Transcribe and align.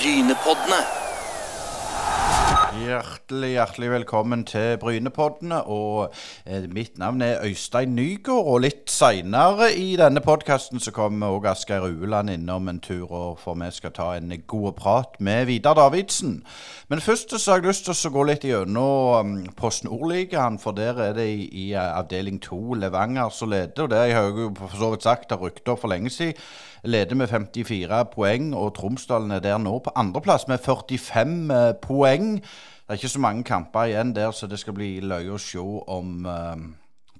Brynepoddene. 0.00 0.99
Hjertelig, 2.80 3.50
hjertelig 3.50 3.90
velkommen 3.90 4.44
til 4.48 4.78
Brynepoddene. 4.80 5.58
Og 5.68 6.14
eh, 6.46 6.64
mitt 6.72 6.98
navn 6.98 7.20
er 7.22 7.42
Øystein 7.44 7.92
Nygaard. 7.94 8.46
Og 8.46 8.62
litt 8.64 8.88
seinere 8.88 9.68
i 9.76 9.98
denne 10.00 10.22
podkasten 10.24 10.80
kommer 10.96 11.34
òg 11.36 11.50
Asgeir 11.50 11.84
Ueland 11.84 12.32
innom 12.32 12.70
en 12.72 12.80
tur, 12.80 13.10
og 13.12 13.42
for 13.42 13.58
vi 13.60 13.68
skal 13.76 13.92
ta 13.92 14.06
en 14.16 14.32
god 14.46 14.72
prat 14.78 15.20
med 15.20 15.50
Vidar 15.50 15.76
Davidsen. 15.76 16.40
Men 16.88 17.04
først 17.04 17.36
så 17.36 17.52
har 17.52 17.60
jeg 17.60 17.68
lyst 17.68 17.84
til 17.84 18.08
å 18.08 18.14
gå 18.16 18.24
litt 18.30 18.48
gjennom 18.48 19.28
um, 19.28 19.36
Post 19.60 19.84
Nordligaen, 19.84 20.56
for 20.58 20.72
der 20.72 21.04
er 21.10 21.12
det 21.20 21.28
i, 21.28 21.44
i 21.52 21.66
uh, 21.74 21.98
avdeling 22.00 22.40
to 22.40 22.74
Levanger 22.80 23.28
som 23.28 23.52
leder. 23.52 23.84
Og 23.84 23.92
det 23.92 24.00
har 24.00 24.24
jeg 24.24 24.40
jo 24.40 24.48
for 24.56 24.80
så 24.80 24.90
vidt 24.94 25.04
sagt 25.04 25.36
har 25.36 25.44
opp 25.44 25.76
for 25.76 25.92
lenge 25.92 26.10
siden. 26.10 26.40
Leder 26.88 27.14
med 27.14 27.28
54 27.28 28.04
poeng, 28.14 28.54
og 28.56 28.72
Tromsdalen 28.78 29.36
er 29.36 29.44
der 29.44 29.58
nå 29.60 29.78
på 29.84 29.92
andreplass 30.00 30.48
med 30.48 30.64
45 30.64 31.38
uh, 31.52 31.72
poeng. 31.84 32.38
Det 32.90 32.96
er 32.96 32.98
ikke 32.98 33.08
så 33.08 33.20
mange 33.22 33.44
kamper 33.46 33.84
igjen 33.86 34.08
der, 34.16 34.32
så 34.34 34.46
det 34.50 34.58
skal 34.58 34.74
bli 34.74 34.96
løye 34.98 35.30
å 35.30 35.36
se 35.38 35.62
om 35.62 36.24
eh, 36.26 36.64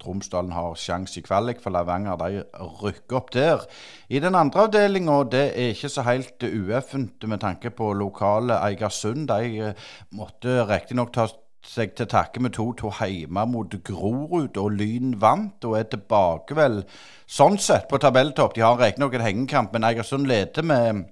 Tromsdalen 0.03 0.51
har 0.51 0.75
sjanse 0.75 1.21
i 1.21 1.23
kvalik, 1.23 1.61
for 1.63 1.71
Levanger 1.71 2.17
de 2.19 2.41
rykker 2.81 3.19
opp 3.21 3.31
der. 3.37 3.63
I 4.11 4.19
den 4.19 4.35
andre 4.35 4.65
avdelinga, 4.67 5.21
det 5.31 5.45
er 5.53 5.71
ikke 5.71 5.93
så 5.95 6.03
helt 6.09 6.43
ueffent 6.43 7.23
med 7.23 7.45
tanke 7.47 7.71
på 7.71 7.93
lokale 7.95 8.59
Eigersund. 8.67 9.31
De 9.31 9.71
uh, 9.71 9.89
måtte 10.11 10.67
riktignok 10.67 11.15
ta 11.15 11.29
seg 11.63 11.95
til 11.95 12.11
takke 12.11 12.43
med 12.43 12.59
2-2 12.59 12.91
hjemme 13.07 13.47
mot 13.55 13.79
Grorud, 13.87 14.59
og 14.59 14.71
Lyn 14.75 15.21
vant 15.23 15.71
og 15.71 15.79
er 15.79 15.87
tilbake 15.95 16.59
vel 16.59 16.83
sånn 17.31 17.63
sett 17.63 17.87
på 17.87 18.03
tabelltopp. 18.03 18.59
De 18.59 18.67
har 18.67 18.83
riktignok 18.83 19.15
en 19.15 19.29
hengekamp, 19.31 19.71
men 19.71 19.87
Eigersund 19.87 20.27
leder 20.27 20.67
med 20.67 21.05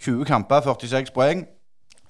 20 0.00 0.24
kamper, 0.32 0.64
46 0.64 1.12
poeng. 1.12 1.44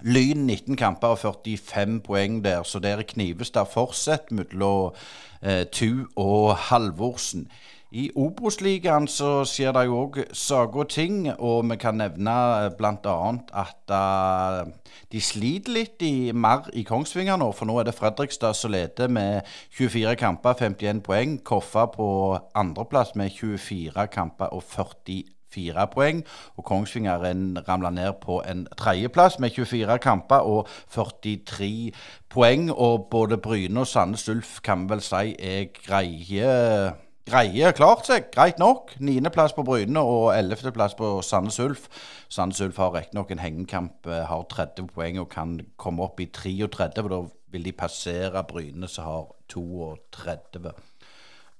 Lyn 0.04 0.46
19 0.46 0.76
kamper 0.76 1.14
og 1.14 1.18
45 1.18 2.00
poeng 2.06 2.40
der, 2.44 2.62
så 2.62 2.78
der 2.78 3.02
knives 3.02 3.50
det 3.54 3.68
fortsatt 3.70 4.32
mellom 4.34 4.96
eh, 5.42 5.64
Tu 5.70 6.06
og 6.16 6.56
Halvorsen. 6.56 7.48
I 7.92 8.06
Obos-ligaen 8.16 9.04
så 9.04 9.42
skjer 9.44 9.74
det 9.76 9.82
jo 9.84 9.98
òg 10.06 10.14
saker 10.32 10.80
og 10.80 10.88
ting, 10.88 11.26
og 11.34 11.66
vi 11.68 11.76
kan 11.76 11.98
nevne 12.00 12.36
bl.a. 12.78 13.16
at 13.52 13.92
uh, 13.92 14.70
de 15.12 15.20
sliter 15.20 15.74
litt 15.76 16.00
i, 16.00 16.32
mer 16.32 16.70
i 16.72 16.86
Kongsvinger 16.88 17.36
nå, 17.36 17.50
for 17.52 17.68
nå 17.68 17.76
er 17.76 17.90
det 17.90 17.94
Fredrikstad 17.98 18.56
som 18.56 18.72
leder 18.72 19.12
med 19.12 19.44
24 19.76 20.16
kamper, 20.16 20.56
51 20.56 21.04
poeng. 21.04 21.36
Koffa 21.44 21.84
på 21.92 22.08
andreplass 22.56 23.12
med 23.12 23.28
24 23.36 24.08
kamper 24.14 24.56
og 24.56 24.64
40 24.72 25.20
fire 25.52 25.86
poeng. 25.92 26.24
Og 26.56 26.64
Kongsvinger 26.64 27.22
ramla 27.68 27.90
ned 27.90 28.18
på 28.22 28.40
en 28.48 28.66
tredjeplass 28.78 29.38
med 29.38 29.50
24 29.50 29.98
kamper 30.02 30.48
og 30.48 30.68
43 30.94 31.92
poeng. 32.32 32.70
Og 32.72 33.08
både 33.10 33.38
Bryne 33.38 33.80
og 33.80 33.86
Sandnes 33.86 34.28
Ulf 34.28 34.60
kan 34.64 34.88
vel 34.90 35.04
si 35.04 35.36
er 35.38 35.70
greie 35.78 36.92
greie 37.28 37.70
klart 37.76 38.08
seg, 38.08 38.30
greit 38.34 38.58
nok. 38.58 38.94
Niendeplass 39.02 39.54
på 39.56 39.64
Bryne 39.66 40.02
og 40.02 40.32
ellevteplass 40.34 40.96
på 40.98 41.14
Sandnes 41.24 41.58
Ulf. 41.62 41.86
Sandnes 42.32 42.60
Ulf 42.64 42.80
har 42.82 42.94
riktignok 42.96 43.30
en 43.30 43.42
hengekamp, 43.42 44.06
har 44.06 44.46
30 44.50 44.90
poeng 44.94 45.20
og 45.22 45.30
kan 45.32 45.60
komme 45.76 46.06
opp 46.06 46.20
i 46.20 46.26
33. 46.26 46.90
for 46.98 47.12
Da 47.12 47.22
vil 47.52 47.68
de 47.68 47.72
passere 47.72 48.44
Bryne, 48.48 48.88
som 48.88 49.04
har 49.04 49.28
32. 49.52 50.72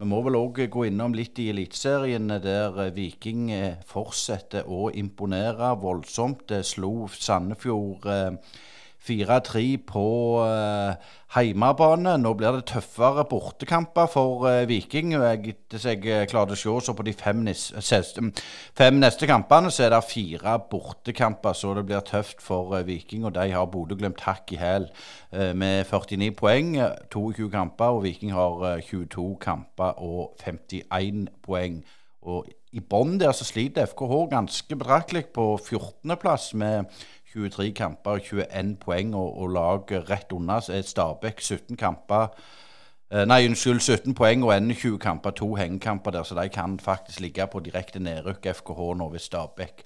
Vi 0.02 0.06
må 0.10 0.18
vel 0.26 0.34
òg 0.34 0.56
gå 0.74 0.80
innom 0.88 1.12
litt 1.14 1.38
i 1.38 1.44
Eliteserien, 1.52 2.26
der 2.42 2.88
Viking 2.90 3.52
fortsetter 3.86 4.66
å 4.66 4.88
imponere 4.98 5.68
voldsomt. 5.78 6.42
Det 6.50 6.64
slo 6.66 7.06
Sandefjord 7.06 8.08
4-3 9.02 9.62
på 9.88 10.02
heimebane. 11.34 12.12
Nå 12.20 12.32
blir 12.38 12.54
det 12.54 12.66
tøffere 12.70 13.24
bortekamper 13.26 14.06
for 14.12 14.46
Viking. 14.68 15.16
Hvis 15.16 15.86
jeg 15.88 16.28
klarte 16.30 16.54
å 16.54 16.60
se 16.60 16.74
så 16.86 16.94
på 16.94 17.06
de 17.06 17.14
fem, 17.16 17.42
fem, 18.78 19.00
neste 19.02 19.26
kampene, 19.26 19.72
så 19.74 19.88
er 19.88 19.94
det 19.96 20.02
fire 20.06 20.54
bortekamper. 20.70 21.56
Så 21.58 21.74
det 21.78 21.86
blir 21.88 22.04
tøft 22.06 22.44
for 22.44 22.76
Viking, 22.86 23.26
og 23.26 23.34
de 23.34 23.48
har 23.50 23.70
Bodø-Glimt 23.72 24.22
hakk 24.28 24.54
i 24.54 24.60
hæl 24.60 24.86
med 25.58 25.82
49 25.90 26.30
poeng. 26.38 26.76
22 27.10 27.50
kamper, 27.50 27.98
og 27.98 28.04
Viking 28.06 28.36
har 28.36 28.82
22 28.86 29.32
kamper 29.42 29.98
og 29.98 30.36
51 30.44 31.26
poeng. 31.42 31.82
Og 32.22 32.46
i 32.72 32.80
bånn 32.80 33.18
der 33.20 33.34
så 33.36 33.44
sliter 33.44 33.84
FKH 33.90 34.12
ganske 34.30 34.76
betraktelig 34.78 35.26
på 35.34 35.58
14.-plass 35.58 36.52
med 36.56 36.86
23 37.32 37.72
kamper 37.74 38.18
21 38.18 38.76
poeng, 38.80 39.14
og, 39.14 39.38
og 39.38 39.54
laget 39.56 40.10
rett 40.10 40.32
unna 40.32 40.60
så 40.60 40.76
er 40.76 40.82
Stabæk 40.86 41.40
17 41.40 41.76
kamper. 41.76 42.32
Nei, 43.12 43.42
unnskyld, 43.44 43.80
17 43.80 44.14
poeng 44.16 44.44
og 44.44 44.54
21 44.56 44.98
kamper, 44.98 45.30
to 45.36 45.54
hengekamper 45.54 46.10
der, 46.10 46.22
så 46.24 46.36
de 46.38 46.48
kan 46.48 46.78
faktisk 46.80 47.20
ligge 47.20 47.44
på 47.52 47.60
direkte 47.60 48.00
nedrykk 48.00 48.46
FKH 48.56 48.86
nå 48.96 49.08
hvis 49.12 49.28
Stabæk 49.28 49.84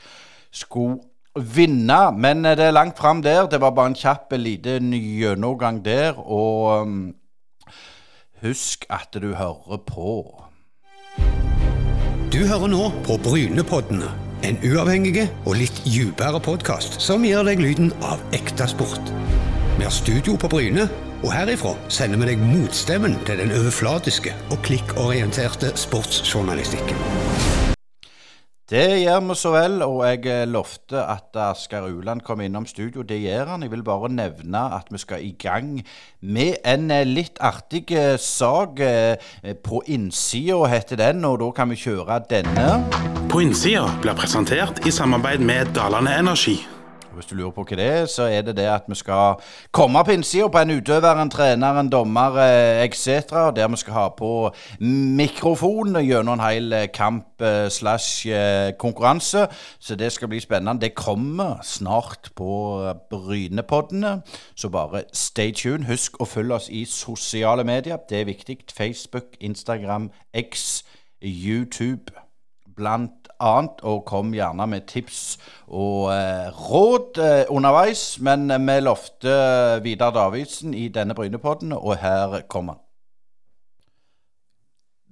skulle 0.54 1.00
vinne. 1.56 2.12
Men 2.18 2.44
det 2.44 2.60
er 2.60 2.70
langt 2.70 2.98
fram 2.98 3.22
der. 3.22 3.46
Det 3.46 3.60
var 3.60 3.70
bare 3.70 3.86
en 3.86 3.94
kjapp 3.94 4.32
liten 4.32 4.92
gjennomgang 4.92 5.84
der. 5.84 6.18
Og 6.18 6.80
um, 6.80 7.14
husk 8.42 8.86
at 8.90 9.08
du 9.22 9.34
hører 9.34 9.82
på. 9.86 10.42
Du 12.32 12.38
hører 12.46 12.66
nå 12.66 12.90
på 13.04 13.18
Brynepoddene. 13.24 14.25
En 14.44 14.58
uavhengig 14.64 15.24
og 15.46 15.56
litt 15.56 15.78
dypere 15.86 16.40
podkast 16.44 17.00
som 17.00 17.24
gir 17.24 17.44
deg 17.46 17.62
lyden 17.62 17.92
av 18.04 18.20
ekte 18.36 18.68
sport. 18.68 19.12
Vi 19.78 19.84
har 19.84 19.92
studio 19.94 20.36
på 20.40 20.50
Bryne, 20.52 20.88
og 21.24 21.32
herifra 21.32 21.72
sender 21.92 22.20
vi 22.20 22.34
deg 22.34 22.44
motstemmen 22.44 23.16
til 23.28 23.40
den 23.40 23.54
overflatiske 23.56 24.36
og 24.50 24.60
klikkorienterte 24.66 25.72
sportsjournalistikken. 25.80 27.55
Det 28.66 28.96
gjør 28.98 29.20
vi 29.28 29.34
så 29.38 29.50
vel, 29.54 29.76
og 29.84 30.00
jeg 30.02 30.48
lovte 30.50 30.98
at 30.98 31.36
Asgeir 31.38 31.84
Uland 31.86 32.24
kom 32.26 32.40
innom 32.42 32.66
studio. 32.66 33.04
Det 33.06 33.20
gjør 33.22 33.52
han. 33.52 33.62
Jeg 33.62 33.70
vil 33.70 33.84
bare 33.86 34.10
nevne 34.10 34.64
at 34.74 34.90
vi 34.90 34.98
skal 34.98 35.22
i 35.22 35.36
gang 35.38 35.84
med 36.20 36.58
en 36.66 36.90
litt 37.06 37.38
artig 37.38 37.94
sak. 38.18 38.82
På 39.62 39.84
innsida 39.86 40.66
heter 40.74 40.98
den, 40.98 41.22
og 41.24 41.38
da 41.44 41.52
kan 41.54 41.70
vi 41.70 41.78
kjøre 41.78 42.18
denne. 42.26 42.70
På 43.30 43.38
innsida 43.44 43.86
blir 44.02 44.18
presentert 44.18 44.82
i 44.82 44.90
samarbeid 44.90 45.46
med 45.46 45.70
Dalane 45.78 46.18
Energi. 46.18 46.58
Hvis 47.16 47.30
du 47.30 47.34
lurer 47.38 47.54
på 47.56 47.64
hva 47.64 47.76
det 47.78 47.86
er, 47.88 48.06
så 48.10 48.28
er 48.28 48.42
det 48.44 48.56
det 48.58 48.66
at 48.68 48.88
vi 48.88 48.94
skal 48.98 49.40
komme 49.74 50.02
på 50.04 50.12
innsida 50.12 50.48
på 50.52 50.60
en 50.60 50.74
utøver, 50.76 51.20
en 51.22 51.32
trener, 51.32 51.80
en 51.80 51.90
dommer 51.90 52.36
etc. 52.84 53.32
Der 53.56 53.68
vi 53.72 53.80
skal 53.80 53.96
ha 53.96 54.08
på 54.18 54.30
mikrofon 54.80 55.96
gjennom 56.04 56.36
en 56.36 56.44
hel 56.44 56.76
kamp 56.94 57.42
slash 57.72 58.28
konkurranse. 58.78 59.46
Så 59.78 59.96
det 59.96 60.12
skal 60.12 60.28
bli 60.28 60.40
spennende. 60.40 60.80
Det 60.80 60.94
kommer 60.94 61.58
snart 61.62 62.30
på 62.36 62.52
Brynepoddene, 63.10 64.20
så 64.54 64.68
bare 64.68 65.02
stay 65.12 65.52
tuned. 65.52 65.88
Husk 65.88 66.20
å 66.20 66.28
følge 66.28 66.60
oss 66.60 66.68
i 66.68 66.84
sosiale 66.84 67.64
medier. 67.64 67.96
Det 68.08 68.20
er 68.20 68.28
viktig. 68.28 68.58
Facebook, 68.76 69.36
Instagram, 69.40 70.10
X, 70.34 70.84
YouTube 71.22 72.12
blant 72.76 73.25
annet, 73.40 73.82
og 73.82 74.04
kom 74.08 74.32
gjerne 74.34 74.66
med 74.70 74.86
tips 74.90 75.36
og 75.66 76.10
eh, 76.14 76.48
råd 76.70 77.20
eh, 77.22 77.44
underveis. 77.50 78.16
Men 78.20 78.48
vi 78.48 78.80
lovte 78.80 79.36
Vidar 79.84 80.14
Davidsen 80.16 80.74
i 80.74 80.88
denne 80.88 81.14
Brynepodden, 81.14 81.72
og 81.72 81.96
her 82.00 82.40
kommer 82.48 82.78
han. 82.78 82.85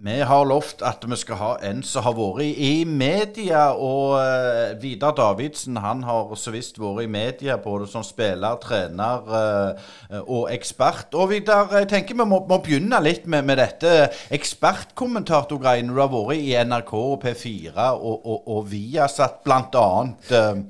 Vi 0.03 0.15
har 0.27 0.44
lovt 0.44 0.82
at 0.82 1.05
vi 1.06 1.16
skal 1.16 1.38
ha 1.38 1.49
en 1.62 1.78
som 1.87 2.03
har 2.03 2.16
vært 2.19 2.59
i 2.59 2.82
media, 2.82 3.69
og 3.78 4.16
uh, 4.19 4.75
Vidar 4.82 5.15
Davidsen 5.15 5.78
han 5.78 6.03
har 6.03 6.32
så 6.34 6.50
visst 6.50 6.81
vært 6.82 7.05
i 7.05 7.12
media 7.15 7.55
både 7.62 7.86
som 7.86 8.03
spiller, 8.03 8.59
trener 8.59 9.22
uh, 9.30 10.19
og 10.24 10.51
ekspert. 10.51 11.15
Og 11.15 11.30
Vidar, 11.30 11.71
jeg 11.78 11.89
tenker 11.92 12.19
vi 12.19 12.27
må, 12.27 12.42
må 12.42 12.59
begynne 12.59 12.98
litt 13.07 13.30
med, 13.30 13.47
med 13.47 13.63
dette 13.63 13.95
ekspertkommentatorgreiene. 14.34 15.95
Du 15.95 16.03
har 16.03 16.10
vært 16.10 16.42
i 16.42 16.53
NRK 16.66 16.92
og 16.98 17.16
P4 17.22 17.89
og, 17.95 18.19
og, 18.19 18.45
og 18.51 18.69
Viasat. 18.74 19.47
Uh, 19.47 20.65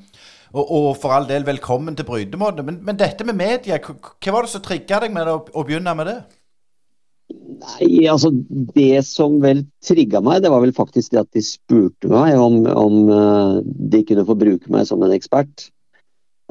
og, 0.53 0.65
og, 0.69 0.89
for 1.01 1.17
all 1.17 1.33
del, 1.33 1.49
velkommen 1.49 1.97
til 1.97 2.07
Brytemåte. 2.13 2.63
Men, 2.69 3.01
dette 3.01 3.25
med 3.25 3.41
media, 3.41 3.81
hva 3.81 4.37
var 4.37 4.45
det 4.45 4.53
som 4.53 4.69
trigga 4.69 5.01
deg 5.01 5.17
med 5.17 5.33
å, 5.33 5.41
å 5.49 5.65
begynne 5.65 5.97
med 5.97 6.13
det? 6.13 6.23
Nei, 7.33 8.05
altså 8.11 8.31
Det 8.75 9.01
som 9.07 9.39
vel 9.43 9.65
trigga 9.85 10.21
meg, 10.25 10.43
det 10.45 10.51
var 10.53 10.65
vel 10.65 10.75
faktisk 10.77 11.15
det 11.15 11.23
at 11.23 11.31
de 11.37 11.45
spurte 11.45 12.11
meg 12.13 12.37
om, 12.41 12.61
om 12.69 12.99
uh, 13.09 13.63
de 13.65 14.03
kunne 14.07 14.27
få 14.29 14.37
bruke 14.39 14.73
meg 14.73 14.89
som 14.89 15.03
en 15.05 15.15
ekspert. 15.15 15.71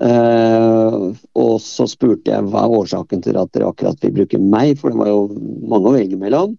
Uh, 0.01 1.13
og 1.37 1.59
så 1.61 1.85
spurte 1.89 2.33
jeg 2.33 2.49
hva 2.49 2.65
er 2.65 2.75
årsaken 2.79 3.21
til 3.21 3.37
at 3.37 3.53
dere 3.53 3.69
akkurat 3.69 4.01
vil 4.01 4.15
bruke 4.17 4.41
meg, 4.41 4.73
for 4.79 4.89
det 4.89 5.01
var 5.03 5.11
jo 5.11 5.23
mange 5.69 5.91
å 5.91 5.95
velge 5.95 6.19
mellom. 6.19 6.57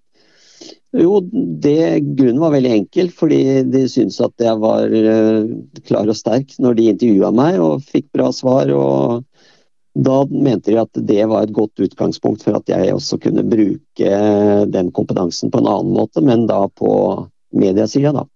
Jo, 0.95 1.19
det, 1.65 2.05
grunnen 2.15 2.39
var 2.39 2.55
veldig 2.55 2.71
enkel. 2.77 3.11
Fordi 3.11 3.41
de 3.67 3.85
syntes 3.91 4.21
at 4.23 4.47
jeg 4.47 4.63
var 4.63 4.95
uh, 4.95 5.51
klar 5.89 6.11
og 6.11 6.19
sterk 6.19 6.55
når 6.63 6.79
de 6.79 6.91
intervjua 6.93 7.35
meg 7.35 7.59
og 7.63 7.83
fikk 7.91 8.13
bra 8.15 8.31
svar. 8.35 8.71
og 8.71 9.25
Da 9.95 10.25
mente 10.27 10.73
de 10.73 10.81
at 10.81 11.03
det 11.07 11.23
var 11.31 11.47
et 11.47 11.55
godt 11.55 11.79
utgangspunkt 11.87 12.43
for 12.43 12.59
at 12.59 12.69
jeg 12.71 12.95
også 12.95 13.19
kunne 13.23 13.47
bruke 13.47 14.15
den 14.67 14.91
kompetansen 14.95 15.53
på 15.55 15.63
en 15.63 15.71
annen 15.71 15.95
måte, 15.95 16.23
men 16.25 16.49
da 16.51 16.65
på 16.67 16.91
mediesida, 17.55 18.13
da. 18.13 18.27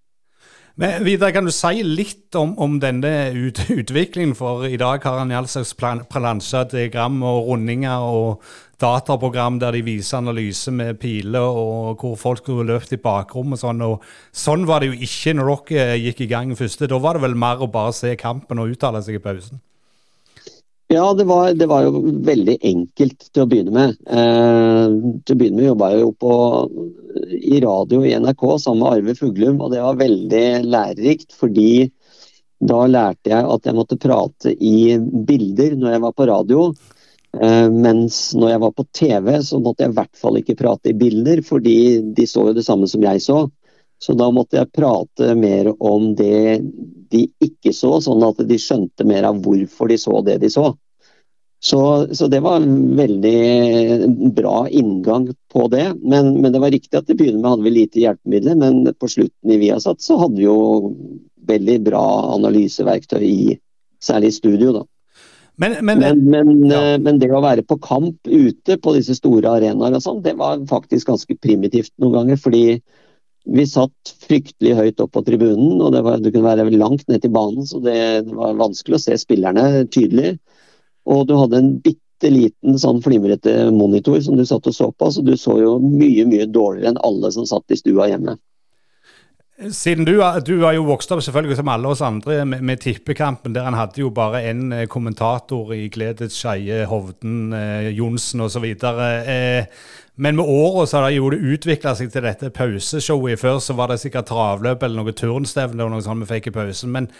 Men 0.78 1.02
Vidar, 1.02 1.32
kan 1.34 1.42
du 1.42 1.50
si 1.50 1.82
litt 1.82 2.36
om, 2.38 2.52
om 2.62 2.76
denne 2.78 3.10
ut, 3.34 3.58
utviklingen? 3.80 4.36
For 4.38 4.62
i 4.68 4.78
dag 4.78 5.02
har 5.02 5.16
han 5.18 5.34
all 5.34 5.48
slags 5.50 5.72
plansjer, 5.74 6.68
diagram 6.70 7.18
og 7.26 7.48
rundinger 7.48 8.06
og 8.06 8.44
dataprogram 8.78 9.58
der 9.58 9.74
de 9.74 9.82
viser 9.82 10.20
analyse 10.20 10.70
med 10.70 11.00
piler 11.02 11.42
og 11.42 11.98
hvor 11.98 12.14
folk 12.20 12.44
skulle 12.44 12.68
løpt 12.70 12.94
i 12.94 13.00
bakrom 13.02 13.56
og 13.56 13.58
sånn. 13.58 13.82
og 13.82 14.06
Sånn 14.30 14.68
var 14.70 14.86
det 14.86 14.92
jo 14.92 15.00
ikke 15.08 15.34
når 15.34 15.50
dere 15.72 15.98
gikk 15.98 16.22
i 16.22 16.30
gang 16.30 16.54
første. 16.54 16.86
Da 16.86 17.02
var 17.02 17.18
det 17.18 17.26
vel 17.26 17.34
mer 17.34 17.58
å 17.58 17.66
bare 17.74 17.96
se 17.98 18.14
kampen 18.14 18.62
og 18.62 18.76
uttale 18.76 19.02
seg 19.02 19.18
i 19.18 19.24
pausen? 19.24 19.58
Ja, 20.90 21.14
det 21.14 21.24
var, 21.24 21.52
det 21.52 21.66
var, 21.68 21.82
jo 21.84 22.00
veldig 22.24 22.54
enkelt 22.64 23.26
til 23.28 23.42
å 23.42 23.48
begynne 23.48 23.72
med. 23.74 23.96
Eh, 24.08 24.94
til 25.20 25.34
å 25.34 25.36
begynne 25.36 25.60
med 25.60 25.66
jobba 25.66 25.90
jeg 25.92 26.00
jo 26.00 26.12
på, 26.24 26.36
i 27.36 27.58
radio 27.60 28.00
i 28.08 28.14
NRK 28.16 28.44
sammen 28.56 28.80
med 28.80 28.94
Arve 28.94 29.14
Fuglum, 29.18 29.58
og 29.60 29.74
det 29.74 29.82
var 29.84 29.98
veldig 30.00 30.46
lærerikt. 30.64 31.36
Fordi 31.36 31.90
da 32.72 32.86
lærte 32.88 33.34
jeg 33.34 33.50
at 33.52 33.68
jeg 33.68 33.76
måtte 33.76 34.00
prate 34.00 34.54
i 34.54 34.96
bilder 35.28 35.76
når 35.76 35.92
jeg 35.92 36.04
var 36.06 36.16
på 36.16 36.28
radio. 36.32 36.64
Eh, 37.36 37.68
mens 37.68 38.22
når 38.32 38.54
jeg 38.54 38.64
var 38.64 38.74
på 38.80 38.88
TV, 38.96 39.30
så 39.44 39.60
måtte 39.60 39.84
jeg 39.84 39.92
i 39.92 39.98
hvert 40.00 40.22
fall 40.24 40.40
ikke 40.40 40.56
prate 40.56 40.94
i 40.94 40.96
bilder, 41.04 41.44
fordi 41.44 41.78
de 42.16 42.24
så 42.32 42.48
jo 42.48 42.56
det 42.56 42.64
samme 42.64 42.88
som 42.88 43.04
jeg 43.04 43.20
så. 43.28 43.42
Så 43.98 44.14
da 44.14 44.28
måtte 44.30 44.60
jeg 44.60 44.70
prate 44.74 45.32
mer 45.34 45.72
om 45.78 46.12
det 46.18 46.60
de 47.10 47.24
ikke 47.42 47.72
så, 47.74 47.96
sånn 48.04 48.22
at 48.26 48.44
de 48.46 48.58
skjønte 48.60 49.06
mer 49.08 49.26
av 49.26 49.40
hvorfor 49.42 49.90
de 49.90 49.96
så 49.98 50.20
det 50.26 50.38
de 50.42 50.50
så. 50.52 50.70
Så, 51.58 51.80
så 52.14 52.28
det 52.30 52.38
var 52.44 52.60
en 52.60 52.96
veldig 52.96 54.30
bra 54.36 54.68
inngang 54.70 55.26
på 55.50 55.64
det. 55.72 55.88
Men, 56.02 56.36
men 56.38 56.52
det 56.54 56.60
var 56.62 56.70
riktig 56.70 56.94
at 56.94 57.08
til 57.08 57.16
å 57.16 57.18
begynne 57.18 57.40
med 57.42 57.50
hadde 57.50 57.66
vi 57.66 57.72
lite 57.74 58.02
hjelpemidler, 58.04 58.60
men 58.60 58.92
på 58.94 59.10
slutten 59.10 59.54
i 59.54 59.58
Viasat 59.64 60.04
så 60.04 60.20
hadde 60.22 60.38
vi 60.38 60.46
jo 60.46 60.92
veldig 61.48 61.80
bra 61.88 62.04
analyseverktøy 62.36 63.24
i 63.24 63.58
særlig 64.04 64.30
i 64.30 64.38
studio, 64.38 64.76
da. 64.76 64.84
Men, 65.58 65.74
men, 65.82 65.98
men, 66.30 66.50
ja. 66.70 66.80
Eh, 66.92 67.00
men, 67.02 67.18
det 67.18 67.32
å 67.34 67.42
være 67.42 67.64
på 67.66 67.80
kamp 67.82 68.28
ute 68.30 68.76
på 68.78 68.94
disse 68.94 69.16
store 69.18 69.56
arenaer 69.58 69.96
og 69.98 70.04
sånn, 70.04 70.20
det 70.22 70.36
var 70.38 70.60
faktisk 70.70 71.10
ganske 71.10 71.34
primitivt 71.42 71.90
noen 71.98 72.14
ganger. 72.14 72.38
Fordi 72.38 72.62
vi 73.44 73.64
satt 73.68 74.12
fryktelig 74.26 74.74
høyt 74.76 75.00
opp 75.00 75.14
på 75.14 75.22
tribunen, 75.26 75.78
og 75.80 75.92
det, 75.94 76.02
var, 76.04 76.18
det 76.20 76.32
kunne 76.34 76.50
være 76.50 76.76
langt 76.76 77.06
ned 77.08 77.22
til 77.22 77.32
banen, 77.32 77.66
så 77.66 77.80
det, 77.84 77.96
det, 78.26 78.34
var 78.36 78.58
vanskelig 78.60 78.98
å 78.98 79.02
se 79.02 79.16
spillerne 79.20 79.86
tydelig. 79.94 80.36
Og 81.08 81.24
du 81.28 81.36
hadde 81.38 81.60
en 81.62 81.70
bitte 81.84 82.32
liten 82.32 82.76
sånn 82.80 83.00
flimrete 83.04 83.70
monitor 83.72 84.18
som 84.24 84.36
du 84.36 84.44
satt 84.48 84.66
og 84.68 84.76
så 84.76 84.90
på, 84.92 85.10
så 85.14 85.24
du 85.24 85.34
så 85.40 85.56
jo 85.62 85.78
mye, 85.80 86.26
mye 86.28 86.48
dårligere 86.50 86.92
enn 86.92 87.02
alle 87.08 87.32
som 87.34 87.48
satt 87.48 87.72
i 87.72 87.80
stua 87.80 88.10
hjemme. 88.10 88.36
Siden 89.58 90.04
du, 90.06 90.20
du 90.46 90.60
har 90.62 90.76
jo 90.76 90.84
vokst 90.86 91.10
opp 91.10 91.22
selvfølgelig 91.24 91.56
som 91.58 91.70
alle 91.72 91.90
oss 91.90 92.02
andre 92.06 92.44
med, 92.46 92.62
med 92.62 92.78
tippekampen, 92.78 93.56
der 93.56 93.66
han 93.66 93.74
hadde 93.74 94.04
jo 94.04 94.12
bare 94.14 94.44
én 94.46 94.68
eh, 94.70 94.84
kommentator 94.86 95.72
i 95.74 95.88
Gledets 95.90 96.38
Skeie, 96.38 96.84
Hovden, 96.86 97.50
eh, 97.56 97.88
Johnsen 97.96 98.44
osv. 98.46 98.68
Eh, 98.70 99.66
men 100.14 100.38
med 100.38 100.44
åra 100.46 100.86
har 100.92 101.08
det 101.08 101.16
jo 101.16 101.32
utvikla 101.34 101.96
seg 101.98 102.12
til 102.14 102.22
dette 102.22 102.52
pauseshowet. 102.54 103.42
Før 103.42 103.58
så 103.62 103.74
var 103.74 103.90
det 103.90 103.98
sikkert 104.04 104.30
travløp 104.30 104.86
eller 104.86 105.02
noe 105.02 105.16
turnstevne 105.18 105.82
eller 105.82 105.96
noe 105.96 106.06
sånt 106.06 106.22
vi 106.22 106.30
fikk 106.36 106.52
i 106.52 106.54
pausen. 106.54 106.94
Men 106.94 107.10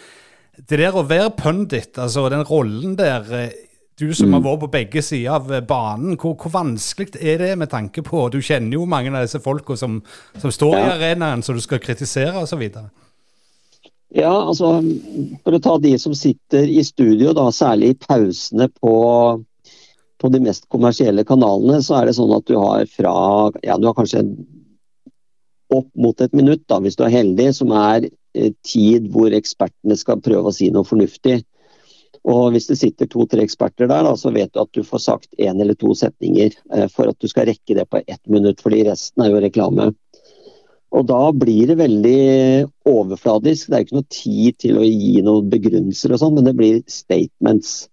det 0.55 0.79
der 0.79 0.95
å 0.95 1.03
være 1.07 1.35
pundit, 1.35 1.99
altså 1.99 2.29
den 2.31 2.47
rollen 2.47 2.95
der 2.99 3.27
eh, 3.35 3.51
Du 3.99 4.13
som 4.15 4.31
har 4.31 4.39
mm. 4.39 4.45
vært 4.47 4.61
på 4.63 4.71
begge 4.77 5.03
sider 5.03 5.35
av 5.35 5.51
eh, 5.51 5.65
banen, 5.65 6.15
hvor, 6.19 6.37
hvor, 6.39 6.53
vanskelig 6.53 7.19
er 7.19 7.41
det 7.41 7.51
med 7.59 7.71
tanke 7.71 8.03
på 8.05 8.29
Du 8.31 8.39
kjenner 8.39 8.79
jo 8.79 8.87
mange 8.89 9.11
av 9.11 9.25
disse 9.27 9.41
folka 9.43 9.75
som, 9.79 9.99
som, 10.37 10.53
står 10.55 10.77
ja. 10.77 10.85
i 10.85 10.95
arenaen, 10.95 11.43
som 11.43 11.57
du 11.57 11.61
skal 11.63 11.81
kritisere 11.83 12.39
osv. 12.39 12.63
Ja, 14.15 14.31
altså 14.31 14.79
For 15.43 15.57
å 15.57 15.61
ta 15.61 15.75
de 15.83 15.93
som 16.01 16.15
sitter 16.17 16.65
i 16.65 16.81
studio, 16.87 17.35
da, 17.37 17.49
særlig 17.53 17.93
i 17.93 17.99
pausene 18.07 18.71
på 18.79 18.95
på 20.19 20.29
de 20.33 20.41
mest 20.43 20.65
kommersielle 20.67 21.23
kanalene 21.23 21.79
så 21.83 21.99
er 21.99 22.09
det 22.09 22.17
sånn 22.17 22.33
at 22.35 22.47
du 22.49 22.57
har 22.59 22.83
fra 22.91 23.13
ja, 23.63 23.77
du 23.79 23.87
har 23.87 23.95
kanskje 23.97 24.25
opp 25.69 25.89
mot 25.93 26.21
et 26.21 26.33
minutt, 26.33 26.63
da, 26.67 26.79
hvis 26.81 26.97
du 26.97 27.05
er 27.05 27.13
heldig, 27.13 27.51
som 27.55 27.71
er 27.77 28.09
eh, 28.09 28.51
tid 28.65 29.09
hvor 29.13 29.33
ekspertene 29.35 29.97
skal 29.99 30.21
prøve 30.25 30.49
å 30.49 30.55
si 30.55 30.71
noe 30.73 30.87
fornuftig. 30.87 31.43
Og 32.27 32.51
Hvis 32.53 32.67
det 32.67 32.79
sitter 32.81 33.07
to-tre 33.07 33.45
eksperter 33.45 33.87
der, 33.87 34.03
da, 34.03 34.15
så 34.19 34.31
vet 34.35 34.51
du 34.53 34.61
at 34.61 34.71
du 34.75 34.83
får 34.83 35.03
sagt 35.05 35.29
én 35.39 35.61
eller 35.61 35.77
to 35.79 35.93
setninger 35.95 36.51
eh, 36.75 36.87
for 36.91 37.11
at 37.11 37.19
du 37.19 37.29
skal 37.31 37.47
rekke 37.49 37.77
det 37.77 37.87
på 37.89 38.01
ett 38.05 38.21
minutt, 38.27 38.61
fordi 38.61 38.83
resten 38.89 39.23
er 39.23 39.31
jo 39.31 39.43
reklame. 39.43 39.91
Og 40.89 41.05
Da 41.05 41.21
blir 41.31 41.69
det 41.69 41.77
veldig 41.77 42.19
overfladisk. 42.89 43.69
Det 43.69 43.77
er 43.77 43.85
ikke 43.85 43.99
noe 43.99 44.09
tid 44.09 44.57
til 44.65 44.81
å 44.81 44.87
gi 44.87 45.21
noen 45.25 45.49
begrunnelser, 45.51 46.15
og 46.15 46.21
sånn, 46.21 46.35
men 46.39 46.49
det 46.49 46.55
blir 46.57 46.81
statements. 46.89 47.87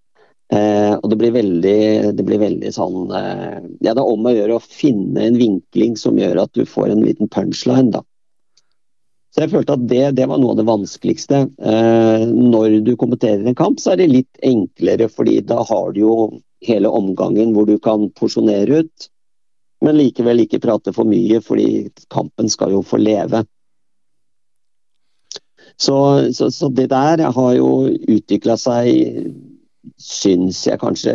Eh, 0.54 0.94
og 0.94 1.10
det 1.10 1.18
blir 1.20 1.34
veldig, 1.34 1.78
det 2.14 2.24
blir 2.24 2.38
veldig 2.38 2.70
sånn 2.70 3.08
eh, 3.18 3.64
Ja, 3.82 3.96
det 3.96 3.98
er 3.98 4.04
om 4.06 4.28
å 4.30 4.30
gjøre 4.30 4.60
å 4.60 4.62
finne 4.62 5.24
en 5.26 5.38
vinkling 5.40 5.96
som 5.98 6.20
gjør 6.20 6.44
at 6.44 6.52
du 6.54 6.62
får 6.70 6.92
en 6.92 7.02
liten 7.02 7.26
punchline, 7.26 7.90
da. 7.96 8.04
Så 9.36 9.42
jeg 9.44 9.52
følte 9.52 9.74
at 9.76 9.82
det, 9.84 10.04
det 10.16 10.24
var 10.30 10.38
noe 10.40 10.54
av 10.54 10.60
det 10.62 10.64
vanskeligste. 10.64 11.42
Eh, 11.60 12.22
når 12.24 12.78
du 12.86 12.94
kommenterer 12.96 13.44
en 13.44 13.58
kamp, 13.58 13.82
så 13.82 13.92
er 13.92 14.00
det 14.00 14.06
litt 14.08 14.38
enklere, 14.40 15.10
fordi 15.12 15.42
da 15.44 15.58
har 15.60 15.90
du 15.92 15.98
jo 16.00 16.14
hele 16.64 16.88
omgangen 16.88 17.52
hvor 17.52 17.68
du 17.68 17.74
kan 17.76 18.08
porsjonere 18.16 18.80
ut, 18.80 19.08
men 19.84 19.98
likevel 19.98 20.40
ikke 20.46 20.62
prate 20.64 20.94
for 20.96 21.04
mye, 21.04 21.42
fordi 21.44 21.90
kampen 22.08 22.48
skal 22.48 22.72
jo 22.78 22.80
få 22.80 22.96
leve. 23.02 23.42
Så, 25.76 25.98
så, 26.32 26.48
så 26.48 26.72
det 26.72 26.88
der 26.94 27.26
har 27.36 27.52
jo 27.58 27.70
utvikla 27.92 28.56
seg 28.56 28.88
syns 30.00 30.62
jeg 30.66 30.80
kanskje 30.80 31.14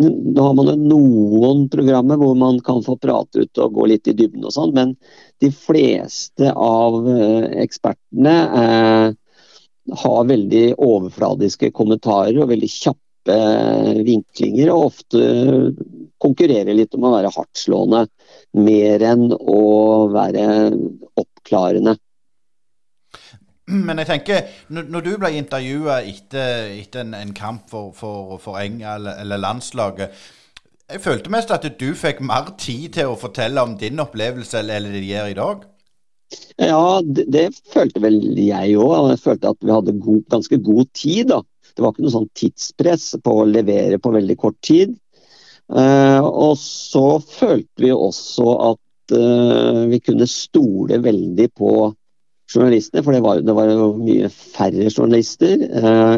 Nå 0.00 0.46
har 0.46 0.54
man 0.56 0.70
jo 0.70 0.76
noen 0.78 1.66
programmer 1.72 2.18
hvor 2.20 2.34
man 2.38 2.60
kan 2.64 2.82
få 2.84 2.96
prate 3.00 3.44
ut 3.44 3.62
og 3.62 3.76
gå 3.78 3.88
litt 3.92 4.10
i 4.10 4.16
dybden 4.16 4.46
og 4.46 4.54
sånn, 4.54 4.74
men 4.76 4.94
de 5.42 5.50
fleste 5.54 6.50
av 6.50 6.98
eh, 7.10 7.48
ekspertene 7.64 8.34
eh, 8.60 9.08
har 10.04 10.28
veldig 10.30 10.64
overfladiske 10.80 11.72
kommentarer 11.76 12.38
og 12.40 12.50
veldig 12.52 12.70
kjappe 12.70 13.34
eh, 13.34 14.00
vinklinger, 14.06 14.72
og 14.72 14.90
ofte 14.92 15.24
konkurrerer 16.24 16.76
litt 16.76 16.94
om 16.96 17.08
å 17.08 17.14
være 17.16 17.32
hardtslående 17.34 18.06
mer 18.64 19.04
enn 19.04 19.28
å 19.34 19.60
være 20.14 20.46
oppklarende. 21.20 21.98
Men 23.86 24.00
jeg 24.02 24.10
tenker, 24.10 24.48
når 24.68 25.04
du 25.04 25.12
ble 25.20 25.32
intervjua 25.38 26.00
etter, 26.04 26.72
etter 26.76 27.04
en, 27.04 27.14
en, 27.16 27.34
kamp 27.36 27.68
for, 27.70 27.92
for, 27.96 28.36
for 28.42 28.60
Enga 28.60 28.98
eller, 28.98 29.20
eller, 29.24 29.40
landslaget 29.40 30.10
Jeg 30.90 31.00
følte 31.00 31.32
mest 31.32 31.52
at 31.54 31.64
du 31.80 31.88
fikk 31.96 32.20
mer 32.20 32.52
tid 32.60 32.90
til 32.98 33.12
å 33.12 33.20
fortelle 33.20 33.62
om 33.64 33.78
din 33.80 34.02
opplevelse 34.04 34.60
eller 34.60 34.84
det 34.84 35.00
de 35.00 35.14
gjør 35.14 35.30
i 35.32 35.38
dag? 35.38 35.64
Ja, 36.60 37.00
det, 37.04 37.24
det 37.32 37.46
følte 37.72 38.02
vel 38.04 38.20
jeg 38.38 38.76
òg. 38.80 39.10
Jeg 39.14 39.22
følte 39.22 39.54
at 39.54 39.64
vi 39.64 39.72
hadde 39.72 39.96
god, 40.02 40.22
ganske 40.34 40.58
god 40.66 40.90
tid. 40.92 41.32
da. 41.32 41.40
Det 41.74 41.82
var 41.82 41.94
ikke 41.94 42.04
noe 42.04 42.14
sånn 42.14 42.30
tidspress 42.36 43.06
på 43.24 43.34
å 43.40 43.48
levere 43.48 43.98
på 44.02 44.12
veldig 44.14 44.36
kort 44.40 44.58
tid. 44.64 44.94
Uh, 45.72 46.20
og 46.20 46.58
så 46.60 47.18
følte 47.24 47.86
vi 47.86 47.90
også 47.94 48.46
at 48.68 49.14
uh, 49.16 49.84
vi 49.88 50.00
kunne 50.04 50.28
stole 50.28 50.98
veldig 51.02 51.48
på 51.56 51.70
journalistene, 52.50 53.02
for 53.04 53.16
det 53.16 53.22
var, 53.24 53.42
det 53.44 53.56
var, 53.56 53.72
jo 53.72 53.90
mye 54.00 54.30
færre 54.32 54.90
journalister. 54.90 55.64
Eh, 55.64 56.16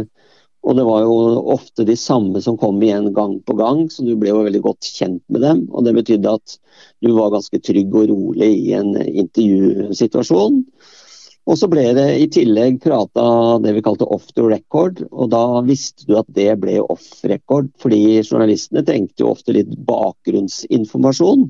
og 0.66 0.74
det 0.74 0.84
var 0.88 1.04
jo 1.06 1.16
ofte 1.54 1.86
de 1.86 1.94
samme 1.98 2.40
som 2.42 2.58
kom 2.58 2.80
igjen 2.82 3.12
gang 3.14 3.36
på 3.46 3.54
gang, 3.58 3.84
så 3.92 4.02
du 4.02 4.16
ble 4.18 4.32
jo 4.32 4.42
veldig 4.42 4.64
godt 4.64 4.88
kjent 4.90 5.22
med 5.30 5.44
dem. 5.46 5.64
Og 5.70 5.86
det 5.86 5.94
betydde 5.94 6.36
at 6.40 6.56
du 7.04 7.12
var 7.14 7.34
ganske 7.36 7.60
trygg 7.62 7.94
og 7.94 8.08
rolig 8.10 8.50
i 8.66 8.72
en 8.74 8.96
intervjusituasjon. 8.98 10.64
Og 11.46 11.54
så 11.60 11.68
ble 11.70 11.84
det 11.94 12.08
i 12.18 12.26
tillegg 12.34 12.80
prata 12.82 13.24
det 13.62 13.76
vi 13.76 13.84
kalte 13.86 14.08
off 14.10 14.26
the 14.34 14.42
record, 14.50 15.04
og 15.12 15.30
da 15.30 15.62
visste 15.62 16.08
du 16.08 16.16
at 16.18 16.26
det 16.34 16.48
ble 16.58 16.80
off 16.82 17.06
record, 17.30 17.70
fordi 17.78 18.18
journalistene 18.24 18.82
trengte 18.86 19.22
jo 19.22 19.30
ofte 19.36 19.54
litt 19.54 19.70
bakgrunnsinformasjon. 19.86 21.46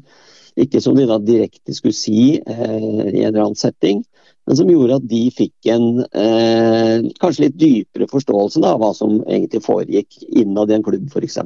Ikke 0.61 0.83
som 0.85 0.97
de 0.97 1.09
da 1.09 1.17
direkte 1.21 1.73
skulle 1.77 1.97
si 1.97 2.37
eh, 2.37 2.77
i 3.09 3.25
en 3.25 3.31
eller 3.31 3.47
annen 3.47 3.57
setting, 3.61 4.05
men 4.47 4.59
som 4.59 4.71
gjorde 4.71 5.01
at 5.01 5.09
de 5.11 5.23
fikk 5.35 5.71
en 5.75 6.05
eh, 6.07 7.09
kanskje 7.21 7.47
litt 7.47 7.59
dypere 7.59 8.07
forståelse 8.11 8.63
av 8.67 8.79
hva 8.83 8.93
som 8.95 9.19
egentlig 9.25 9.65
foregikk 9.65 10.21
innad 10.29 10.71
i 10.71 10.79
en 10.79 10.87
klubb, 10.87 11.09
f.eks. 11.11 11.41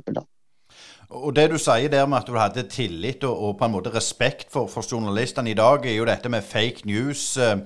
Og 1.10 1.32
det 1.34 1.48
du 1.50 1.56
sier 1.58 1.90
der 1.90 2.06
med 2.06 2.20
at 2.20 2.28
du 2.28 2.36
hadde 2.38 2.68
tillit 2.70 3.24
og, 3.26 3.34
og 3.34 3.56
på 3.58 3.66
en 3.66 3.74
måte 3.74 3.94
respekt 3.94 4.52
for, 4.52 4.70
for 4.70 4.86
journalistene 4.86 5.50
i 5.50 5.58
dag, 5.58 5.86
er 5.86 5.96
jo 5.96 6.06
dette 6.06 6.30
med 6.30 6.46
fake 6.46 6.86
news. 6.86 7.32
Eh, 7.40 7.64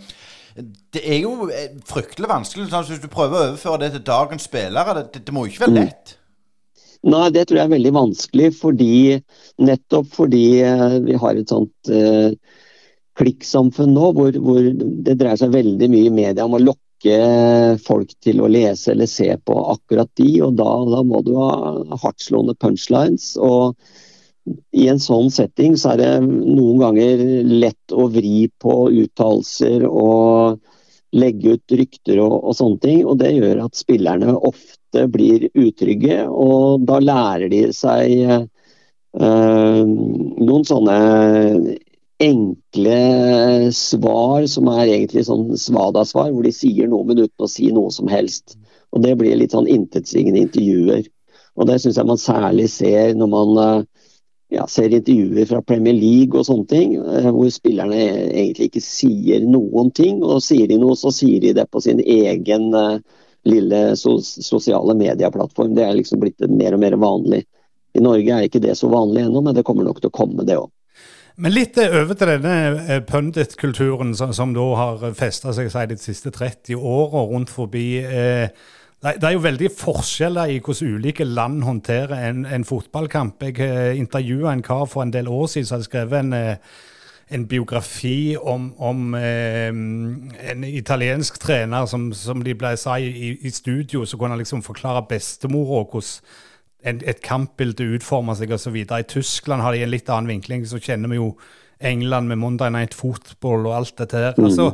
det 0.94 1.02
er 1.02 1.24
jo 1.24 1.50
eh, 1.50 1.74
fryktelig 1.88 2.30
vanskelig. 2.30 2.70
Sånn, 2.70 2.86
hvis 2.88 3.02
du 3.02 3.10
prøver 3.12 3.36
å 3.36 3.46
overføre 3.50 3.82
det 3.84 3.94
til 3.96 4.06
dagens 4.06 4.46
spillere, 4.48 5.00
det, 5.00 5.08
det, 5.16 5.26
det 5.26 5.34
må 5.34 5.44
jo 5.44 5.52
ikke 5.52 5.66
være 5.66 5.74
mm. 5.74 5.80
lett? 5.82 6.14
Nei, 7.04 7.26
det 7.34 7.48
tror 7.48 7.58
jeg 7.58 7.68
er 7.68 7.74
veldig 7.74 7.92
vanskelig, 7.98 8.50
fordi, 8.56 8.92
nettopp 9.60 10.12
fordi 10.14 10.44
eh, 10.64 11.00
vi 11.04 11.18
har 11.20 11.36
et 11.36 11.50
sånt 11.52 11.92
eh, 11.92 12.32
klikksamfunn 13.20 13.94
nå, 13.94 14.08
hvor, 14.16 14.38
hvor, 14.42 14.70
det 15.06 15.18
dreier 15.20 15.38
seg 15.40 15.54
veldig 15.54 15.90
mye 15.92 16.08
i 16.08 16.14
media 16.14 16.46
om 16.46 16.56
å 16.58 16.62
lokke 16.62 17.18
folk 17.84 18.14
til 18.24 18.40
å 18.40 18.48
lese 18.48 18.94
eller 18.94 19.10
se 19.10 19.28
på 19.44 19.58
akkurat 19.74 20.10
de, 20.18 20.30
og 20.46 20.56
da, 20.58 20.70
da 20.88 21.02
må 21.06 21.20
du 21.26 21.34
ha 21.38 21.52
hardtslående 22.02 22.56
punchlines. 22.58 23.34
og 23.36 23.76
i 24.76 24.88
en 24.92 25.00
sånn 25.00 25.30
setting 25.32 25.76
så 25.80 25.94
er 25.94 26.00
det 26.02 26.12
noen 26.26 26.80
ganger 26.82 27.22
lett 27.48 27.94
å 27.94 28.08
vri 28.12 28.48
på 28.60 28.74
uttalelser 28.92 29.86
og 29.88 30.60
legge 31.14 31.54
ut 31.54 31.76
rykter 31.78 32.20
og, 32.20 32.34
og, 32.42 32.52
sånne 32.58 32.82
ting. 32.82 33.00
Og 33.08 33.18
det 33.22 33.32
gjør 33.36 33.64
at 33.64 33.78
spillerne 33.78 34.34
ofte 34.36 35.06
blir 35.10 35.48
utrygge, 35.54 36.24
og 36.28 36.84
da 36.88 37.00
lærer 37.02 37.48
de 37.50 37.62
seg 37.74 38.12
øh, 38.34 39.82
noen 39.86 40.68
sånne 40.68 40.98
enkle 42.22 42.98
svar 43.74 44.46
som 44.50 44.68
er 44.72 44.86
egentlig 44.86 45.24
sånn 45.26 45.48
svada-svar, 45.58 46.30
hvor 46.32 46.46
de 46.46 46.52
sier 46.54 46.88
noe, 46.90 47.06
men 47.08 47.24
uten 47.24 47.46
å 47.46 47.50
si 47.50 47.70
noe 47.74 47.90
som 47.94 48.10
helst. 48.10 48.56
Og 48.94 49.02
det 49.02 49.16
blir 49.18 49.34
litt 49.38 49.54
sånn 49.54 49.70
intetsigende 49.70 50.44
intervjuer. 50.44 51.08
Og 51.58 51.68
det 51.70 51.80
syns 51.82 51.98
jeg 51.98 52.08
man 52.08 52.20
særlig 52.20 52.68
ser 52.70 53.14
når 53.18 53.30
man 53.30 53.58
øh, 53.62 53.82
ja, 54.54 54.66
ser 54.70 54.94
intervjuer 54.94 55.48
fra 55.50 55.62
Premier 55.66 55.96
League 55.96 56.38
og 56.38 56.46
sånne 56.46 56.68
ting, 56.70 56.94
eh, 56.98 57.28
hvor 57.34 57.50
spillerne 57.52 57.98
egentlig 58.30 58.70
ikke 58.70 58.84
sier 58.84 59.46
noen 59.46 59.90
ting. 59.94 60.22
Og 60.22 60.42
sier 60.44 60.70
de 60.70 60.78
noe, 60.80 60.98
så 60.98 61.12
sier 61.14 61.42
de 61.42 61.54
det 61.58 61.66
på 61.70 61.82
sin 61.82 62.02
egen 62.02 62.70
uh, 62.74 62.98
lille 63.48 63.82
sosiale 63.96 64.96
medieplattform. 64.98 65.74
Det 65.76 65.86
er 65.86 65.98
liksom 65.98 66.22
blitt 66.22 66.46
mer 66.50 66.76
og 66.76 66.84
mer 66.84 66.98
vanlig. 67.00 67.44
I 67.94 68.02
Norge 68.02 68.34
er 68.34 68.48
ikke 68.48 68.62
det 68.62 68.74
så 68.78 68.90
vanlig 68.90 69.26
ennå, 69.26 69.42
men 69.44 69.54
det 69.54 69.66
kommer 69.66 69.86
nok 69.86 70.00
til 70.02 70.10
å 70.10 70.18
komme, 70.22 70.46
det 70.46 70.58
òg. 70.58 70.70
Men 71.36 71.54
litt 71.54 71.78
eh, 71.82 71.90
over 72.02 72.14
til 72.14 72.30
denne 72.30 73.00
pundit-kulturen 73.08 74.14
som, 74.14 74.32
som, 74.36 74.54
da 74.54 74.64
har 74.78 75.04
festa 75.18 75.54
seg 75.56 75.72
de 75.90 75.98
siste 75.98 76.30
30 76.34 76.78
åra 76.78 77.24
rundt 77.30 77.50
forbi. 77.50 77.88
Eh, 78.04 78.48
det 79.04 79.26
er 79.28 79.34
jo 79.34 79.44
veldig 79.44 79.68
forskjeller 79.76 80.54
i 80.54 80.60
hvordan 80.64 80.94
ulike 80.96 81.24
land 81.28 81.62
håndterer 81.66 82.28
en, 82.30 82.46
en 82.46 82.64
fotballkamp. 82.64 83.42
Jeg 83.42 83.60
uh, 83.60 83.92
intervjua 83.98 84.54
en 84.54 84.62
kar 84.64 84.86
for 84.88 85.02
en 85.02 85.12
del 85.12 85.28
år 85.28 85.46
siden 85.52 85.66
som 85.68 85.76
hadde 85.76 85.88
skrevet 85.90 86.22
en, 86.22 86.32
uh, 86.32 86.80
en 87.30 87.44
biografi 87.48 88.36
om, 88.40 88.70
om 88.78 89.14
eh, 89.14 89.68
en 90.50 90.64
italiensk 90.64 91.38
trener 91.40 91.86
som, 91.86 92.12
som 92.12 92.42
de 92.44 92.54
ble 92.56 92.74
sa 92.80 92.96
i, 93.00 93.34
i, 93.40 93.50
studio, 93.50 94.04
så 94.04 94.16
kunne 94.16 94.36
han 94.36 94.42
liksom 94.42 94.62
forklare 94.62 95.04
bestemora 95.08 95.84
hvordan 95.84 96.10
en, 96.84 97.00
et 97.04 97.20
kampbilde 97.24 97.86
utformer 97.96 98.36
seg 98.38 98.52
osv. 98.54 98.76
I 98.84 99.06
Tyskland 99.08 99.64
har 99.64 99.74
de 99.74 99.84
en 99.84 99.92
litt 99.92 100.10
annen 100.12 100.34
vinkling. 100.36 100.66
Så 100.68 100.82
kjenner 100.82 101.12
vi 101.12 101.20
jo 101.20 101.32
England 101.84 102.30
med 102.30 102.40
Monday 102.42 102.72
Night 102.72 102.94
Football 102.96 103.66
og 103.68 103.78
alt 103.78 103.96
dette 104.02 104.20
her. 104.20 104.36
Mm. 104.38 104.48
Altså, 104.48 104.70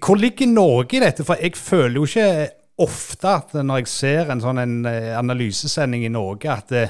hvor 0.00 0.18
ligger 0.20 0.50
Norge 0.50 0.98
i 0.98 1.04
dette? 1.04 1.26
For 1.26 1.40
jeg 1.40 1.56
føler 1.58 2.00
jo 2.00 2.08
ikke 2.08 2.48
ofte 2.80 3.36
at 3.36 3.54
når 3.60 3.82
jeg 3.82 3.92
ser 3.92 4.32
en 4.32 4.42
sånn 4.42 4.60
en 4.62 4.76
eh, 4.88 5.12
analysesending 5.18 6.06
i 6.06 6.12
Norge, 6.12 6.48
at 6.52 6.72
det, 6.72 6.86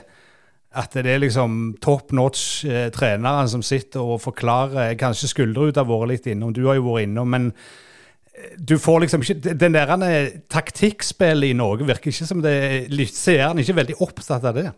at 0.78 0.94
det 0.94 1.10
er 1.10 1.22
liksom 1.24 1.60
top 1.82 2.14
notch 2.14 2.64
eh, 2.68 2.88
trenere 2.94 3.48
som 3.50 3.64
sitter 3.66 4.14
og 4.14 4.22
forklarer 4.22 4.94
Kanskje 5.00 5.32
Skulderud 5.32 5.78
har 5.80 5.88
vært 5.88 6.12
litt 6.12 6.28
innom, 6.30 6.54
du 6.54 6.62
har 6.68 6.78
jo 6.78 6.86
vært 6.86 7.08
innom, 7.08 7.30
men 7.34 7.50
eh, 7.50 7.89
du 8.58 8.76
får 8.78 9.00
liksom 9.04 9.24
ikke 9.24 9.54
Den 9.58 9.74
der 9.74 9.90
eh, 10.06 10.36
taktikkspillet 10.50 11.50
i 11.50 11.56
Norge 11.56 11.86
virker 11.88 12.12
ikke 12.12 12.28
som 12.28 12.42
det 12.44 12.54
Seeren 13.10 13.58
er 13.58 13.64
ikke 13.64 13.80
veldig 13.80 13.98
opptatt 14.04 14.46
av 14.48 14.56
det. 14.56 14.70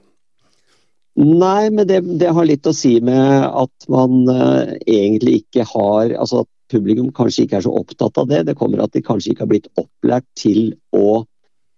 Nei, 1.20 1.68
men 1.68 1.84
det, 1.88 2.00
det, 2.20 2.30
har 2.32 2.46
litt 2.48 2.66
å 2.66 2.72
si 2.72 2.94
med 3.04 3.44
at 3.44 3.88
man 3.92 4.22
uh, 4.30 4.70
egentlig 4.88 5.42
ikke 5.42 5.66
har 5.68 6.14
Altså 6.16 6.46
at 6.46 6.48
publikum 6.72 7.10
kanskje 7.12 7.44
ikke 7.44 7.58
er 7.58 7.66
så 7.66 7.74
opptatt 7.82 8.16
av 8.22 8.30
det. 8.30 8.46
Det 8.48 8.56
kommer 8.56 8.80
at 8.80 8.94
de 8.96 9.02
kanskje 9.04 9.34
ikke 9.34 9.44
har 9.44 9.50
blitt 9.50 9.68
opplært 9.76 10.24
til 10.40 10.72
å 10.96 11.20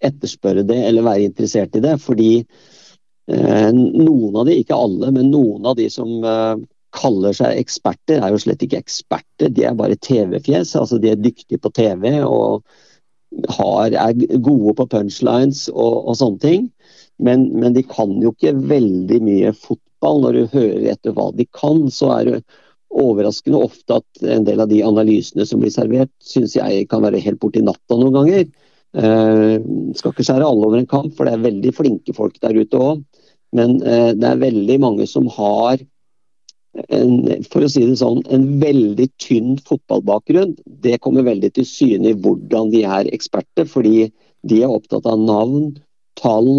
etterspørre 0.04 0.62
det 0.68 0.78
eller 0.86 1.02
være 1.02 1.26
interessert 1.26 1.74
i 1.74 1.82
det. 1.82 1.96
Fordi 2.04 2.30
uh, 2.44 3.70
noen 3.74 4.38
av 4.38 4.46
de, 4.46 4.60
ikke 4.62 4.78
alle, 4.78 5.10
men 5.16 5.32
noen 5.32 5.66
av 5.66 5.74
de 5.80 5.88
som 5.90 6.14
eh, 6.22 6.62
kaller 6.94 7.34
seg 7.36 7.58
eksperter, 7.58 8.20
er 8.22 8.32
jo 8.32 8.40
slett 8.42 8.62
ikke 8.64 8.80
eksperter. 8.82 9.52
De 9.52 9.66
er 9.66 9.76
bare 9.78 9.98
TV-fjes. 10.00 10.74
altså 10.78 11.00
De 11.02 11.10
er 11.12 11.20
dyktige 11.20 11.60
på 11.60 11.72
TV 11.74 12.20
og 12.22 12.64
har, 13.56 13.94
er 13.98 14.38
gode 14.38 14.74
på 14.78 14.86
punchlines 14.90 15.66
og, 15.72 16.04
og 16.08 16.18
sånne 16.20 16.42
ting. 16.42 16.68
Men, 17.22 17.48
men, 17.54 17.74
de 17.74 17.84
kan 17.86 18.14
jo 18.22 18.32
ikke 18.34 18.54
veldig 18.70 19.20
mye 19.24 19.54
fotball. 19.54 20.22
Når 20.24 20.36
du 20.36 20.54
hører 20.54 20.92
etter 20.92 21.14
hva 21.16 21.30
de 21.34 21.46
kan, 21.56 21.86
så 21.92 22.12
er 22.18 22.28
det 22.28 22.42
overraskende 22.94 23.62
ofte 23.64 23.98
at 23.98 24.26
en 24.36 24.44
del 24.46 24.60
av 24.62 24.70
de 24.70 24.82
analysene 24.86 25.46
som 25.48 25.62
blir 25.62 25.72
servert, 25.74 26.12
syns 26.22 26.54
jeg 26.54 26.86
kan 26.90 27.02
være 27.02 27.22
helt 27.24 27.40
borti 27.42 27.62
natta 27.64 27.98
noen 27.98 28.14
ganger. 28.20 28.46
Uh, 28.94 29.58
skal 29.98 30.12
ikke 30.12 30.26
skjære 30.28 30.46
alle 30.46 30.68
over 30.68 30.78
en 30.78 30.90
kamp, 30.90 31.10
for 31.16 31.26
det 31.26 31.34
er 31.34 31.46
veldig 31.48 31.72
flinke 31.74 32.14
folk 32.14 32.38
der 32.44 32.54
ute 32.54 32.78
òg. 32.78 33.02
Men 33.54 33.80
uh, 33.82 34.12
det 34.14 34.28
er 34.28 34.44
veldig 34.44 34.78
mange 34.82 35.08
som 35.10 35.26
har 35.34 35.82
en, 36.88 37.44
for 37.50 37.64
å 37.64 37.70
si 37.70 37.84
det 37.86 37.98
sånn, 38.00 38.22
en 38.34 38.46
veldig 38.62 39.08
tynn 39.22 39.56
fotballbakgrunn. 39.66 40.56
Det 40.84 41.00
kommer 41.04 41.26
veldig 41.26 41.52
til 41.58 41.68
syne 41.68 42.12
i 42.12 42.18
hvordan 42.18 42.72
de 42.74 42.84
er 42.86 43.12
eksperter, 43.14 43.68
fordi 43.70 44.08
de 44.44 44.62
er 44.62 44.72
opptatt 44.72 45.06
av 45.08 45.20
navn, 45.22 45.72
tall, 46.20 46.50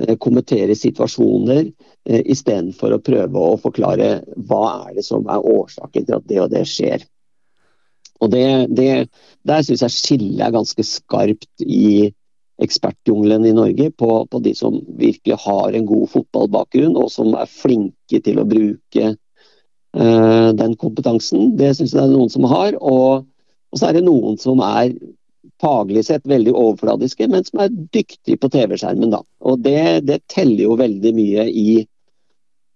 uh, 0.00 0.16
kommentere 0.22 0.76
situasjoner 0.78 1.70
Eh, 2.08 2.22
istedenfor 2.32 2.94
å 2.96 3.02
prøve 3.04 3.40
å 3.40 3.58
forklare 3.60 4.22
hva 4.48 4.62
er 4.88 4.94
det 4.96 5.04
som 5.04 5.26
er 5.28 5.44
årsaken 5.44 6.06
til 6.06 6.16
at 6.16 6.28
det 6.30 6.38
og 6.40 6.52
det 6.54 6.62
skjer. 6.68 7.04
Og 8.20 8.32
det, 8.32 8.46
det, 8.76 9.08
Der 9.44 9.62
syns 9.64 9.84
jeg 9.84 9.96
skillet 9.96 10.40
er 10.44 10.54
ganske 10.54 10.84
skarpt 10.84 11.64
i 11.64 12.10
ekspertjungelen 12.60 13.46
i 13.48 13.54
Norge 13.56 13.88
på, 13.96 14.10
på, 14.28 14.40
de 14.44 14.52
som 14.56 14.80
virkelig 15.00 15.38
har 15.44 15.76
en 15.76 15.86
god 15.88 16.10
fotballbakgrunn, 16.12 16.96
og 16.96 17.08
som 17.12 17.32
er 17.36 17.48
flinke 17.48 18.20
til 18.24 18.40
å 18.40 18.48
bruke 18.48 19.14
den 19.92 20.76
kompetansen. 20.78 21.56
Det 21.58 21.72
syns 21.74 21.94
jeg 21.94 21.98
det 21.98 22.06
er 22.06 22.12
noen 22.14 22.30
som 22.30 22.44
har. 22.46 22.76
Og, 22.78 23.24
og 23.70 23.80
så 23.80 23.88
er 23.88 23.98
det 23.98 24.04
noen 24.06 24.38
som 24.38 24.62
er 24.62 24.92
faglig 25.60 26.04
sett 26.08 26.26
veldig 26.28 26.52
overfladiske, 26.56 27.28
men 27.28 27.44
som 27.46 27.64
er 27.64 27.78
dyktige 27.94 28.40
på 28.40 28.50
TV-skjermen. 28.52 29.12
da. 29.12 29.22
Og 29.44 29.60
det, 29.64 30.06
det, 30.08 30.22
teller 30.32 30.64
jo 30.64 30.78
veldig 30.80 31.14
mye 31.16 31.46
i 31.48 31.70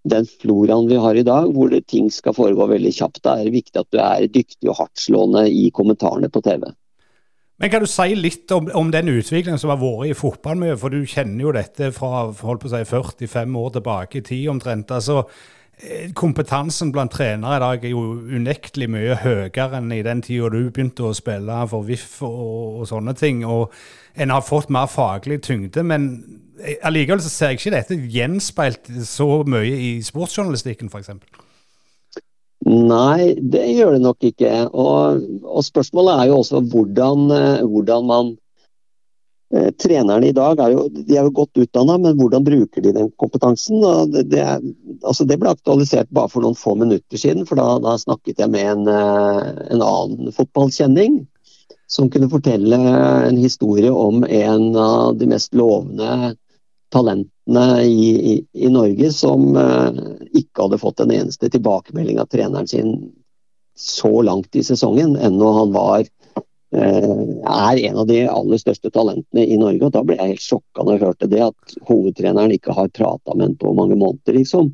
den 0.05 0.27
floraen 0.41 0.89
vi 0.89 1.01
har 1.01 1.17
i 1.17 1.25
dag, 1.25 1.49
hvor 1.53 1.71
det, 1.73 1.87
ting 1.89 2.11
skal 2.13 2.35
foregå 2.37 2.67
veldig 2.69 2.93
kjapt. 2.93 3.23
Da 3.25 3.39
er 3.39 3.47
det 3.47 3.57
viktig 3.57 3.81
at 3.81 3.91
du 3.93 4.01
er 4.01 4.27
dyktig 4.29 4.69
og 4.69 4.81
hardtslående 4.81 5.47
i 5.49 5.69
kommentarene 5.73 6.29
på 6.29 6.43
TV. 6.45 6.67
Men 7.57 7.71
Kan 7.71 7.85
du 7.85 7.87
si 7.87 8.11
litt 8.19 8.51
om, 8.51 8.67
om 8.75 8.89
den 8.91 9.09
utviklingen 9.09 9.59
som 9.59 9.71
har 9.71 9.79
vært 9.79 10.11
i 10.11 10.17
fotballmiljøet? 10.19 10.79
For 10.81 10.93
du 10.93 11.07
kjenner 11.07 11.45
jo 11.47 11.53
dette 11.55 11.91
fra 11.95 12.27
si, 12.35 12.81
45 12.91 13.61
år 13.61 13.77
tilbake 13.77 14.19
i 14.19 14.25
tid 14.27 14.49
omtrent. 14.51 14.91
altså 14.91 15.23
Eh, 15.23 15.54
kompetansen 16.15 16.91
blant 16.95 17.11
trenere 17.11 17.57
i 17.57 17.63
dag 17.63 17.83
er 17.83 17.91
jo 17.91 18.03
unektelig 18.31 18.87
mye 18.93 19.17
høyere 19.19 19.79
enn 19.79 19.91
i 19.91 20.03
den 20.05 20.21
tida 20.23 20.49
du 20.53 20.69
begynte 20.69 21.09
å 21.09 21.15
spille 21.15 21.57
for 21.71 21.83
VIF 21.87 22.21
og, 22.23 22.79
og, 22.79 22.85
sånne 22.89 23.15
ting. 23.19 23.43
Og 23.43 23.73
en 24.15 24.31
har 24.31 24.45
fått 24.45 24.71
mer 24.71 24.87
faglig 24.91 25.41
tyngde. 25.43 25.83
Men 25.83 26.07
allikevel 26.85 27.23
så 27.23 27.31
ser 27.31 27.53
jeg 27.53 27.59
ikke 27.59 27.75
dette 27.75 27.99
gjenspeilt 28.15 28.93
så 29.09 29.29
mye 29.43 29.75
i 29.75 29.91
sportsjournalistikken, 30.05 30.91
f.eks. 30.93 31.11
Nei, 32.65 33.35
det 33.35 33.67
gjør 33.75 33.97
det 33.97 34.01
nok 34.07 34.25
ikke. 34.31 34.53
Og, 34.71 35.27
og 35.43 35.67
spørsmålet 35.67 36.15
er 36.15 36.31
jo 36.31 36.39
også 36.39 36.63
hvordan, 36.71 37.27
eh, 37.35 37.67
hvordan 37.67 38.07
man 38.09 38.33
Eh, 38.33 38.44
trenerne 39.81 40.27
i 40.29 40.35
dag 40.35 40.59
er 40.59 40.73
jo, 40.73 40.85
de 40.89 41.17
er 41.17 41.27
jo 41.27 41.33
godt 41.35 41.59
utdanna, 41.61 41.97
men 42.01 42.17
hvordan 42.19 42.45
bruker 42.45 42.83
de 42.83 42.93
den 42.95 43.11
kompetansen? 43.21 43.83
Det, 44.11 44.25
det, 44.31 44.41
er, 44.43 44.63
altså 45.03 45.27
det, 45.27 45.37
ble 45.41 45.53
aktualisert 45.53 46.11
bare 46.15 46.31
for 46.31 46.45
noen 46.45 46.57
få 46.59 46.75
minutter 46.79 47.19
siden, 47.21 47.45
for 47.49 47.59
da, 47.59 47.67
da 47.83 47.95
snakket 48.01 48.41
jeg 48.43 48.51
med 48.53 48.71
en, 48.73 48.89
eh, 48.91 49.41
en, 49.75 49.85
annen 49.85 50.33
fotballkjenning 50.35 51.23
som 51.91 52.09
kunne 52.09 52.31
fortelle 52.31 52.79
en 52.79 53.37
historie 53.37 53.91
om 53.91 54.23
en 54.25 54.71
av 54.79 55.17
de 55.19 55.29
mest 55.29 55.53
lovende 55.53 56.33
talentene 56.93 57.83
i, 57.83 58.07
i, 58.33 58.35
i 58.65 58.71
Norge 58.73 59.11
som 59.13 59.51
uh, 59.53 59.91
ikke 60.33 60.63
hadde 60.63 60.79
fått 60.81 61.03
en 61.03 61.13
eneste 61.13 61.49
tilbakemelding 61.53 62.17
av 62.21 62.29
treneren 62.31 62.69
sin 62.69 62.95
så 63.77 64.21
langt 64.23 64.55
i 64.55 64.63
sesongen, 64.63 65.17
ennå 65.19 65.51
han 65.59 65.73
var 65.75 66.07
er 66.75 67.79
en 67.87 67.97
av 68.01 68.07
de 68.09 68.21
aller 68.29 68.61
største 68.61 68.91
talentene 68.93 69.45
i 69.45 69.57
Norge. 69.59 69.83
og 69.87 69.93
Da 69.95 70.03
ble 70.05 70.17
jeg 70.17 70.35
helt 70.35 70.45
sjokka 70.45 70.83
når 70.83 70.97
jeg 70.97 71.05
hørte 71.05 71.29
det, 71.31 71.41
at 71.47 71.75
hovedtreneren 71.89 72.53
ikke 72.55 72.75
har 72.75 72.91
prata 72.93 73.35
med 73.35 73.49
ham 73.49 73.55
på 73.61 73.73
mange 73.77 73.97
måneder. 73.99 74.37
liksom. 74.39 74.71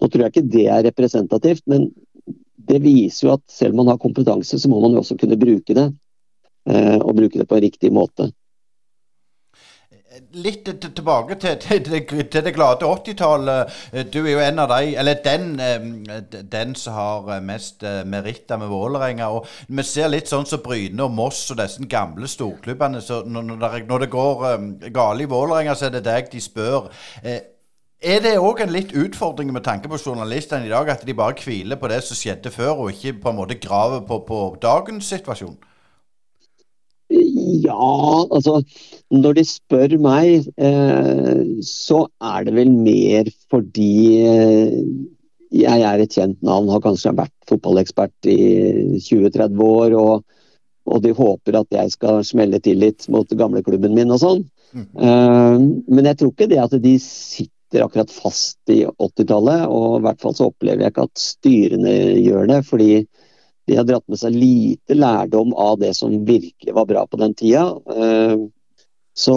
Nå 0.00 0.08
tror 0.08 0.24
jeg 0.24 0.34
ikke 0.34 0.52
det 0.52 0.66
er 0.66 0.86
representativt, 0.88 1.62
men 1.70 1.90
det 2.68 2.82
viser 2.82 3.26
jo 3.26 3.34
at 3.36 3.42
selv 3.50 3.74
om 3.74 3.82
man 3.82 3.92
har 3.94 4.02
kompetanse, 4.02 4.58
så 4.58 4.70
må 4.70 4.80
man 4.82 4.94
jo 4.94 5.02
også 5.02 5.18
kunne 5.18 5.38
bruke 5.38 5.74
det. 5.74 5.88
Og 7.02 7.16
bruke 7.18 7.38
det 7.38 7.48
på 7.50 7.58
en 7.58 7.64
riktig 7.64 7.90
måte. 7.94 8.30
Litt 10.36 10.66
tilbake 10.82 11.38
til, 11.40 11.54
til, 11.62 12.26
til 12.28 12.44
det 12.44 12.52
glade 12.52 12.84
80-tallet. 12.84 13.78
Du 14.12 14.18
er 14.20 14.32
jo 14.34 14.42
en 14.44 14.60
av 14.60 14.68
de, 14.68 14.90
eller 15.00 15.22
den, 15.24 15.46
den 16.52 16.74
som 16.76 16.98
har 16.98 17.40
mest 17.40 17.80
meritter 18.04 18.60
med 18.60 18.68
Vålerenga. 18.68 19.30
Og 19.32 19.48
vi 19.72 19.86
ser 19.88 20.12
litt 20.12 20.28
sånn 20.28 20.44
som 20.48 20.60
Bryne 20.64 21.06
og 21.06 21.16
Moss 21.16 21.40
og 21.54 21.62
disse 21.62 21.88
gamle 21.88 22.28
storklubbene. 22.28 23.00
så 23.00 23.22
når 23.24 24.04
det 24.04 24.10
går 24.12 24.44
galt 24.92 25.24
i 25.24 25.30
Vålerenga, 25.32 25.74
så 25.74 25.88
er 25.88 25.96
det 25.96 26.04
deg 26.10 26.28
de 26.34 26.44
spør. 26.44 26.92
Er 28.02 28.20
det 28.20 28.36
òg 28.36 28.60
en 28.60 28.72
litt 28.74 28.92
utfordring 28.98 29.52
med 29.54 29.64
tanke 29.64 29.88
på 29.88 30.00
journalistene 30.02 30.66
i 30.66 30.72
dag, 30.72 30.88
at 30.92 31.06
de 31.06 31.14
bare 31.14 31.38
hviler 31.38 31.78
på 31.80 31.88
det 31.88 32.02
som 32.04 32.18
skjedde 32.18 32.50
før, 32.50 32.82
og 32.82 32.90
ikke 32.92 33.20
på 33.22 33.30
en 33.30 33.38
måte 33.38 33.60
graver 33.62 34.02
på, 34.04 34.24
på 34.28 34.40
dagens 34.60 35.08
situasjon? 35.14 35.56
Ja, 37.60 38.24
altså 38.32 38.60
Når 39.12 39.36
de 39.36 39.44
spør 39.46 39.96
meg, 40.00 40.46
eh, 40.56 41.40
så 41.66 42.06
er 42.22 42.46
det 42.46 42.54
vel 42.56 42.72
mer 42.72 43.28
fordi 43.52 44.22
eh, 44.24 44.78
jeg 45.52 45.84
er 45.84 46.00
et 46.00 46.14
kjent 46.16 46.38
navn, 46.40 46.70
har 46.72 46.80
kanskje 46.80 47.12
vært 47.16 47.34
fotballekspert 47.50 48.30
i 48.30 48.38
20-30 49.04 49.64
år. 49.66 49.96
Og, 50.00 50.22
og, 50.88 51.02
de 51.04 51.12
håper 51.16 51.58
at 51.60 51.76
jeg 51.76 51.92
skal 51.92 52.22
smelle 52.24 52.60
til 52.64 52.80
litt 52.80 53.04
mot 53.12 53.28
gamleklubben 53.28 53.92
min 53.96 54.14
og 54.14 54.22
sånn. 54.22 54.46
Mm. 54.72 54.86
Eh, 54.96 55.58
men 55.92 56.08
jeg 56.08 56.20
tror 56.20 56.32
ikke 56.32 56.48
det 56.54 56.62
at 56.62 56.78
de 56.80 56.94
sitter 57.04 57.84
akkurat 57.84 58.12
fast 58.12 58.72
i 58.72 58.80
80-tallet. 58.88 59.66
Og 59.68 59.98
i 59.98 60.06
hvert 60.06 60.24
fall 60.24 60.38
så 60.38 60.48
opplever 60.48 60.86
jeg 60.86 60.94
ikke 60.94 61.08
at 61.10 61.26
styrene 61.26 61.98
gjør 62.22 62.48
det. 62.54 62.62
fordi 62.70 62.92
de 63.66 63.76
har 63.76 63.86
dratt 63.86 64.08
med 64.10 64.18
seg 64.18 64.34
lite 64.34 64.96
lærdom 64.96 65.54
av 65.54 65.78
det 65.82 65.92
som 65.94 66.14
virkelig 66.26 66.74
var 66.74 66.88
bra 66.88 67.06
på 67.06 67.20
den 67.20 67.34
tida. 67.38 67.68
Eh, 67.94 68.36
så 69.14 69.36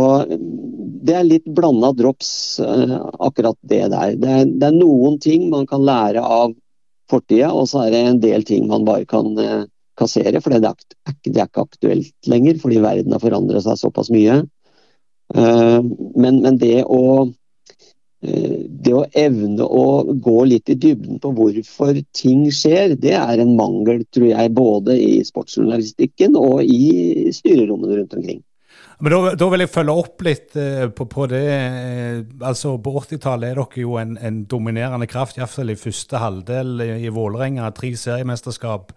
det 1.06 1.16
er 1.16 1.28
litt 1.28 1.48
blanda 1.58 1.92
drops, 1.94 2.60
eh, 2.64 2.96
akkurat 3.20 3.58
det 3.62 3.84
der. 3.94 4.16
Det 4.18 4.32
er, 4.40 4.46
det 4.50 4.70
er, 4.70 4.78
noen 4.80 5.20
ting 5.22 5.50
man 5.52 5.68
kan 5.70 5.86
lære 5.86 6.24
av 6.24 6.56
fortida, 7.12 7.52
og 7.54 7.70
så 7.70 7.86
er 7.86 7.94
det 7.94 8.04
en 8.04 8.22
del 8.24 8.46
ting 8.48 8.70
man 8.72 8.88
bare 8.88 9.06
kan 9.10 9.30
eh, 9.38 9.64
kassere. 10.00 10.42
For 10.42 10.56
det 10.56 10.72
er, 10.72 10.86
det 11.28 11.38
er 11.38 11.50
ikke 11.50 11.68
aktuelt 11.68 12.32
lenger, 12.32 12.58
fordi 12.64 12.82
verden 12.84 13.14
har 13.14 13.24
forandret 13.24 13.68
seg 13.68 13.82
såpass 13.82 14.12
mye. 14.14 14.44
Men, 15.36 16.36
men 16.44 16.58
det 16.62 16.84
å 16.86 17.00
det 18.26 18.94
å 18.96 19.06
evne 19.18 19.66
å 19.66 19.86
gå 20.24 20.40
litt 20.50 20.70
i 20.72 20.78
dybden 20.80 21.20
på 21.22 21.32
hvorfor 21.38 22.00
ting 22.18 22.48
skjer, 22.54 22.96
det 23.00 23.14
er 23.18 23.42
en 23.42 23.56
mangel, 23.58 24.04
tror 24.14 24.28
jeg, 24.32 24.54
både 24.58 24.98
i 25.02 25.22
sportsjournalistikken 25.28 26.38
og 26.40 26.64
i 26.64 27.32
styrerommene 27.36 28.02
rundt 28.02 28.18
omkring. 28.18 28.44
Men 29.04 29.12
da, 29.12 29.34
da, 29.36 29.48
vil 29.52 29.64
jeg 29.66 29.74
følge 29.74 29.96
opp 30.02 30.24
litt 30.24 30.56
eh, 30.60 30.86
på, 30.96 31.08
på, 31.12 31.28
det. 31.28 31.44
Eh, 31.52 32.20
altså 32.48 32.78
På 32.80 32.96
80-tallet 33.02 33.52
er 33.52 33.60
dere 33.60 33.82
jo 33.84 33.98
en, 34.00 34.16
en 34.16 34.44
dominerende 34.48 35.08
kraft, 35.12 35.40
iallfall 35.40 35.74
i 35.74 35.80
første 35.80 36.22
halvdel 36.22 36.84
i, 36.86 36.90
i 37.04 37.12
Vålerenga. 37.14 37.68
Tre 37.76 37.92
seriemesterskap 38.00 38.94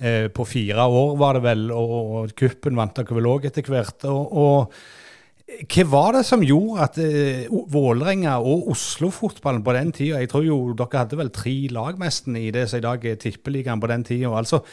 eh, 0.00 0.28
på 0.32 0.48
fire 0.48 0.88
år, 0.88 1.16
var 1.20 1.36
det 1.36 1.44
vel, 1.50 1.66
og, 1.74 1.96
og 1.98 2.36
kuppen 2.38 2.80
vant 2.80 2.96
dere 2.96 3.18
vel 3.18 3.28
òg 3.34 3.50
etter 3.50 3.68
hvert. 3.68 4.08
og, 4.08 4.32
og 4.32 5.04
hva 5.46 5.82
var 5.86 6.16
det 6.16 6.24
som 6.26 6.42
gjorde 6.42 6.82
at 6.82 6.96
uh, 6.98 7.58
Vålerenga 7.70 8.32
og 8.42 8.66
Oslo-fotballen 8.72 9.62
på 9.62 9.74
den 9.76 9.92
tida 9.94 10.18
Jeg 10.18 10.30
tror 10.32 10.42
jo 10.42 10.56
dere 10.74 11.02
hadde 11.04 11.18
vel 11.20 11.30
tre 11.30 11.54
lag 11.70 12.00
nesten 12.02 12.34
i 12.40 12.48
det 12.50 12.64
som 12.66 12.80
i 12.80 12.86
dag 12.86 13.04
er 13.06 13.20
Tippeligaen 13.22 13.82
på 13.82 13.90
den 13.92 14.02
tida. 14.04 14.32
Altså, 14.34 14.64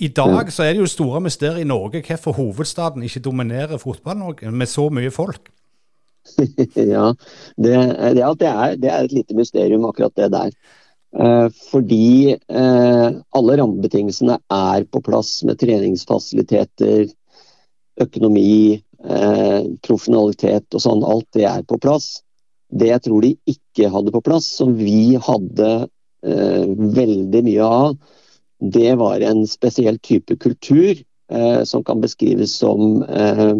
I 0.00 0.08
dag 0.08 0.48
så 0.48 0.64
er 0.64 0.72
det 0.72 0.80
jo 0.80 0.88
store 0.88 1.20
mysterier 1.20 1.60
i 1.60 1.68
Norge 1.68 2.00
hvorfor 2.06 2.32
hovedstaden 2.38 3.04
ikke 3.04 3.20
dominerer 3.26 3.82
fotball-Norge 3.82 4.50
med 4.50 4.72
så 4.72 4.88
mye 4.88 5.12
folk. 5.12 5.52
ja, 6.38 7.12
det, 7.58 7.74
det, 8.16 8.48
er, 8.48 8.76
det, 8.80 8.88
er, 8.88 9.04
et 9.04 9.12
lite 9.12 9.36
mysterium, 9.36 9.84
akkurat 9.84 10.16
det 10.16 10.30
der. 10.32 10.54
Eh, 11.12 11.48
fordi 11.68 12.32
eh, 12.32 13.08
alle 13.36 13.56
rammebetingelsene 13.60 14.38
er 14.48 14.86
på 14.88 15.02
plass 15.04 15.42
med 15.44 15.60
treningsfasiliteter, 15.60 17.10
økonomi, 18.00 18.80
eh, 19.04 19.62
profesjonalitet 19.84 20.74
og 20.74 20.84
sånn, 20.84 21.04
alt 21.04 21.28
det 21.36 21.46
er 21.48 21.64
på 21.68 21.78
plass. 21.82 22.22
Det 22.72 22.88
jeg 22.88 23.04
tror 23.04 23.24
de 23.24 23.34
ikke 23.50 23.90
hadde 23.92 24.14
på 24.14 24.22
plass, 24.24 24.48
som 24.58 24.74
vi 24.78 25.18
hadde 25.20 25.70
eh, 26.24 26.66
veldig 26.98 27.44
mye 27.48 27.68
av, 27.68 27.96
det 28.62 28.94
var 29.00 29.20
en 29.26 29.42
spesiell 29.50 29.98
type 29.98 30.36
kultur 30.40 30.94
eh, 30.94 31.62
som 31.68 31.84
kan 31.84 32.00
beskrives 32.00 32.54
som 32.62 33.02
eh, 33.02 33.56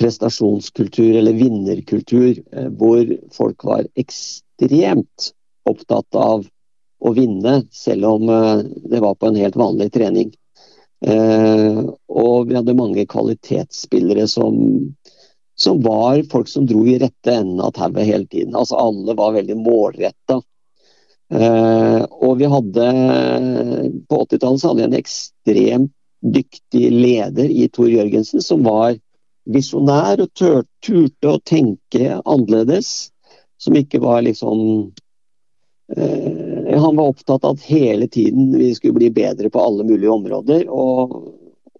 prestasjonskultur 0.00 1.16
eller 1.20 1.36
vinnerkultur, 1.36 2.40
eh, 2.52 2.70
hvor 2.80 3.04
folk 3.32 3.64
var 3.64 3.86
ekstremt 4.00 5.32
opptatt 5.68 6.16
av 6.16 6.46
å 7.00 7.12
vinne, 7.16 7.62
selv 7.72 8.08
om 8.08 8.28
eh, 8.28 8.64
det 8.90 9.00
var 9.04 9.14
på 9.14 9.30
en 9.30 9.40
helt 9.40 9.56
vanlig 9.60 9.90
trening. 9.94 10.32
Eh, 11.06 11.80
og 12.08 12.48
vi 12.48 12.56
hadde 12.58 12.76
mange 12.76 13.06
kvalitetsspillere 13.08 14.26
som, 14.28 14.58
som 15.56 15.80
var 15.84 16.20
folk 16.32 16.48
som 16.48 16.66
dro 16.68 16.84
i 16.86 16.98
rette 17.00 17.34
enden 17.34 17.62
av 17.64 17.72
tauet 17.78 18.04
hele 18.04 18.26
tiden. 18.26 18.56
Altså 18.56 18.76
Alle 18.80 19.16
var 19.16 19.36
veldig 19.38 19.56
målretta. 19.60 20.40
Eh, 21.30 22.02
og 22.10 22.40
vi 22.40 22.48
hadde 22.50 22.86
På 24.10 24.24
80-tallet 24.24 24.64
hadde 24.66 24.80
vi 24.80 24.86
en 24.88 24.98
ekstremt 24.98 25.92
dyktig 26.20 26.90
leder 26.92 27.48
i 27.48 27.68
Tor 27.72 27.88
Jørgensen, 27.88 28.42
som 28.44 28.66
var 28.66 28.98
visjonær 29.48 30.20
og 30.20 30.34
turte 30.36 31.30
å 31.30 31.38
tenke 31.46 32.18
annerledes. 32.18 33.10
Som 33.60 33.76
ikke 33.76 34.00
var 34.02 34.24
liksom 34.24 34.60
eh, 35.96 36.49
han 36.78 36.96
var 36.96 37.10
opptatt 37.10 37.44
av 37.44 37.56
at 37.56 37.66
hele 37.66 38.08
tiden 38.08 38.52
vi 38.58 38.74
skulle 38.74 38.98
bli 38.98 39.10
bedre 39.10 39.50
på 39.50 39.60
alle 39.60 39.84
mulige 39.84 40.10
områder. 40.10 40.66
Og, 40.68 41.16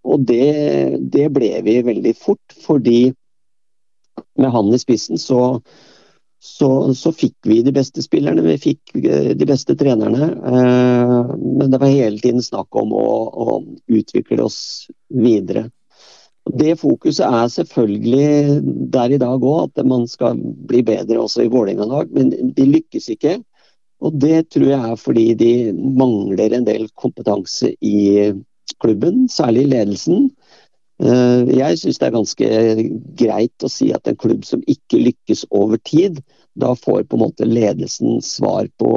og 0.03 0.26
det, 0.26 0.98
det, 1.12 1.29
ble 1.35 1.53
vi 1.66 1.81
veldig 1.87 2.14
fort, 2.18 2.57
fordi 2.64 3.12
med 4.40 4.53
han 4.53 4.72
i 4.74 4.79
spissen 4.81 5.18
så, 5.20 5.61
så, 6.40 6.70
så, 6.94 7.12
fikk 7.12 7.37
vi 7.48 7.61
de 7.62 7.72
beste 7.76 8.03
spillerne, 8.05 8.44
vi 8.44 8.57
fikk 8.61 8.94
eh, 9.00 9.33
de 9.37 9.48
beste 9.48 9.76
trenerne. 9.79 10.31
Eh, 10.31 11.35
men 11.37 11.68
det 11.70 11.81
var 11.81 11.92
hele 11.92 12.18
tiden 12.18 12.42
snakk 12.44 12.76
om 12.76 12.94
å, 12.96 13.11
å 13.31 13.61
utvikle 13.92 14.42
oss 14.48 14.88
videre. 15.09 15.68
Det 16.50 16.74
fokuset 16.81 17.26
er 17.26 17.50
selvfølgelig 17.53 18.61
der 18.90 19.12
i 19.12 19.20
dag 19.20 19.44
òg, 19.44 19.68
at 19.68 19.87
man 19.87 20.07
skal 20.09 20.40
bli 20.40 20.81
bedre 20.83 21.20
også 21.20 21.44
i 21.44 21.53
Vålerenga-lag. 21.53 22.11
Men 22.16 22.33
de 22.57 22.66
lykkes 22.66 23.11
ikke. 23.12 23.37
Og 24.01 24.17
det 24.21 24.51
tror 24.55 24.69
jeg 24.71 24.81
er 24.81 25.01
fordi 25.01 25.27
de 25.39 25.53
mangler 25.75 26.57
en 26.57 26.67
del 26.67 26.89
kompetanse 26.99 27.75
i 27.85 28.33
klubben, 28.81 29.27
særlig 29.29 29.67
ledelsen. 29.69 30.31
Eh, 31.01 31.51
jeg 31.57 31.79
syns 31.81 32.01
det 32.01 32.09
er 32.09 32.17
ganske 32.17 32.49
greit 33.21 33.65
å 33.65 33.71
si 33.73 33.91
at 33.97 34.09
en 34.09 34.19
klubb 34.21 34.45
som 34.49 34.65
ikke 34.69 35.01
lykkes 35.01 35.47
over 35.51 35.81
tid, 35.85 36.21
da 36.61 36.75
får 36.77 37.07
på 37.09 37.17
en 37.17 37.25
måte 37.25 37.49
ledelsen 37.49 38.21
svar 38.25 38.69
på 38.81 38.91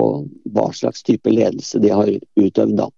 hva 0.55 0.67
slags 0.75 1.03
type 1.05 1.31
ledelse 1.31 1.79
de 1.83 1.91
har 1.93 2.11
utøvd. 2.39 2.75
da. 2.79 2.89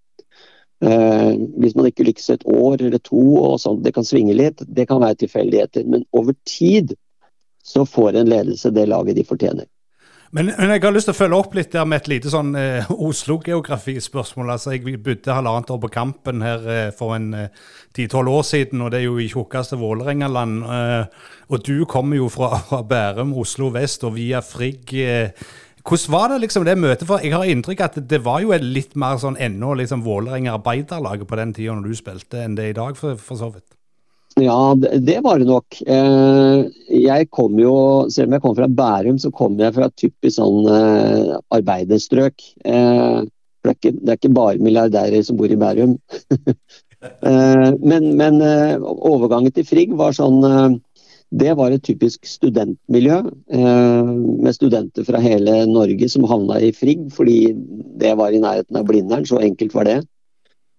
Eh, 0.85 1.33
hvis 1.61 1.75
man 1.75 1.89
ikke 1.89 2.05
lykkes 2.07 2.29
et 2.33 2.45
år 2.49 2.81
eller 2.81 3.01
to, 3.01 3.21
og 3.41 3.59
sånn, 3.61 3.81
det 3.85 3.93
kan 3.95 4.07
svinge 4.07 4.35
litt, 4.37 4.61
det 4.65 4.87
kan 4.89 5.01
være 5.01 5.21
tilfeldigheter. 5.23 5.85
Men 5.89 6.05
over 6.13 6.37
tid 6.45 6.95
så 7.65 7.85
får 7.85 8.19
en 8.19 8.29
ledelse 8.29 8.73
det 8.73 8.89
laget 8.89 9.17
de 9.17 9.25
fortjener. 9.25 9.69
Men, 10.35 10.49
men, 10.57 10.73
jeg 10.73 10.81
har 10.83 10.91
lyst 10.91 11.07
til 11.07 11.13
å 11.13 11.15
følge 11.15 11.37
opp 11.39 11.53
litt 11.55 11.71
der 11.71 11.85
med 11.87 12.01
et 12.01 12.09
lite 12.11 12.31
sånn 12.31 12.49
eh, 12.59 12.89
Oslo-geografispørsmål. 13.07 14.49
Altså, 14.57 14.73
Jeg 14.75 14.99
bodde 15.03 15.37
halvannet 15.37 15.71
år 15.71 15.79
på 15.85 15.89
Kampen 15.93 16.43
her 16.43 16.65
eh, 16.71 16.89
for 16.95 17.15
en 17.15 17.29
ti-tolv 17.95 18.27
eh, 18.27 18.39
år 18.41 18.43
siden, 18.43 18.83
og 18.83 18.91
det 18.91 18.99
er 18.99 19.05
jo 19.05 19.15
i 19.23 19.29
tjukkeste 19.31 19.79
Vålerengaland. 19.79 20.57
Eh, 20.75 21.29
og 21.47 21.63
du 21.63 21.85
kommer 21.87 22.19
jo 22.19 22.27
fra, 22.33 22.57
fra, 22.67 22.81
Bærum, 22.83 23.31
Oslo 23.39 23.69
vest 23.77 24.03
og 24.03 24.17
via 24.17 24.43
Frigg. 24.43 24.91
Eh, 24.99 25.47
hvordan 25.85 26.11
var 26.17 26.33
det 26.33 26.41
liksom 26.43 26.67
det 26.67 26.75
møtet? 26.81 27.07
For 27.07 27.23
Jeg 27.23 27.31
har 27.31 27.47
inntrykk 27.53 27.85
at 27.87 28.01
det 28.03 28.19
var 28.25 28.43
jo 28.43 28.51
litt 28.59 28.99
mer 28.99 29.21
sånn 29.21 29.39
ennå 29.39 29.71
liksom 29.79 30.03
Vålerenga 30.03 30.57
arbeiderlaget 30.57 31.31
på 31.31 31.39
den 31.39 31.55
tida 31.55 31.79
når 31.79 31.87
du 31.87 32.01
spilte, 32.01 32.43
enn 32.43 32.59
det 32.59 32.67
er 32.67 32.75
i 32.75 32.79
dag, 32.81 32.99
for, 32.99 33.15
for 33.15 33.39
så 33.39 33.53
vidt. 33.55 33.74
Ja, 34.35 34.75
det 34.99 35.19
var 35.23 35.39
det 35.39 35.47
nok. 35.47 35.77
Eh, 35.87 36.65
jeg 36.91 37.29
kom 37.31 37.55
jo, 37.59 37.75
Selv 38.11 38.27
om 38.27 38.35
jeg 38.35 38.43
kom 38.43 38.55
fra 38.57 38.67
Bærum, 38.67 39.19
så 39.19 39.31
kom 39.31 39.55
jeg 39.59 39.71
fra 39.77 39.87
et 39.87 39.95
typisk 39.95 40.35
sånn 40.35 40.67
eh, 40.67 41.37
arbeiderstrøk. 41.55 42.43
Eh, 42.67 43.21
det 43.23 43.71
er, 43.71 43.77
ikke, 43.77 43.93
det 43.95 44.11
er 44.11 44.19
ikke 44.19 44.33
bare 44.35 44.59
milliardærer 44.59 45.23
som 45.23 45.39
bor 45.39 45.51
i 45.51 45.59
Bærum. 45.59 45.95
Men, 47.85 48.05
men 48.17 48.39
overgangen 48.41 49.53
til 49.53 49.65
Frigg 49.67 49.91
var 49.93 50.15
sånn 50.15 50.39
Det 51.29 51.51
var 51.59 51.75
et 51.75 51.83
typisk 51.85 52.25
studentmiljø 52.25 53.19
med 53.51 54.55
studenter 54.55 55.05
fra 55.05 55.21
hele 55.21 55.67
Norge 55.69 56.09
som 56.09 56.25
havna 56.25 56.57
i 56.65 56.71
Frigg 56.73 57.03
fordi 57.13 57.51
det 58.01 58.15
var 58.17 58.33
i 58.33 58.41
nærheten 58.41 58.79
av 58.79 58.87
Blindern. 58.89 59.27
Så 59.29 59.37
enkelt 59.43 59.75
var 59.77 59.85
det. 59.91 59.99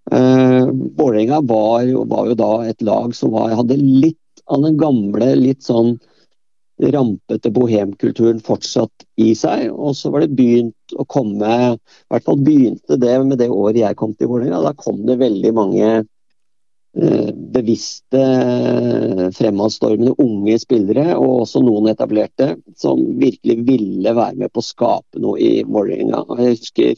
Vålerenga 0.07 1.40
var, 1.42 1.88
var, 2.07 2.27
jo 2.31 2.35
da 2.38 2.51
et 2.71 2.83
lag 2.87 3.14
som 3.16 3.33
var, 3.35 3.57
hadde 3.59 3.79
litt 3.81 4.45
av 4.47 4.62
den 4.62 4.77
gamle, 4.79 5.33
litt 5.35 5.66
sånn 5.66 5.97
rampete 6.79 7.51
bohemkulturen 7.51 8.38
fortsatt 8.45 9.07
i 9.19 9.33
seg. 9.35 9.71
Og 9.73 9.97
så 9.99 10.12
var 10.14 10.23
det 10.23 10.37
begynt 10.38 10.95
å 10.95 11.07
komme 11.11 11.53
I 11.75 11.79
hvert 12.12 12.29
fall 12.29 12.42
begynte 12.47 13.01
det 13.03 13.16
med 13.25 13.40
det 13.42 13.51
året 13.51 13.81
jeg 13.83 13.99
kom 13.99 14.14
til 14.14 14.31
Vålerenga. 14.31 14.62
Da 14.69 14.77
kom 14.79 15.03
det 15.09 15.19
veldig 15.25 15.55
mange 15.57 15.90
Eh, 16.97 17.35
bevisste, 17.35 18.21
fremadstormende 19.37 20.14
unge 20.19 20.55
spillere, 20.59 21.11
og 21.21 21.42
også 21.42 21.61
noen 21.61 21.90
etablerte, 21.90 22.55
som 22.81 23.03
virkelig 23.21 23.57
ville 23.66 24.14
være 24.16 24.40
med 24.40 24.53
på 24.55 24.62
å 24.62 24.64
skape 24.64 25.21
noe 25.21 25.37
i 25.37 25.51
Vålerenga. 25.69 26.23
Jeg 26.38 26.55
husker 26.55 26.95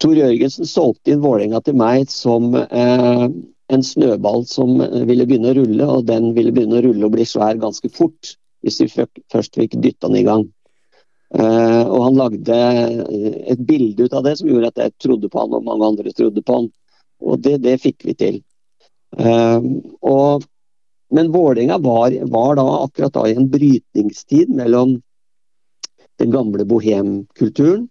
Tor 0.00 0.16
Jørgensen 0.16 0.68
solgte 0.68 1.12
inn 1.12 1.22
Vålerenga 1.24 1.60
til 1.64 1.76
meg 1.78 2.10
som 2.12 2.54
eh, 2.56 3.26
en 3.72 3.84
snøball 3.84 4.44
som 4.48 4.78
ville 5.08 5.26
begynne 5.26 5.52
å 5.52 5.56
rulle, 5.58 5.86
og 5.86 6.08
den 6.08 6.30
ville 6.36 6.52
begynne 6.54 6.80
å 6.80 6.84
rulle 6.86 7.08
og 7.08 7.16
bli 7.16 7.26
svær 7.28 7.58
ganske 7.60 7.90
fort 7.92 8.36
hvis 8.64 8.80
vi 8.82 8.88
først 9.32 9.58
fikk 9.58 9.76
dytta 9.82 10.08
den 10.08 10.20
i 10.20 10.26
gang. 10.26 10.46
Eh, 11.34 11.84
og 11.84 12.02
han 12.04 12.18
lagde 12.18 12.58
et 13.52 13.62
bilde 13.66 14.06
ut 14.06 14.14
av 14.14 14.26
det 14.26 14.36
som 14.38 14.50
gjorde 14.50 14.70
at 14.72 14.82
jeg 14.84 14.94
trodde 15.02 15.30
på 15.30 15.42
han, 15.42 15.54
og 15.54 15.66
mange 15.66 15.88
andre 15.88 16.12
trodde 16.14 16.42
på 16.42 16.60
han. 16.60 16.68
Og 17.26 17.40
det, 17.42 17.58
det 17.64 17.78
fikk 17.82 18.06
vi 18.06 18.14
til. 18.18 18.38
Eh, 19.18 19.66
og, 20.06 20.46
men 21.14 21.32
Vålerenga 21.34 21.78
var, 21.82 22.14
var, 22.30 22.56
da 22.58 22.66
akkurat 22.84 23.16
da 23.16 23.26
i 23.26 23.36
en 23.36 23.50
brytningstid 23.50 24.52
mellom 24.54 24.98
den 26.20 26.32
gamle 26.32 26.64
bohemkulturen 26.68 27.86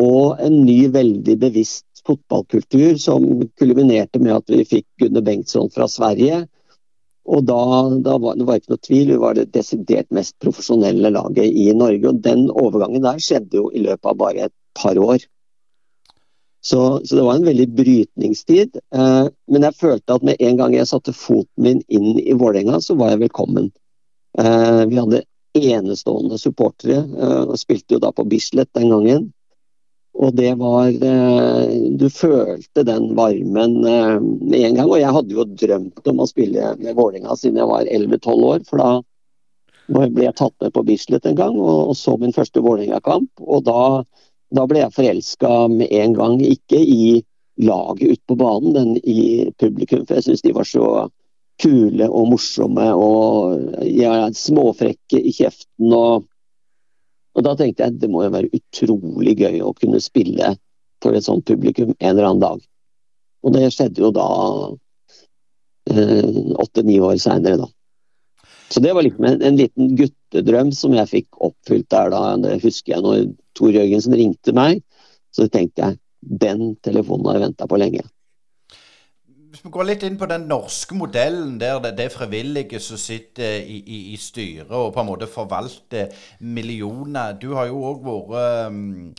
og 0.00 0.40
en 0.40 0.62
ny, 0.64 0.86
veldig 0.92 1.36
bevisst 1.40 1.86
fotballkultur 2.06 2.96
som 2.98 3.24
kulminerte 3.60 4.20
med 4.22 4.34
at 4.40 4.50
vi 4.50 4.64
fikk 4.66 4.86
Gunne 5.02 5.22
Bengtsson 5.24 5.70
fra 5.74 5.88
Sverige. 5.90 6.46
Og 7.22 7.44
da, 7.46 7.60
da 8.02 8.16
var 8.18 8.38
det 8.38 8.46
var 8.48 8.58
ikke 8.58 8.72
noe 8.72 8.82
tvil, 8.82 9.12
vi 9.12 9.20
var 9.22 9.36
det 9.38 9.52
desidert 9.54 10.08
mest 10.14 10.34
profesjonelle 10.42 11.12
laget 11.14 11.46
i 11.46 11.68
Norge. 11.76 12.08
Og 12.10 12.22
den 12.24 12.48
overgangen 12.50 13.04
der 13.04 13.20
skjedde 13.22 13.60
jo 13.60 13.68
i 13.70 13.84
løpet 13.84 14.10
av 14.10 14.18
bare 14.18 14.48
et 14.48 14.56
par 14.78 14.98
år. 14.98 15.22
Så, 16.62 17.06
så, 17.06 17.16
det 17.16 17.22
var 17.26 17.38
en 17.38 17.46
veldig 17.46 17.68
brytningstid. 17.74 18.78
Eh, 18.94 19.28
men 19.50 19.66
jeg 19.66 19.78
følte 19.78 20.16
at 20.16 20.26
med 20.26 20.42
en 20.42 20.58
gang 20.60 20.74
jeg 20.76 20.90
satte 20.90 21.14
foten 21.14 21.64
min 21.66 21.82
inn 21.90 22.18
i 22.22 22.34
Vålerenga, 22.38 22.78
så 22.82 22.94
var 22.98 23.12
jeg 23.12 23.24
velkommen. 23.24 23.70
Eh, 24.38 24.82
vi 24.90 24.98
hadde 24.98 25.24
enestående 25.58 26.38
supportere, 26.38 27.02
eh, 27.02 27.42
og 27.42 27.58
spilte 27.60 27.96
jo 27.96 28.02
da 28.02 28.12
på 28.14 28.26
Bislett 28.30 28.70
den 28.78 28.94
gangen. 28.94 29.32
Og 30.12 30.34
det 30.36 30.50
var 30.60 30.90
eh, 30.92 31.70
Du 31.98 32.04
følte 32.12 32.84
den 32.84 33.12
varmen 33.16 33.78
eh, 33.88 34.18
med 34.20 34.58
en 34.58 34.76
gang. 34.76 34.90
Og 34.90 35.00
jeg 35.00 35.14
hadde 35.16 35.38
jo 35.38 35.46
drømt 35.48 36.12
om 36.12 36.20
å 36.20 36.28
spille 36.28 36.74
med 36.82 36.98
Vålerenga 36.98 37.36
siden 37.38 37.62
jeg 37.62 37.70
var 37.70 37.88
11-12 37.88 38.44
år. 38.50 38.66
For 38.68 38.82
da 38.82 38.90
ble 39.88 40.28
jeg 40.28 40.36
tatt 40.38 40.54
med 40.62 40.74
på 40.76 40.84
Bislett 40.88 41.26
en 41.28 41.38
gang 41.38 41.56
og, 41.58 41.96
så 41.98 42.18
min 42.20 42.36
første 42.36 42.62
Vålerenga-kamp. 42.64 43.32
Og 43.40 43.64
da 43.66 43.82
da 44.52 44.66
ble 44.68 44.82
jeg 44.82 44.96
forelska 44.96 45.52
med 45.72 45.92
en 45.96 46.16
gang. 46.16 46.40
Ikke 46.44 46.78
i 46.78 47.22
laget 47.62 48.16
ute 48.16 48.24
på 48.28 48.36
banen, 48.40 48.72
men 48.76 48.96
i 48.98 49.48
publikum. 49.60 50.04
For 50.06 50.18
jeg 50.18 50.28
syns 50.28 50.44
de 50.44 50.54
var 50.56 50.68
så 50.68 50.88
kule 51.62 52.08
og 52.08 52.32
morsomme 52.32 52.88
og 52.98 53.84
ja, 53.86 54.28
småfrekke 54.34 55.20
i 55.20 55.32
kjeften. 55.36 55.92
Og, 55.92 56.28
og, 57.32 57.44
da 57.46 57.54
tenkte 57.56 57.86
jeg 57.86 58.00
det 58.02 58.10
må 58.12 58.24
jo 58.26 58.32
være 58.34 58.52
utrolig 58.52 59.36
gøy 59.40 59.60
å 59.64 59.72
kunne 59.78 60.00
spille 60.04 60.54
for 61.02 61.16
et 61.16 61.26
sånt 61.26 61.46
publikum 61.48 61.94
en 61.94 62.10
eller 62.12 62.28
annen 62.28 62.42
dag. 62.42 62.64
Og 63.42 63.54
det 63.56 63.70
skjedde 63.74 64.04
jo 64.04 64.12
da 64.14 64.26
eh, 65.90 66.42
åtte-ni 66.62 66.98
år 67.02 67.16
seinere, 67.22 67.64
da. 67.64 67.70
Så 68.72 68.80
det 68.80 68.92
var 68.96 69.04
liksom 69.04 69.24
en, 69.28 69.42
en, 69.44 69.56
liten 69.58 69.96
guttedrøm 69.98 70.70
som 70.72 70.94
jeg 70.96 71.10
fikk 71.10 71.40
oppfylt 71.44 71.90
der 71.92 72.12
da. 72.14 72.22
Det 72.40 72.54
husker 72.62 72.94
jeg 72.94 73.04
når 73.04 73.26
Tor 73.58 73.74
Jørgensen 73.74 74.16
ringte 74.16 74.54
meg. 74.56 74.80
Så 75.32 75.48
tenkte 75.52 75.82
jeg 75.82 75.98
den 76.44 76.74
telefonen 76.84 77.28
har 77.28 77.36
jeg 77.36 77.46
venta 77.48 77.68
på 77.68 77.80
lenge. 77.82 78.04
Hvis 79.52 79.66
vi 79.66 79.70
går 79.74 79.84
litt 79.84 80.04
inn 80.06 80.14
på 80.16 80.24
den 80.30 80.46
norske 80.48 80.96
modellen, 80.96 81.58
der 81.60 81.76
det, 81.84 81.90
det 81.98 82.06
er 82.06 82.14
frivillige 82.14 82.78
som 82.80 82.96
sitter 82.96 83.58
i, 83.60 83.82
i, 83.84 83.98
i 84.14 84.16
styret 84.16 84.72
og 84.72 84.94
på 84.94 85.02
en 85.02 85.10
måte 85.10 85.28
forvalter 85.28 86.08
millioner. 86.40 87.34
Du 87.36 87.50
har 87.58 87.68
jo 87.68 87.82
òg 87.90 88.08
vært 88.08 88.72
um 88.72 89.12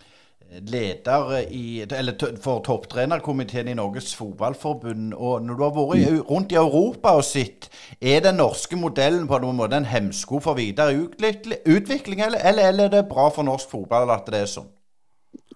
leder 0.61 1.37
i, 1.49 1.81
eller 1.81 2.13
for 2.41 2.61
topptrenerkomiteen 2.65 3.67
i 3.71 3.73
Norges 3.77 4.15
Fotballforbund. 4.15 5.13
Og 5.13 5.41
når 5.41 5.57
du 5.57 5.63
har 5.63 5.73
vært 5.77 6.29
rundt 6.29 6.53
i 6.53 6.59
Europa 6.59 7.15
og 7.17 7.25
sett, 7.25 7.69
er 8.01 8.21
den 8.25 8.37
norske 8.41 8.77
modellen 8.77 9.27
på 9.29 9.39
noen 9.41 9.57
måte 9.57 9.79
en 9.79 9.89
hemsko 9.89 10.41
for 10.43 10.57
videre 10.59 10.93
utvikling, 10.93 12.21
eller, 12.21 12.41
eller, 12.41 12.69
eller 12.69 12.89
er 12.89 12.95
det 12.97 13.09
bra 13.09 13.29
for 13.33 13.45
norsk 13.47 13.69
fotball 13.73 14.13
at 14.13 14.29
det 14.29 14.43
er 14.43 14.55
sånn? 14.57 14.69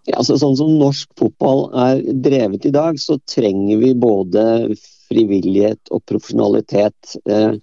Ja, 0.07 0.23
så, 0.23 0.37
Sånn 0.39 0.55
som 0.55 0.77
norsk 0.79 1.09
fotball 1.19 1.65
er 1.75 1.99
drevet 2.23 2.65
i 2.69 2.71
dag, 2.71 2.99
så 3.01 3.17
trenger 3.27 3.81
vi 3.81 3.91
både 3.99 4.43
frivillighet 5.09 5.91
og 5.91 6.03
profesjonalitet. 6.07 7.17
Eh, 7.27 7.57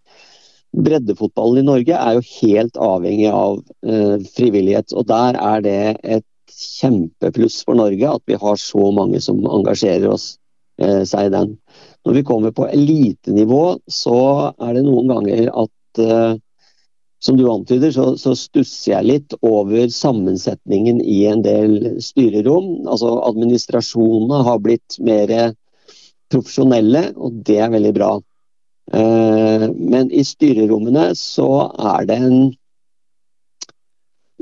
breddefotballen 0.74 1.62
i 1.62 1.66
Norge 1.70 1.96
er 1.96 2.18
jo 2.18 2.26
helt 2.42 2.76
avhengig 2.80 3.30
av 3.32 3.62
eh, 3.86 4.16
frivillighet, 4.36 4.92
og 4.92 5.08
der 5.08 5.38
er 5.40 5.64
det 5.64 5.80
et 6.02 6.28
kjempepluss 6.54 7.62
for 7.66 7.78
Norge 7.80 8.12
at 8.12 8.24
vi 8.28 8.38
har 8.40 8.60
så 8.60 8.90
mange 8.94 9.20
som 9.24 9.40
engasjerer 9.48 10.10
oss, 10.12 10.34
eh, 10.82 11.02
seg 11.08 11.30
i 11.30 11.34
den. 11.34 11.56
Når 12.04 12.18
vi 12.18 12.26
kommer 12.28 12.52
på 12.54 12.68
elitenivå, 12.68 13.78
så 13.88 14.18
er 14.52 14.76
det 14.76 14.84
noen 14.84 15.08
ganger 15.14 15.48
at 15.64 16.04
eh, 16.04 16.36
som 17.24 17.36
du 17.36 17.44
antyder, 17.48 17.92
så, 17.94 18.10
så, 18.20 18.34
stusser 18.36 18.92
jeg 18.92 19.08
litt 19.08 19.34
over 19.40 19.88
sammensetningen 19.88 21.00
i 21.00 21.22
en 21.30 21.44
del 21.44 21.94
styrerom. 22.04 22.84
Altså 22.84 23.14
Administrasjonene 23.30 24.42
har 24.44 24.60
blitt 24.64 24.98
mer 25.00 25.32
profesjonelle, 26.32 27.06
og 27.16 27.40
det 27.48 27.56
er 27.64 27.72
veldig 27.72 27.94
bra. 27.96 28.10
Eh, 28.92 29.64
men 29.72 30.12
i 30.12 30.24
styrerommene 30.28 31.06
så 31.16 31.48
er 31.94 32.10
det 32.10 32.20
en 32.26 32.38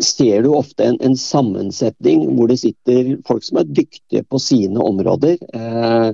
ser 0.03 0.43
du 0.43 0.51
ofte 0.57 0.89
en, 0.89 0.97
en, 1.05 1.15
sammensetning 1.21 2.25
hvor 2.35 2.49
det 2.51 2.59
sitter 2.63 3.15
folk 3.29 3.45
som 3.47 3.61
er 3.61 3.71
dyktige 3.71 4.25
på 4.27 4.41
sine 4.43 4.83
områder, 4.83 5.37
eh, 5.55 6.11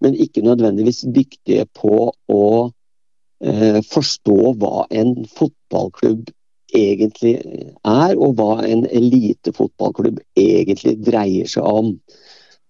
men 0.00 0.16
ikke 0.24 0.42
nødvendigvis 0.42 1.04
dyktige 1.14 1.68
på 1.76 2.08
å 2.10 2.44
eh, 3.44 3.78
forstå 3.86 4.54
hva 4.58 4.88
en 4.90 5.14
fotballklubb 5.70 6.30
egentlig 6.74 7.36
er, 7.40 8.16
og 8.16 8.36
hva 8.38 8.62
en 8.62 8.84
elitefotballklubb 8.86 10.20
egentlig 10.38 10.98
dreier 11.02 11.48
seg 11.50 11.66
om. 11.66 11.94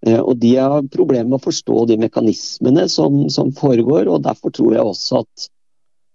Eh, 0.06 0.20
og 0.20 0.38
De 0.40 0.54
har 0.56 0.82
problemer 0.92 1.28
med 1.28 1.40
å 1.40 1.48
forstå 1.50 1.86
de 1.90 1.98
mekanismene 2.00 2.88
som, 2.88 3.28
som 3.28 3.52
foregår, 3.52 4.08
og 4.08 4.24
derfor 4.24 4.50
tror 4.50 4.76
jeg 4.76 4.86
også 4.86 5.24
at 5.24 5.48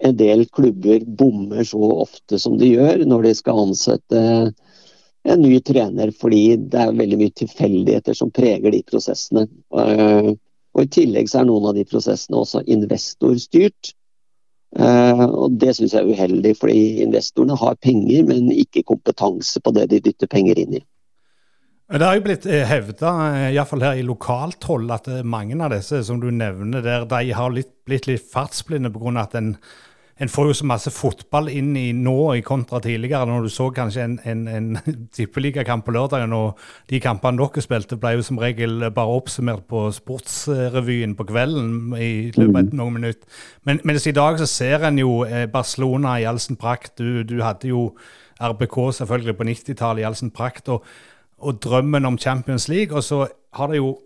en 0.06 0.16
del 0.18 0.46
klubber 0.52 1.06
bommer 1.06 1.64
så 1.64 1.80
ofte 2.02 2.40
som 2.42 2.58
de 2.58 2.74
gjør 2.74 3.06
når 3.08 3.30
de 3.30 3.36
skal 3.38 3.62
ansette 3.62 4.24
en 5.26 5.42
ny 5.42 5.60
trener, 5.66 6.12
fordi 6.14 6.58
det 6.70 6.82
er 6.82 6.98
veldig 6.98 7.18
mye 7.22 7.34
tilfeldigheter 7.38 8.18
som 8.18 8.34
preger 8.34 8.74
de 8.74 8.82
prosessene. 8.86 9.46
Eh, 9.78 10.34
og 10.76 10.84
I 10.84 10.92
tillegg 10.92 11.30
så 11.32 11.42
er 11.42 11.48
noen 11.48 11.70
av 11.70 11.78
de 11.78 11.86
prosessene 11.88 12.42
også 12.42 12.66
investorstyrt. 12.68 13.94
Eh, 14.76 15.24
og 15.24 15.56
Det 15.60 15.76
syns 15.76 15.94
jeg 15.96 16.04
er 16.04 16.12
uheldig, 16.12 16.56
fordi 16.60 17.04
investorene 17.06 17.58
har 17.60 17.78
penger, 17.84 18.26
men 18.28 18.52
ikke 18.52 18.84
kompetanse 18.84 19.62
på 19.64 19.74
det 19.76 19.90
de 19.94 20.02
dytter 20.10 20.30
penger 20.32 20.60
inn 20.60 20.78
i. 20.82 20.84
Det 21.86 22.02
har 22.02 22.18
jo 22.18 22.26
blitt 22.26 22.48
eh, 22.50 22.66
hevda, 22.66 23.12
iallfall 23.54 23.86
her 23.86 24.00
i 24.00 24.06
lokalt 24.06 24.66
hold, 24.66 24.90
at 24.92 25.08
mange 25.24 25.58
av 25.62 25.72
disse 25.76 26.02
som 26.08 26.20
du 26.20 26.32
nevner 26.34 26.82
der, 26.84 27.06
de 27.10 27.36
har 27.38 27.54
litt, 27.54 27.72
blitt 27.86 28.10
litt 28.10 28.26
fartsblinde 28.32 28.92
pga. 28.92 29.20
at 29.22 29.36
en 29.38 29.56
en 30.16 30.30
får 30.32 30.48
jo 30.48 30.54
så 30.56 30.66
masse 30.68 30.92
fotball 30.96 31.50
inn 31.52 31.74
i 31.76 31.90
nå 31.92 32.16
i 32.38 32.44
kontra 32.46 32.80
tidligere, 32.80 33.28
når 33.28 33.46
du 33.46 33.52
så 33.52 33.68
kanskje 33.76 34.04
en, 34.06 34.14
en, 34.24 34.46
en 34.48 34.70
tippeligakamp 35.16 35.84
på 35.86 35.92
lørdagen, 35.92 36.34
og 36.34 36.62
de 36.90 37.02
kampene 37.04 37.42
dere 37.42 37.64
spilte, 37.64 37.98
ble 38.00 38.14
jo 38.16 38.24
som 38.24 38.40
regel 38.40 38.88
bare 38.96 39.18
oppsummert 39.18 39.66
på 39.68 39.90
Sportsrevyen 39.98 41.18
på 41.20 41.28
kvelden 41.28 41.98
i 42.00 42.12
løpet 42.38 42.72
av 42.72 42.80
noen 42.80 42.96
minutter. 43.02 43.44
Men 43.68 43.84
mens 43.84 44.08
i 44.08 44.16
dag 44.16 44.40
så 44.40 44.48
ser 44.48 44.88
en 44.88 45.02
jo 45.04 45.18
eh, 45.28 45.50
Barcelona 45.52 46.16
i 46.22 46.30
all 46.30 46.40
sin 46.40 46.56
prakt. 46.56 46.96
Du, 47.02 47.26
du 47.28 47.42
hadde 47.44 47.74
jo 47.74 47.90
RBK 48.40 48.80
selvfølgelig 49.02 49.36
på 49.36 49.50
90-tallet 49.52 50.06
i 50.06 50.08
all 50.08 50.16
sin 50.16 50.32
prakt, 50.32 50.72
og, 50.72 50.88
og 51.44 51.60
drømmen 51.64 52.08
om 52.08 52.18
Champions 52.18 52.70
League. 52.72 52.96
Og 52.96 53.04
så 53.04 53.26
har 53.60 53.68
det 53.68 53.84
jo 53.84 53.98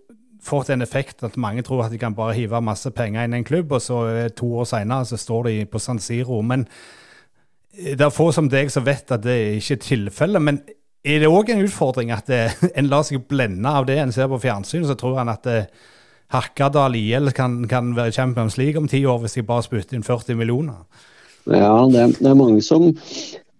fått 0.43 0.69
en 0.73 0.81
effekt 0.81 1.23
at 1.23 1.37
mange 1.37 1.63
tror 1.67 1.85
at 1.85 1.91
de 1.91 1.99
kan 1.99 2.15
bare 2.15 2.37
hive 2.37 2.61
masse 2.63 2.89
penger 2.95 3.25
inn 3.25 3.35
i 3.35 3.41
en 3.41 3.47
klubb, 3.47 3.71
og 3.75 3.83
så 3.83 3.99
to 4.37 4.53
år 4.61 4.69
seinere 4.69 5.07
så 5.09 5.19
står 5.19 5.49
de 5.49 5.55
på 5.69 5.81
San 5.83 5.99
Siro. 5.99 6.41
Men 6.41 6.67
det 7.75 8.01
er 8.01 8.13
få 8.13 8.31
som 8.35 8.49
deg 8.51 8.71
som 8.71 8.87
vet 8.87 9.11
at 9.11 9.23
det 9.23 9.37
ikke 9.59 9.77
er 9.77 9.85
tilfellet. 9.85 10.43
Men 10.43 10.61
er 11.03 11.21
det 11.23 11.31
òg 11.31 11.51
en 11.53 11.63
utfordring 11.63 12.11
at 12.15 12.27
det, 12.31 12.43
en 12.79 12.89
lar 12.91 13.05
seg 13.07 13.23
blende 13.29 13.71
av 13.71 13.87
det 13.87 13.99
en 13.99 14.15
ser 14.15 14.31
på 14.31 14.41
fjernsyn, 14.43 14.87
så 14.87 14.97
tror 14.99 15.21
en 15.21 15.33
at 15.35 15.47
det, 15.47 15.61
Hakkadal 16.29 16.93
IL 16.93 17.31
kan, 17.33 17.63
kan 17.65 17.95
være 17.97 18.13
Champions 18.13 18.57
League 18.59 18.77
om 18.77 18.87
ti 18.87 19.01
år 19.05 19.17
hvis 19.23 19.39
de 19.39 19.43
bare 19.47 19.65
spytter 19.65 19.97
inn 19.97 20.05
40 20.05 20.37
millioner? 20.37 20.83
Ja, 21.49 21.87
det, 21.89 22.03
det, 22.19 22.27
er 22.29 22.37
mange 22.37 22.61
som 22.61 22.91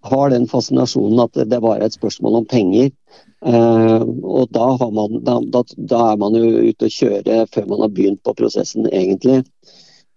har 0.05 0.29
den 0.29 0.45
fascinasjonen 0.47 1.23
at 1.23 1.39
det 1.49 1.61
bare 1.63 1.79
er 1.79 1.89
et 1.89 1.97
spørsmål 1.97 2.43
om 2.43 2.45
penger. 2.45 2.91
Uh, 3.39 4.03
og 4.27 4.49
da, 4.51 4.65
man, 4.91 5.21
da, 5.23 5.37
da, 5.47 5.61
da, 5.77 5.99
er 6.11 6.17
man 6.19 6.35
jo 6.35 6.47
ute 6.67 6.89
å 6.89 6.91
kjøre 6.91 7.45
før 7.53 7.69
man 7.71 7.85
har 7.85 7.93
begynt 7.95 8.23
på 8.27 8.35
prosessen, 8.35 8.89
egentlig. 8.91 9.45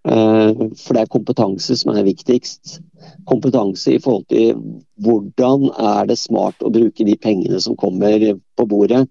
Uh, 0.03 0.75
for 0.75 0.91
det 0.91 1.05
er 1.05 1.13
kompetanse 1.13 1.77
som 1.79 1.93
er 1.93 2.03
viktigst. 2.03 2.81
Kompetanse 3.29 3.95
i 3.95 4.01
forhold 4.03 4.27
til 4.33 4.59
hvordan 5.05 5.69
er 5.71 6.11
det 6.11 6.19
smart 6.19 6.59
å 6.59 6.71
bruke 6.73 7.07
de 7.07 7.15
pengene 7.15 7.61
som 7.63 7.79
kommer 7.79 8.27
på 8.33 8.67
bordet. 8.67 9.05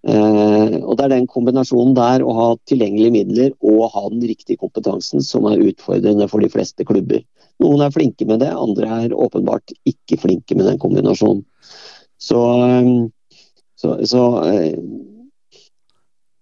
Uh, 0.00 0.80
og 0.84 0.96
Det 0.96 1.06
er 1.06 1.12
den 1.16 1.28
kombinasjonen 1.28 1.96
der, 1.96 2.24
å 2.24 2.36
ha 2.36 2.48
tilgjengelige 2.68 3.16
midler 3.16 3.56
og 3.64 3.88
ha 3.94 4.04
den 4.12 4.24
riktige 4.28 4.60
kompetansen, 4.60 5.24
som 5.24 5.48
er 5.48 5.64
utfordrende 5.64 6.28
for 6.28 6.44
de 6.44 6.52
fleste 6.52 6.84
klubber. 6.88 7.24
Noen 7.60 7.84
er 7.84 7.92
flinke 7.92 8.28
med 8.28 8.40
det, 8.40 8.52
andre 8.52 8.88
er 9.04 9.16
åpenbart 9.16 9.72
ikke 9.88 10.20
flinke 10.20 10.56
med 10.56 10.68
den 10.68 10.80
kombinasjonen. 10.80 11.44
Så, 12.20 12.40
uh, 12.60 13.06
så, 13.80 13.94
så 14.06 14.24
uh, 14.44 14.74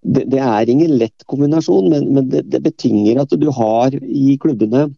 det, 0.02 0.24
det, 0.32 0.40
er 0.40 0.70
ingen 0.70 0.96
lett 0.98 1.26
kombinasjon, 1.26 1.90
men, 1.92 2.08
men 2.14 2.30
det, 2.32 2.46
det, 2.52 2.62
betinger 2.64 3.22
at 3.22 3.34
du 3.34 3.48
har 3.54 3.94
i 3.94 4.38
klubbene 4.40 4.88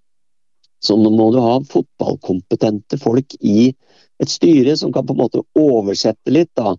så 0.81 0.97
må 0.97 1.27
du 1.33 1.41
ha 1.43 1.59
fotballkompetente 1.69 2.97
folk 3.01 3.35
i 3.41 3.73
et 4.21 4.33
styre 4.33 4.77
som 4.77 4.93
kan 4.93 5.07
på 5.07 5.17
en 5.17 5.21
måte 5.21 5.43
oversette 5.59 6.33
litt 6.33 6.51
da, 6.57 6.73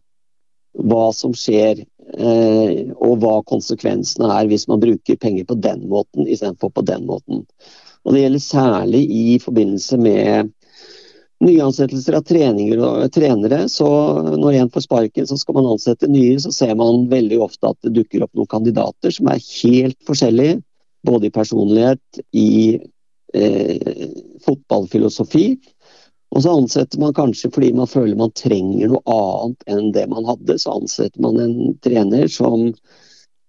hva 0.73 1.09
som 1.13 1.35
skjer 1.37 1.83
eh, 1.83 2.89
og 2.97 3.21
hva 3.21 3.35
konsekvensene 3.49 4.29
er 4.33 4.49
hvis 4.49 4.67
man 4.71 4.81
bruker 4.81 5.19
penger 5.21 5.45
på 5.49 5.57
den 5.61 5.85
måten 5.91 6.25
istedenfor 6.25 6.73
på 6.73 6.85
den 6.87 7.05
måten. 7.09 7.45
Og 8.01 8.15
Det 8.15 8.23
gjelder 8.23 8.45
særlig 8.45 9.03
i 9.13 9.37
forbindelse 9.41 9.99
med 10.01 10.51
nyansettelser 11.41 12.17
av 12.19 12.25
og, 12.27 13.05
trenere. 13.13 13.65
så 13.69 13.87
Når 14.37 14.53
en 14.59 14.71
får 14.73 14.85
sparken, 14.85 15.27
så 15.27 15.37
skal 15.37 15.57
man 15.57 15.69
ansette 15.73 16.07
nye. 16.07 16.39
Så 16.39 16.51
ser 16.55 16.75
man 16.75 17.07
veldig 17.09 17.41
ofte 17.41 17.71
at 17.73 17.79
det 17.81 17.95
dukker 17.97 18.23
opp 18.25 18.33
noen 18.37 18.51
kandidater 18.51 19.11
som 19.11 19.27
er 19.31 19.41
helt 19.41 19.99
forskjellige. 20.07 20.61
Både 21.05 21.27
i 21.27 21.33
personlighet, 21.33 22.21
i 22.37 22.77
eh, 23.33 24.09
fotballfilosofi 24.45 25.47
og 26.31 26.43
så 26.43 26.53
ansetter 26.55 26.99
man 27.01 27.15
kanskje 27.15 27.51
fordi 27.51 27.73
man 27.75 27.89
føler 27.91 28.19
man 28.19 28.31
trenger 28.37 28.93
noe 28.93 29.01
annet 29.11 29.65
enn 29.71 29.91
det 29.95 30.05
man 30.11 30.27
hadde. 30.27 30.57
Så 30.61 30.77
ansetter 30.79 31.23
man 31.23 31.39
en 31.43 31.55
trener 31.83 32.29
som 32.31 32.69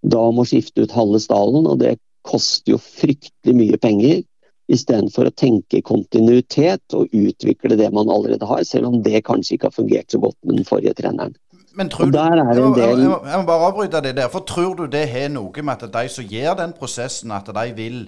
da 0.02 0.22
må 0.34 0.44
skifte 0.48 0.82
ut 0.82 0.94
halve 0.96 1.20
stallen, 1.22 1.68
og 1.70 1.78
det 1.78 1.94
koster 2.26 2.74
jo 2.74 2.80
fryktelig 2.82 3.54
mye 3.54 3.78
penger. 3.82 4.24
Istedenfor 4.72 5.28
å 5.28 5.34
tenke 5.36 5.82
kontinuitet 5.84 6.96
og 6.96 7.12
utvikle 7.12 7.76
det 7.76 7.90
man 7.92 8.10
allerede 8.12 8.48
har, 8.48 8.62
selv 8.64 8.88
om 8.88 9.02
det 9.04 9.24
kanskje 9.26 9.58
ikke 9.58 9.68
har 9.68 9.76
fungert 9.76 10.14
så 10.14 10.20
godt 10.22 10.38
med 10.46 10.60
den 10.60 10.68
forrige 10.68 10.94
treneren. 11.02 11.36
Men 11.76 11.88
tror 11.92 12.10
du, 12.12 12.18
jeg, 12.18 12.44
må, 12.44 12.76
jeg, 12.76 12.96
må, 13.08 13.18
jeg, 13.24 13.38
må, 13.40 13.46
bare 13.48 13.68
avbryte 13.70 14.02
det 14.04 14.16
der. 14.18 14.28
for 14.32 14.44
Tror 14.48 14.74
du 14.76 14.84
det 14.92 15.06
har 15.08 15.30
noe 15.32 15.64
med 15.64 15.84
at 15.86 15.94
de 15.94 16.08
som 16.12 16.26
gjør 16.28 16.58
den 16.58 16.74
prosessen, 16.76 17.32
at 17.32 17.48
de 17.48 17.64
vil 17.76 18.04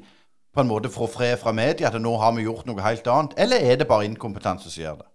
på 0.54 0.62
en 0.62 0.68
måte 0.68 0.92
få 0.92 1.08
fred 1.10 1.38
fra 1.40 1.52
media, 1.52 1.88
at 1.88 2.00
nå 2.00 2.12
har 2.20 2.34
vi 2.36 2.44
gjort 2.44 2.68
noe 2.68 2.84
helt 2.84 3.08
annet? 3.08 3.34
Eller 3.40 3.64
er 3.64 3.80
det 3.80 3.88
bare 3.88 4.06
inkompetanse 4.08 4.70
som 4.70 4.84
gjør 4.84 5.00
det? 5.00 5.08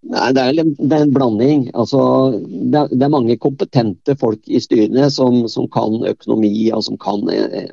Nei, 0.00 0.30
det 0.32 0.42
er, 0.42 0.64
det 0.64 0.96
er 0.96 1.04
en 1.04 1.12
blanding. 1.12 1.66
Altså, 1.76 2.00
det, 2.32 2.78
er, 2.78 2.88
det, 2.92 3.02
er, 3.04 3.12
mange 3.12 3.36
kompetente 3.40 4.16
folk 4.20 4.40
i 4.48 4.60
styrene 4.62 5.10
som, 5.12 5.42
som 5.52 5.68
kan 5.72 6.00
økonomi, 6.08 6.54
og 6.72 6.86
som 6.86 6.96
kan 7.00 7.26
eh, 7.34 7.68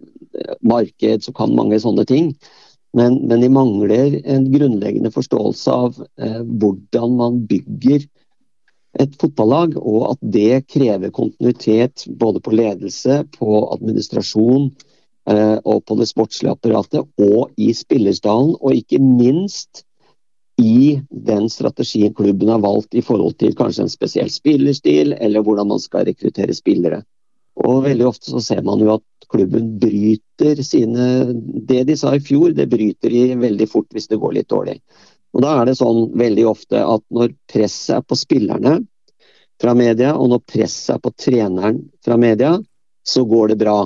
marked, 0.59 1.23
som 1.23 1.37
kan 1.37 1.55
mange 1.55 1.79
sånne 1.79 2.03
ting. 2.09 2.33
Men, 2.97 3.21
men, 3.29 3.43
de 3.43 3.51
mangler 3.53 4.19
en 4.25 4.49
grunnleggende 4.51 5.11
forståelse 5.13 5.71
av 5.71 6.01
eh, 6.19 6.43
hvordan 6.43 7.15
man 7.21 7.41
bygger 7.47 8.03
et 8.97 9.15
fotballag, 9.21 9.77
og 9.79 10.11
at 10.11 10.21
det 10.35 10.65
krever 10.73 11.13
kontinuitet 11.13 12.07
både 12.19 12.41
på 12.43 12.55
ledelse, 12.57 13.21
på 13.37 13.61
administrasjon, 13.77 14.71
Eh, 15.27 15.57
og 15.67 15.83
på 15.83 15.97
det 15.99 16.07
sportslige 16.07 16.53
apparatet 16.55 17.03
og 17.19 17.49
i 17.59 17.73
spillerstallen, 17.75 18.53
og 18.63 18.77
ikke 18.79 18.99
minst 19.03 19.83
i 20.61 21.01
den 21.09 21.49
strategien 21.49 22.13
klubben 22.13 22.49
har 22.49 22.59
valgt 22.59 22.95
i 22.97 23.01
forhold 23.05 23.37
til 23.37 23.53
kanskje 23.55 23.85
en 23.85 23.93
spesiell 23.93 24.29
spillerstil, 24.33 25.13
eller 25.13 25.45
hvordan 25.45 25.69
man 25.69 25.81
skal 25.81 26.07
rekruttere 26.07 26.55
spillere. 26.57 27.03
Og 27.65 27.83
Veldig 27.85 28.07
ofte 28.07 28.31
så 28.31 28.41
ser 28.41 28.63
man 28.65 28.81
jo 28.81 28.95
at 28.97 29.27
klubben 29.29 29.75
bryter 29.81 30.61
sine 30.63 31.33
Det 31.67 31.83
de 31.89 31.95
sa 31.97 32.13
i 32.15 32.21
fjor, 32.23 32.53
det 32.53 32.69
bryter 32.69 33.13
de 33.13 33.37
veldig 33.41 33.67
fort 33.69 33.89
hvis 33.93 34.09
det 34.09 34.19
går 34.21 34.37
litt 34.37 34.49
dårlig. 34.49 34.79
Og 35.33 35.43
Da 35.45 35.55
er 35.59 35.69
det 35.69 35.77
sånn 35.77 36.11
veldig 36.17 36.45
ofte 36.49 36.81
at 36.81 37.03
når 37.13 37.33
presset 37.51 37.97
er 37.97 38.05
på 38.05 38.17
spillerne 38.17 38.79
fra 39.61 39.73
media, 39.77 40.13
og 40.15 40.29
når 40.29 40.45
presset 40.45 40.95
er 40.95 41.01
på 41.01 41.13
treneren 41.17 41.83
fra 42.05 42.17
media, 42.17 42.55
så 43.05 43.25
går 43.25 43.53
det 43.53 43.61
bra 43.61 43.79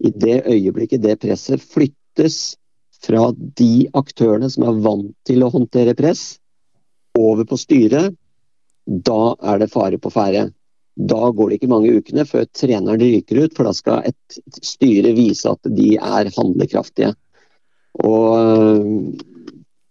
i 0.00 0.10
det 0.10 0.42
øyeblikket 0.46 1.02
det 1.02 1.18
presset 1.20 1.62
flyttes 1.62 2.56
fra 3.04 3.30
de 3.58 3.88
aktørene 3.96 4.50
som 4.52 4.66
er 4.68 4.80
vant 4.84 5.12
til 5.28 5.44
å 5.44 5.52
håndtere 5.52 5.96
press, 5.98 6.38
over 7.18 7.46
på 7.48 7.58
styret, 7.58 8.14
da 8.86 9.34
er 9.52 9.60
det 9.62 9.70
fare 9.72 9.98
på 9.98 10.12
ferde. 10.14 10.50
Da 11.00 11.30
går 11.30 11.50
det 11.50 11.58
ikke 11.58 11.70
mange 11.70 11.92
ukene 11.96 12.26
før 12.28 12.46
treneren 12.56 13.00
ryker 13.00 13.44
ut, 13.44 13.56
for 13.56 13.66
da 13.66 13.74
skal 13.76 14.06
et 14.10 14.40
styre 14.66 15.14
vise 15.16 15.48
at 15.50 15.70
de 15.76 15.94
er 15.96 16.30
handlekraftige. 16.36 17.14
Og 18.04 19.16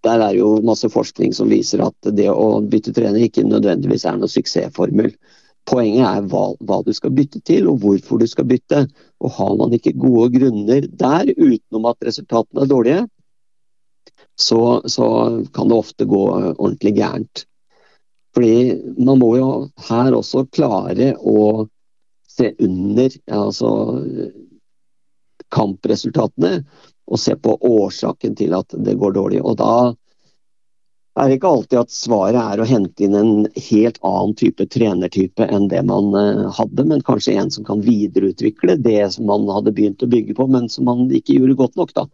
der 0.05 0.23
er 0.23 0.37
jo 0.37 0.59
masse 0.63 0.89
forskning 0.91 1.33
som 1.35 1.51
viser 1.51 1.83
at 1.83 2.11
det 2.15 2.29
å 2.31 2.61
bytte 2.63 2.93
trener 2.95 3.25
ikke 3.25 3.47
nødvendigvis 3.47 4.05
er 4.07 4.19
noe 4.19 4.31
suksessformel. 4.31 5.11
Poenget 5.69 6.05
er 6.07 6.27
hva, 6.31 6.45
hva, 6.65 6.79
du 6.85 6.93
skal 6.95 7.13
bytte 7.15 7.41
til, 7.45 7.67
og 7.69 7.83
hvorfor 7.83 8.21
du 8.21 8.27
skal 8.29 8.47
bytte. 8.49 8.85
Og 9.19 9.33
Har 9.35 9.55
man 9.59 9.73
ikke 9.75 9.97
gode 9.99 10.29
grunner 10.37 10.85
der, 10.87 11.31
utenom 11.35 11.89
at 11.91 12.05
resultatene 12.07 12.63
er 12.63 12.71
dårlige, 12.71 13.01
så, 14.39 14.79
så 14.87 15.05
kan 15.55 15.67
det 15.67 15.77
ofte 15.77 16.07
gå 16.07 16.21
ordentlig 16.55 16.95
gærent. 16.95 17.43
Fordi 18.35 18.77
man 18.95 19.19
må 19.19 19.33
jo 19.35 19.49
her 19.89 20.15
også 20.15 20.45
klare 20.53 21.11
å 21.17 21.67
se 22.29 22.53
under 22.63 23.15
altså, 23.35 23.71
kampresultatene 25.51 26.61
og 27.09 27.19
se 27.19 27.35
på 27.35 27.57
årsaken 27.65 28.37
til 28.39 28.53
at 28.55 28.75
det 28.85 28.95
går 29.01 29.17
dårlig. 29.17 29.41
Og 29.43 29.57
da 29.59 29.73
er 31.19 31.35
ikke 31.35 31.49
alltid 31.49 31.79
at 31.81 31.93
svaret 31.93 32.39
er 32.39 32.61
å 32.61 32.67
hente 32.69 33.05
inn 33.05 33.17
en 33.17 33.33
helt 33.69 33.99
annen 34.05 34.35
type 34.39 34.65
trenertype 34.73 35.47
enn 35.49 35.67
det 35.71 35.81
man 35.87 36.13
eh, 36.17 36.45
hadde, 36.57 36.85
men 36.87 37.05
kanskje 37.05 37.37
en 37.39 37.51
som 37.53 37.67
kan 37.67 37.83
videreutvikle 37.85 38.77
det 38.83 39.01
som 39.15 39.29
man 39.29 39.47
hadde 39.51 39.75
begynt 39.75 40.05
å 40.05 40.09
bygge 40.11 40.37
på, 40.37 40.47
men 40.51 40.69
som 40.71 40.89
man 40.89 41.07
ikke 41.09 41.37
gjorde 41.39 41.59
godt 41.59 41.79
nok. 41.79 41.93
da. 41.97 42.07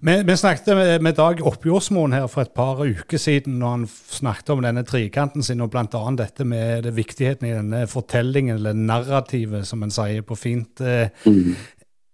Vi, 0.00 0.22
vi 0.22 0.36
snakket 0.36 0.66
med, 0.76 1.02
med 1.02 1.16
Dag 1.18 1.40
Oppjordsmoen 1.46 2.14
her 2.14 2.26
for 2.30 2.44
et 2.44 2.54
par 2.56 2.82
uker 2.84 3.20
siden, 3.20 3.58
når 3.60 3.76
han 3.76 3.86
snakket 3.88 4.52
om 4.54 4.64
denne 4.64 4.84
trikanten 4.86 5.44
sin, 5.44 5.62
og 5.64 5.72
bl.a. 5.72 6.02
dette 6.18 6.46
med 6.48 6.84
det 6.86 6.94
viktigheten 6.96 7.48
i 7.48 7.54
denne 7.56 7.84
fortellingen, 7.90 8.58
eller 8.58 8.76
narrativet, 8.76 9.66
som 9.68 9.82
en 9.84 9.94
sier 9.94 10.24
på 10.26 10.38
fint. 10.38 10.82
Eh, 10.84 11.08
mm. 11.24 11.54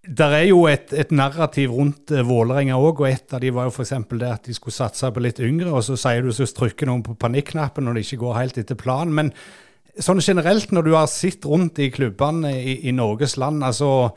Der 0.00 0.32
er 0.32 0.46
jo 0.48 0.62
et, 0.64 0.94
et 0.96 1.10
narrativ 1.12 1.74
rundt 1.76 2.12
uh, 2.14 2.22
Vålerenga 2.24 2.78
òg, 2.80 3.02
og 3.02 3.10
et 3.10 3.34
av 3.36 3.42
de 3.42 3.50
var 3.52 3.66
jo 3.68 3.74
f.eks. 3.74 3.92
det 4.16 4.30
at 4.30 4.46
de 4.48 4.54
skulle 4.56 4.72
satse 4.72 5.10
på 5.12 5.20
litt 5.20 5.42
yngre, 5.44 5.74
og 5.74 5.84
så 5.84 5.98
sier 6.00 6.24
du 6.24 6.32
så 6.32 6.46
trykker 6.48 6.88
noen 6.88 7.04
på 7.04 7.18
panikknappen 7.20 7.84
når 7.84 7.98
det 7.98 8.06
ikke 8.06 8.22
går 8.22 8.38
helt 8.38 8.60
etter 8.62 8.80
planen. 8.80 9.12
Men 9.18 9.32
sånn 10.00 10.22
generelt, 10.24 10.72
når 10.72 10.88
du 10.88 10.94
har 10.96 11.10
sett 11.12 11.44
rundt 11.44 11.82
i 11.84 11.90
klubbene 11.92 12.54
i, 12.56 12.78
i, 12.88 12.94
Norges 12.96 13.36
land, 13.40 13.60
altså 13.66 14.10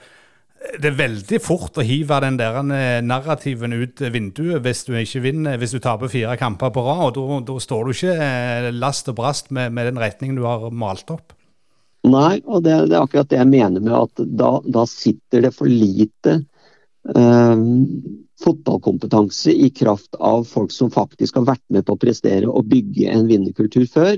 det 0.80 0.94
er 0.94 1.00
veldig 1.02 1.40
fort 1.44 1.76
å 1.76 1.84
hive 1.84 2.22
den 2.24 2.38
der 2.40 2.62
eh, 2.64 3.04
narrativen 3.04 3.76
ut 3.76 4.00
vinduet 4.14 4.64
hvis 4.64 4.86
du 4.88 4.94
ikke 4.96 5.26
vinner, 5.26 5.60
hvis 5.60 5.76
du 5.76 5.82
taper 5.84 6.08
fire 6.08 6.38
kamper 6.40 6.72
på 6.72 6.86
rad. 6.86 7.20
og 7.20 7.44
Da 7.50 7.60
står 7.60 7.84
du 7.84 7.92
ikke 7.92 8.16
eh, 8.16 8.70
last 8.72 9.12
og 9.12 9.18
brast 9.20 9.52
med, 9.52 9.76
med 9.76 9.92
den 9.92 10.00
retningen 10.00 10.40
du 10.40 10.46
har 10.48 10.70
malt 10.72 11.12
opp. 11.12 11.36
Nei, 12.04 12.42
og 12.44 12.66
det, 12.66 12.74
det, 12.92 12.98
er 12.98 13.06
akkurat 13.06 13.30
det 13.32 13.40
jeg 13.40 13.48
mener 13.48 13.84
med 13.84 13.96
at 13.96 14.24
da, 14.40 14.58
da 14.68 14.84
sitter 14.90 15.46
det 15.46 15.54
for 15.56 15.72
lite 15.72 16.42
eh, 17.16 17.62
fotballkompetanse 18.44 19.54
i 19.54 19.70
kraft 19.70 20.16
av 20.20 20.44
folk 20.44 20.72
som 20.72 20.92
faktisk 20.92 21.40
har 21.40 21.48
vært 21.54 21.64
med 21.72 21.86
på 21.88 21.96
å 21.96 22.02
prestere 22.02 22.50
og 22.50 22.68
bygge 22.72 23.12
en 23.12 23.30
vinnerkultur 23.30 23.86
før. 23.88 24.18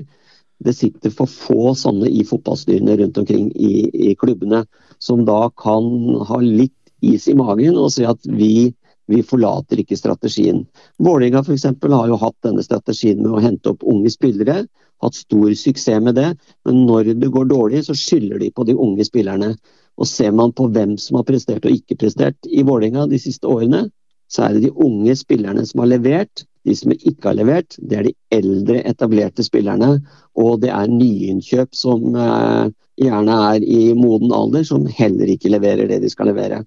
det 0.64 0.72
sitter 0.72 1.12
for 1.12 1.28
få 1.28 1.74
sånne 1.76 2.08
i 2.08 2.22
fotballstyrene 2.24 2.94
rundt 2.96 3.18
omkring 3.20 3.50
i, 3.52 3.90
i 4.10 4.14
klubbene, 4.16 4.62
som 4.98 5.26
da 5.28 5.50
kan 5.52 5.84
ha 6.24 6.38
litt 6.40 6.72
is 7.04 7.28
i 7.28 7.34
magen 7.36 7.76
og 7.76 7.90
si 7.92 8.06
at 8.08 8.24
vi, 8.24 8.72
vi 9.06 9.20
forlater 9.22 9.82
ikke 9.82 9.98
strategien. 10.00 10.64
Vålerenga 10.96 11.44
f.eks. 11.44 11.68
har 11.68 12.08
jo 12.08 12.18
hatt 12.22 12.38
denne 12.46 12.64
strategien 12.64 13.20
med 13.20 13.36
å 13.36 13.42
hente 13.44 13.74
opp 13.74 13.84
unge 13.84 14.10
spillere. 14.10 14.64
Hatt 15.04 15.18
stor 15.18 15.52
suksess 15.54 16.02
med 16.02 16.16
det, 16.16 16.30
men 16.64 16.84
når 16.88 17.12
det 17.20 17.32
går 17.34 17.50
dårlig, 17.50 17.84
så 17.86 17.96
skylder 17.96 18.40
de 18.40 18.50
på 18.54 18.64
de 18.64 18.76
unge 18.76 19.04
spillerne. 19.04 19.54
Og 19.96 20.08
Ser 20.08 20.32
man 20.32 20.52
på 20.52 20.68
hvem 20.72 20.96
som 21.00 21.20
har 21.20 21.26
prestert 21.28 21.64
og 21.64 21.72
ikke 21.72 21.98
prestert 22.00 22.48
i 22.48 22.64
Vålerenga 22.66 23.06
de 23.10 23.20
siste 23.20 23.48
årene, 23.48 23.86
så 24.28 24.46
er 24.46 24.56
det 24.56 24.66
de 24.66 24.74
unge 24.84 25.14
spillerne 25.16 25.64
som 25.66 25.84
har 25.84 25.92
levert. 25.94 26.44
De 26.66 26.74
som 26.74 26.92
ikke 26.96 27.28
har 27.28 27.36
levert, 27.38 27.76
det 27.78 27.98
er 27.98 28.08
de 28.08 28.14
eldre, 28.34 28.80
etablerte 28.90 29.44
spillerne. 29.46 30.00
Og 30.34 30.60
det 30.64 30.72
er 30.74 30.90
nyinnkjøp 30.90 31.76
som 31.78 32.16
eh, 32.18 32.72
gjerne 32.98 33.36
er 33.52 33.62
i 33.62 33.92
moden 33.94 34.34
alder, 34.34 34.64
som 34.66 34.88
heller 34.98 35.30
ikke 35.30 35.52
leverer 35.52 35.86
det 35.90 36.00
de 36.02 36.10
skal 36.10 36.32
levere. 36.32 36.64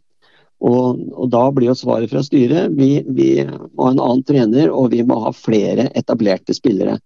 Og, 0.59 0.99
og 1.15 1.29
da 1.31 1.45
blir 1.55 1.69
jo 1.69 1.77
svaret 1.77 2.11
fra 2.11 2.21
styret 2.23 2.73
vi, 2.75 2.99
vi 3.07 3.29
må 3.47 3.85
ha 3.85 3.93
en 3.93 4.01
annen 4.03 4.25
trener 4.27 4.73
og 4.75 4.89
vi 4.91 5.05
må 5.07 5.21
ha 5.23 5.31
flere 5.35 5.87
etablerte 5.95 6.55
spillere. 6.55 6.97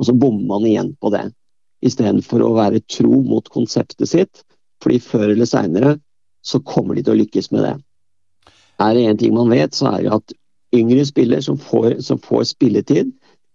Og 0.00 0.08
så 0.08 0.16
bommer 0.16 0.46
man 0.48 0.66
igjen 0.66 0.94
på 0.96 1.12
det. 1.12 1.26
Istedenfor 1.84 2.44
å 2.44 2.54
være 2.56 2.80
tro 2.88 3.20
mot 3.24 3.46
konseptet 3.52 4.08
sitt. 4.08 4.42
Fordi 4.80 4.98
før 5.04 5.28
eller 5.28 5.48
seinere 5.48 5.98
så 6.40 6.62
kommer 6.64 6.96
de 6.96 7.04
til 7.04 7.14
å 7.14 7.20
lykkes 7.20 7.50
med 7.52 7.66
det. 7.66 7.74
Er 8.80 8.96
det 8.96 9.06
én 9.10 9.18
ting 9.20 9.34
man 9.36 9.52
vet, 9.52 9.76
så 9.76 9.90
er 9.92 10.06
det 10.06 10.14
at 10.16 10.34
yngre 10.76 11.04
spillere 11.04 11.44
som 11.44 11.58
får, 11.60 11.98
som 12.00 12.20
får 12.22 12.46
spilletid, 12.54 13.10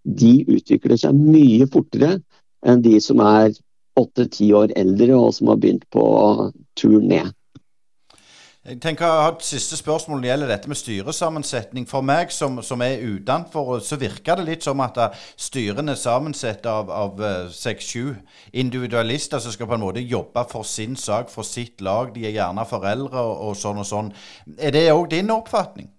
de 0.06 0.34
utvikler 0.46 0.98
seg 1.00 1.18
mye 1.18 1.66
fortere 1.66 2.20
enn 2.66 2.84
de 2.84 3.00
som 3.02 3.18
er 3.24 3.50
åtte-ti 3.98 4.52
år 4.54 4.74
eldre 4.78 5.16
og 5.16 5.32
som 5.34 5.50
har 5.50 5.58
begynt 5.58 5.86
på 5.90 6.04
tur 6.78 7.00
ned. 7.00 7.32
Jeg 8.66 8.80
tenker 8.82 9.06
at 9.06 9.44
siste 9.46 9.76
spørsmål 9.78 10.24
gjelder 10.26 10.48
dette 10.50 10.66
med 10.66 10.78
styresammensetning. 10.80 11.84
For 11.86 12.02
meg 12.02 12.32
som, 12.34 12.56
som 12.66 12.80
er 12.82 13.04
utenfor, 13.04 13.76
så 13.78 13.94
virker 14.00 14.40
det 14.40 14.46
litt 14.48 14.64
som 14.66 14.80
at 14.82 14.98
styrene 15.38 15.94
er 15.94 16.00
sammensatt 16.00 16.66
av, 16.66 16.90
av 16.90 17.22
eh, 17.22 17.52
seks-sju 17.54 18.16
individualister 18.58 19.38
som 19.38 19.54
skal 19.54 19.70
på 19.70 19.76
en 19.76 19.84
måte 19.84 20.02
jobbe 20.02 20.42
for 20.50 20.66
sin 20.66 20.96
sak, 20.98 21.30
for 21.30 21.46
sitt 21.46 21.84
lag. 21.84 22.10
De 22.14 22.24
er 22.26 22.34
gjerne 22.34 22.64
foreldre 22.66 23.22
og 23.44 23.54
sånn 23.60 23.84
og 23.84 23.86
sånn. 23.86 24.10
Er 24.58 24.74
det 24.74 24.88
òg 24.96 25.12
din 25.14 25.30
oppfatning? 25.30 25.92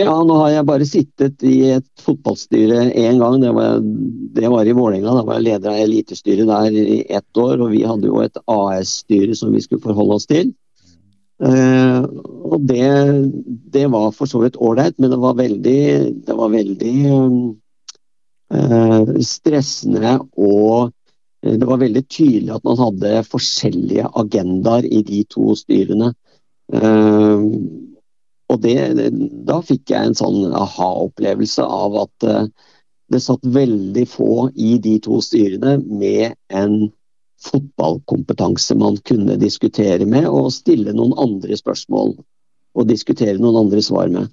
Ja, 0.00 0.16
nå 0.16 0.38
har 0.40 0.54
jeg 0.54 0.68
bare 0.70 0.88
sittet 0.88 1.44
i 1.44 1.58
et 1.74 1.88
fotballstyre 2.00 2.86
én 2.88 3.20
gang. 3.20 3.36
Det 3.42 3.52
var, 3.52 3.84
det 4.38 4.48
var 4.48 4.64
i 4.64 4.78
Vålerenga. 4.80 5.12
Da 5.12 5.28
var 5.28 5.42
jeg 5.42 5.48
leder 5.50 5.74
av 5.74 5.84
elitestyret 5.84 6.48
der 6.48 6.80
i 6.80 7.02
ett 7.04 7.44
år. 7.44 7.58
Og 7.58 7.76
vi 7.76 7.84
hadde 7.84 8.08
jo 8.08 8.24
et 8.24 8.40
AS-styre 8.48 9.36
som 9.36 9.52
vi 9.52 9.60
skulle 9.66 9.84
forholde 9.84 10.16
oss 10.22 10.30
til. 10.30 10.54
Uh, 11.40 12.04
og 12.52 12.66
det, 12.68 12.84
det, 13.72 13.86
var 13.88 14.10
for 14.12 14.28
så 14.28 14.42
vidt 14.42 14.58
ålreit, 14.60 14.98
men 15.00 15.12
det 15.12 15.18
var 15.22 15.38
veldig, 15.38 15.82
det 16.26 16.36
var 16.36 16.50
veldig 16.52 16.96
uh, 18.52 19.12
stressende 19.24 20.18
og 20.36 20.92
det 21.40 21.64
var 21.64 21.80
veldig 21.80 22.02
tydelig 22.12 22.52
at 22.52 22.66
man 22.68 22.76
hadde 22.76 23.22
forskjellige 23.24 24.10
agendaer 24.20 24.84
i 24.84 25.00
de 25.06 25.22
to 25.32 25.54
styrene. 25.56 26.10
Uh, 26.68 27.48
og 28.52 28.60
det, 28.60 28.76
da 29.48 29.62
fikk 29.64 29.94
jeg 29.94 30.10
en 30.10 30.18
sånn 30.18 30.52
aha-opplevelse 30.58 31.64
av 31.64 31.96
at 32.02 32.26
det 33.10 33.20
satt 33.22 33.46
veldig 33.46 34.04
få 34.10 34.50
i 34.58 34.74
de 34.82 34.96
to 35.02 35.20
styrene 35.22 35.78
med 35.86 36.34
en 36.52 36.90
fotballkompetanse 37.44 38.76
man 38.78 38.98
kunne 39.08 39.38
diskutere 39.40 40.06
med 40.06 40.28
og 40.28 40.52
stille 40.52 40.92
noen 40.96 41.16
andre 41.20 41.56
spørsmål 41.56 42.14
og 42.76 42.88
diskutere 42.88 43.40
noen 43.40 43.64
andre 43.64 43.82
svar 43.82 44.10
med. 44.12 44.28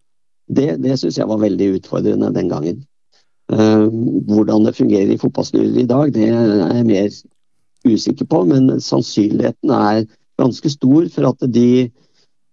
Det, 0.47 0.77
det 0.83 0.97
syns 0.99 1.17
jeg 1.19 1.29
var 1.29 1.41
veldig 1.41 1.73
utfordrende 1.79 2.31
den 2.35 2.51
gangen. 2.51 2.83
Uh, 3.51 3.87
hvordan 4.27 4.67
det 4.67 4.75
fungerer 4.75 5.13
i 5.13 5.19
fotballstyrer 5.19 5.79
i 5.79 5.87
dag, 5.87 6.11
det 6.15 6.27
er 6.29 6.75
jeg 6.75 6.87
mer 6.87 7.09
usikker 7.87 8.27
på, 8.27 8.43
men 8.49 8.81
sannsynligheten 8.83 9.71
er 9.71 10.03
ganske 10.37 10.69
stor 10.69 11.07
for 11.13 11.29
at 11.31 11.47
de 11.53 11.87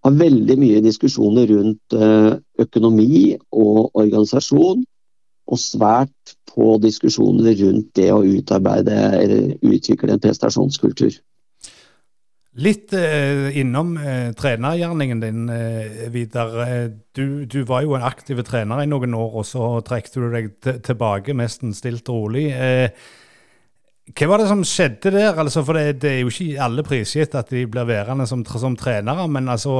har 0.04 0.16
veldig 0.20 0.56
mye 0.60 0.82
diskusjoner 0.84 1.48
rundt 1.48 1.96
eh, 1.96 2.34
økonomi 2.60 3.36
og 3.56 3.88
organisasjon, 3.96 4.82
og 5.44 5.60
svært 5.60 6.34
på 6.54 6.76
diskusjoner 6.82 7.56
rundt 7.60 7.92
det 7.98 8.10
å 8.14 8.24
utarbeide 8.24 8.98
eller 9.20 9.54
utvikle 9.66 10.14
en 10.14 10.22
prestasjonskultur. 10.22 11.16
Litt 12.62 12.92
eh, 12.94 13.48
innom 13.58 13.96
eh, 13.98 14.28
trenergjerningen 14.38 15.22
din, 15.24 15.48
eh, 15.50 16.04
Vidar. 16.14 16.52
Eh, 16.62 16.84
du, 17.16 17.42
du, 17.50 17.64
var 17.66 17.82
jo 17.82 17.96
en 17.98 18.06
aktiv 18.06 18.44
trener 18.46 18.84
i 18.84 18.86
noen 18.86 19.16
år, 19.18 19.40
og 19.40 19.48
så 19.48 19.72
trekte 19.82 20.22
du 20.22 20.28
deg 20.30 20.52
tilbake 20.86 21.34
nesten 21.34 21.74
stilt 21.74 22.06
og 22.14 22.28
rolig. 22.28 22.46
Eh, 22.54 22.94
hva 24.14 24.28
var 24.30 24.42
det 24.42 24.46
som 24.52 24.62
skjedde 24.62 25.10
der? 25.16 25.34
Altså, 25.34 25.64
for 25.66 25.80
det, 25.80 25.98
det, 26.04 26.12
er 26.12 26.22
jo 26.22 26.30
ikke 26.30 26.62
alle 26.62 26.86
prisgitt 26.86 27.34
at 27.34 27.50
de 27.50 27.64
blir 27.66 27.90
værende 27.90 28.28
som, 28.30 28.46
som 28.46 28.78
trenere, 28.78 29.26
men 29.26 29.50
altså 29.50 29.74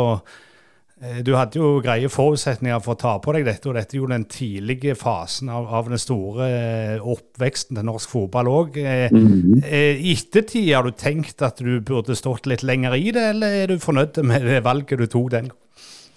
Du 1.24 1.34
hadde 1.36 1.58
jo 1.58 1.80
greie 1.84 2.08
forutsetninger 2.08 2.78
for 2.84 2.94
å 2.94 3.00
ta 3.00 3.10
på 3.20 3.34
deg 3.36 3.44
dette, 3.48 3.68
og 3.68 3.76
dette 3.76 3.96
er 3.96 4.00
jo 4.00 4.06
den 4.08 4.24
tidlige 4.30 4.94
fasen 4.96 5.50
av, 5.52 5.66
av 5.68 5.90
den 5.90 6.00
store 6.00 6.46
eh, 6.48 7.02
oppveksten 7.14 7.76
til 7.76 7.84
norsk 7.84 8.14
fotball 8.14 8.48
òg. 8.48 8.78
Mm 9.12 9.26
-hmm. 9.26 9.66
I 9.68 10.12
ettertid 10.12 10.72
har 10.74 10.82
du 10.82 10.90
tenkt 10.90 11.42
at 11.42 11.58
du 11.58 11.80
burde 11.80 12.16
stått 12.16 12.46
litt 12.46 12.62
lenger 12.62 12.94
i 12.94 13.10
det, 13.10 13.28
eller 13.34 13.46
er 13.46 13.66
du 13.66 13.78
fornøyd 13.78 14.22
med 14.22 14.42
det 14.42 14.64
valget 14.64 14.98
du 14.98 15.06
tok 15.06 15.30
den? 15.30 15.50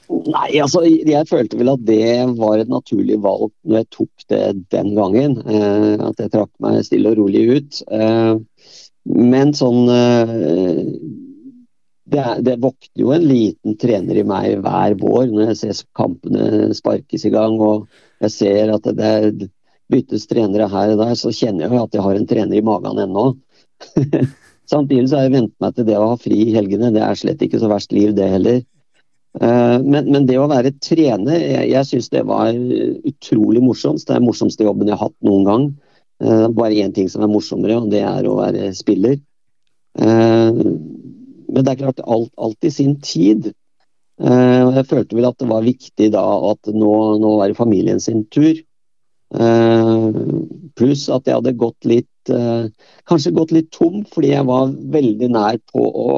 Nei, 0.07 0.59
altså 0.63 0.85
jeg 0.87 1.27
følte 1.27 1.57
vel 1.57 1.69
at 1.69 1.83
det 1.83 2.37
var 2.37 2.57
et 2.57 2.69
naturlig 2.69 3.19
valg 3.19 3.51
når 3.63 3.77
jeg 3.77 3.87
tok 3.91 4.27
det 4.29 4.55
den 4.71 4.95
gangen. 4.95 5.37
Eh, 5.43 5.99
at 5.99 6.19
jeg 6.19 6.31
trakk 6.31 6.51
meg 6.59 6.85
stille 6.85 7.09
og 7.09 7.17
rolig 7.17 7.43
ut. 7.57 7.83
Eh, 7.91 8.35
men 9.03 9.53
sånn 9.53 9.87
eh, 12.07 12.33
det, 12.37 12.45
det, 12.47 12.55
våkner 12.63 13.03
jo 13.03 13.13
en 13.15 13.27
liten 13.27 13.77
trener 13.81 14.19
i 14.19 14.25
meg 14.27 14.63
hver 14.63 14.97
vår 15.01 15.27
når 15.31 15.51
jeg 15.51 15.59
ser 15.61 15.83
kampene 15.97 16.73
sparkes 16.77 17.27
i 17.27 17.33
gang 17.33 17.59
og 17.59 17.87
jeg 18.23 18.33
ser 18.33 18.73
at 18.73 18.87
det, 18.97 19.13
det 19.37 19.51
byttes 19.91 20.27
trenere 20.27 20.67
her 20.71 20.93
og 20.93 21.01
der, 21.03 21.13
så 21.15 21.31
kjenner 21.31 21.67
jeg 21.67 21.75
jo 21.75 21.83
at 21.85 21.95
jeg 21.95 22.05
har 22.05 22.19
en 22.19 22.27
trener 22.27 22.59
i 22.59 22.65
magen 22.65 22.99
ennå. 23.03 23.29
Samtidig 24.71 25.07
så 25.07 25.19
har 25.19 25.27
jeg 25.27 25.35
vent 25.37 25.53
meg 25.63 25.75
til 25.75 25.87
det 25.87 25.95
å 25.95 26.09
ha 26.11 26.17
fri 26.19 26.41
i 26.43 26.55
helgene. 26.55 26.91
Det 26.91 27.03
er 27.03 27.19
slett 27.19 27.43
ikke 27.45 27.61
så 27.61 27.69
verst 27.71 27.93
liv, 27.95 28.11
det 28.17 28.27
heller. 28.33 28.59
Eh, 29.39 29.77
men, 29.79 30.09
men, 30.09 30.25
det 30.27 30.39
å 30.41 30.49
være 30.51 30.73
trener, 30.83 31.39
jeg, 31.39 31.69
jeg 31.71 31.89
syns 31.91 32.11
det 32.11 32.25
var 32.27 32.51
utrolig 32.51 33.63
morsomt. 33.63 34.03
Det 34.03 34.15
er 34.15 34.19
den 34.19 34.27
morsomste 34.27 34.67
jobben 34.67 34.91
jeg 34.91 34.97
har 34.97 35.07
hatt 35.07 35.17
noen 35.27 35.47
gang. 35.47 35.69
Uh, 36.17 36.47
bare 36.49 36.73
én 36.81 36.89
ting 36.95 37.05
som 37.13 37.21
er 37.21 37.29
morsommere, 37.29 37.75
og 37.77 37.91
det 37.91 37.99
er 38.01 38.25
å 38.25 38.39
være 38.39 38.71
spiller. 38.73 39.19
Uh, 41.47 41.53
men 41.53 41.65
det 41.65 41.73
er 41.73 41.81
klart, 41.83 42.03
alt, 42.05 42.31
alt 42.37 42.67
i 42.67 42.71
sin 42.71 42.97
tid. 43.01 43.51
Uh, 44.21 44.73
jeg 44.75 44.87
følte 44.89 45.17
vel 45.17 45.29
at 45.29 45.39
det 45.39 45.49
var 45.49 45.65
viktig 45.65 46.11
da 46.15 46.23
at 46.51 46.71
nå, 46.73 46.93
nå 47.21 47.35
var 47.39 47.51
det 47.51 47.59
familien 47.59 48.01
sin 48.03 48.25
tur. 48.33 48.55
Pluss 50.77 51.01
at 51.11 51.25
jeg 51.27 51.35
hadde 51.35 51.51
gått 51.59 51.83
litt 51.83 52.29
Kanskje 53.07 53.33
gått 53.35 53.51
litt 53.51 53.67
tom, 53.75 54.05
fordi 54.07 54.29
jeg 54.33 54.45
var 54.47 54.71
veldig 54.71 55.27
nær 55.31 55.57
på 55.67 55.83
å 55.83 56.11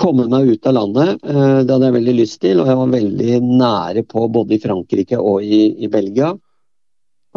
komme 0.00 0.26
meg 0.32 0.48
ut 0.54 0.68
av 0.68 0.74
landet. 0.76 1.20
Det 1.20 1.68
hadde 1.72 1.88
jeg 1.88 1.96
veldig 1.96 2.14
lyst 2.18 2.38
til, 2.40 2.60
og 2.60 2.68
jeg 2.68 2.78
var 2.80 2.92
veldig 2.94 3.38
nære 3.44 4.04
på 4.08 4.26
både 4.32 4.56
i 4.56 4.60
Frankrike 4.60 5.20
og 5.20 5.44
i, 5.44 5.60
i 5.84 5.88
Belgia. 5.92 6.30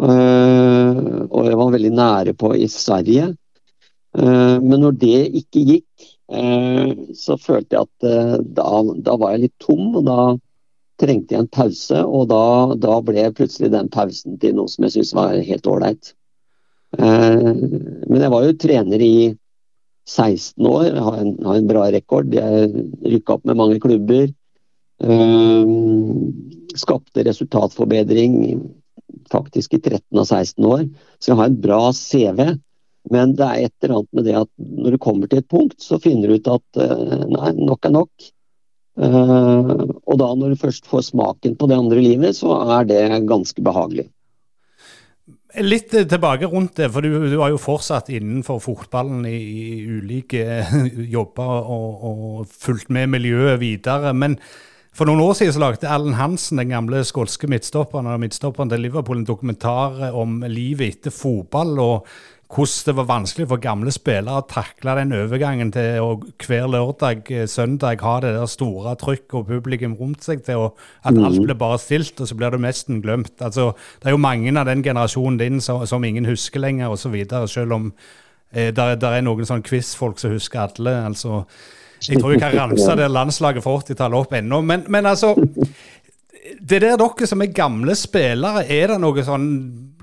Og 0.00 1.48
jeg 1.48 1.60
var 1.60 1.72
veldig 1.76 1.92
nære 1.96 2.36
på 2.40 2.52
i 2.56 2.68
Sverige. 2.72 3.30
Men 4.16 4.76
når 4.84 5.00
det 5.00 5.20
ikke 5.40 5.64
gikk, 5.72 6.08
så 6.24 7.36
følte 7.36 7.76
jeg 7.76 7.84
at 7.84 8.44
da, 8.56 8.68
da 9.04 9.16
var 9.20 9.34
jeg 9.34 9.42
litt 9.42 9.54
tom, 9.60 9.90
og 10.00 10.06
da 10.06 10.18
trengte 11.00 11.34
jeg 11.34 11.44
en 11.44 11.50
pause. 11.52 12.00
Og 12.04 12.28
da, 12.30 12.44
da 12.80 12.98
ble 13.04 13.26
plutselig 13.36 13.72
den 13.74 13.90
pausen 13.92 14.38
til 14.40 14.56
noe 14.56 14.70
som 14.72 14.86
jeg 14.86 14.96
syntes 14.96 15.14
var 15.16 15.36
helt 15.36 15.68
ålreit. 15.68 16.14
Men 16.98 18.20
jeg 18.20 18.32
var 18.32 18.46
jo 18.46 18.56
trener 18.60 19.02
i 19.04 19.16
16 20.04 20.66
år, 20.68 20.90
har 21.00 21.18
en, 21.22 21.34
har 21.44 21.58
en 21.58 21.68
bra 21.68 21.86
rekord. 21.92 22.32
Jeg 22.34 22.70
rykka 23.04 23.38
opp 23.38 23.46
med 23.48 23.58
mange 23.60 23.80
klubber. 23.82 24.28
Skapte 26.74 27.24
resultatforbedring 27.26 28.36
faktisk 29.32 29.74
i 29.74 29.80
13 29.80 30.20
av 30.20 30.28
16 30.28 30.68
år. 30.68 30.84
Så 31.18 31.32
jeg 31.32 31.40
har 31.40 31.50
en 31.50 31.60
bra 31.64 31.80
CV. 31.96 32.42
Men 33.12 33.34
det 33.36 33.44
er 33.44 33.66
et 33.66 33.84
eller 33.84 33.98
annet 33.98 34.16
med 34.16 34.26
det 34.28 34.36
at 34.38 34.50
når 34.56 34.94
du 34.94 35.02
kommer 35.02 35.28
til 35.28 35.42
et 35.42 35.50
punkt, 35.50 35.76
så 35.82 36.00
finner 36.00 36.30
du 36.30 36.38
ut 36.38 36.50
at 36.54 36.80
uh, 36.80 37.20
nei, 37.28 37.52
nok 37.58 37.84
er 37.84 37.94
nok. 37.98 38.28
Uh, 38.94 39.90
og 40.06 40.18
da 40.20 40.30
når 40.38 40.54
du 40.54 40.60
først 40.62 40.88
får 40.88 41.08
smaken 41.10 41.56
på 41.60 41.68
det 41.68 41.78
andre 41.78 42.00
livet, 42.00 42.38
så 42.38 42.56
er 42.78 42.88
det 42.88 43.02
ganske 43.28 43.64
behagelig. 43.64 44.08
Litt 45.62 45.92
tilbake 45.92 46.48
rundt 46.50 46.80
det, 46.80 46.88
for 46.90 47.04
du, 47.04 47.28
du 47.30 47.36
har 47.38 47.52
jo 47.52 47.60
fortsatt 47.62 48.08
innenfor 48.10 48.58
fotballen 48.62 49.22
i, 49.28 49.36
i 49.38 49.66
ulike 49.86 50.64
jobber 51.16 51.68
og, 51.70 52.06
og 52.08 52.46
fulgt 52.50 52.90
med 52.94 53.12
miljøet 53.12 53.60
videre. 53.60 54.14
Men 54.16 54.38
for 54.94 55.10
noen 55.10 55.22
år 55.22 55.36
siden 55.38 55.54
så 55.54 55.62
lagde 55.62 55.90
Allen 55.90 56.14
Hansen, 56.18 56.58
den 56.62 56.70
gamle 56.70 57.04
skolske 57.06 57.50
midtstopperen, 57.50 58.06
og 58.10 58.20
midtstopperen 58.22 58.70
til 58.70 58.82
Liverpool, 58.86 59.20
en 59.20 59.26
dokumentar 59.26 60.14
om 60.14 60.40
livet 60.46 60.96
etter 60.96 61.14
fotball. 61.14 61.78
og 61.82 62.10
hvordan 62.54 62.86
det 62.86 62.94
var 62.96 63.06
vanskelig 63.08 63.46
for 63.50 63.62
gamle 63.62 63.92
spillere 63.92 64.40
å 64.40 64.46
takle 64.48 64.94
den 65.00 65.14
overgangen 65.16 65.72
til 65.74 66.00
å 66.02 66.10
hver 66.44 66.68
lørdag, 66.70 67.30
eh, 67.30 67.46
søndag 67.50 68.02
ha 68.02 68.14
det 68.22 68.34
der 68.36 68.50
store 68.50 68.94
trykk 69.00 69.34
og 69.34 69.46
publikum 69.48 69.96
rundt 69.98 70.22
seg 70.22 70.44
til 70.46 70.62
og 70.62 70.78
at 71.02 71.14
alt 71.14 71.38
mm. 71.38 71.46
blir 71.46 71.58
bare 71.58 71.78
stilt, 71.82 72.20
og 72.20 72.28
så 72.28 72.36
blir 72.38 72.54
det 72.54 72.62
nesten 72.62 73.02
glemt. 73.02 73.34
Altså, 73.40 73.72
det 74.00 74.10
er 74.10 74.14
jo 74.14 74.22
mange 74.22 74.52
av 74.58 74.66
den 74.66 74.84
generasjonen 74.84 75.38
din 75.40 75.60
som, 75.60 75.86
som 75.86 76.04
ingen 76.04 76.26
husker 76.26 76.62
lenger, 76.62 76.94
osv., 76.94 77.16
selv 77.50 77.72
om 77.72 77.92
eh, 78.52 78.70
der, 78.74 78.94
der, 78.94 79.18
er 79.18 79.26
noen 79.26 79.48
sånn 79.48 79.64
quiz-folk 79.64 80.22
som 80.22 80.36
husker 80.36 80.68
alle. 80.68 80.94
altså 81.10 81.44
jeg 82.04 82.20
tror 82.20 82.34
jeg 82.34 82.42
kan 82.42 82.52
ramse 82.58 82.96
det 82.98 83.10
landslaget 83.10 83.64
for 83.64 83.80
80-tallet 83.80 84.26
opp 84.26 84.34
ennå. 84.36 84.60
Men, 84.60 84.84
men, 84.88 85.06
altså 85.06 85.34
Det 86.60 86.82
der 86.82 86.98
dere 87.00 87.26
som 87.26 87.40
er 87.40 87.54
gamle 87.56 87.94
spillere, 87.96 88.66
er 88.68 88.90
det 88.92 88.98
noe 89.00 89.22
sånn 89.24 89.46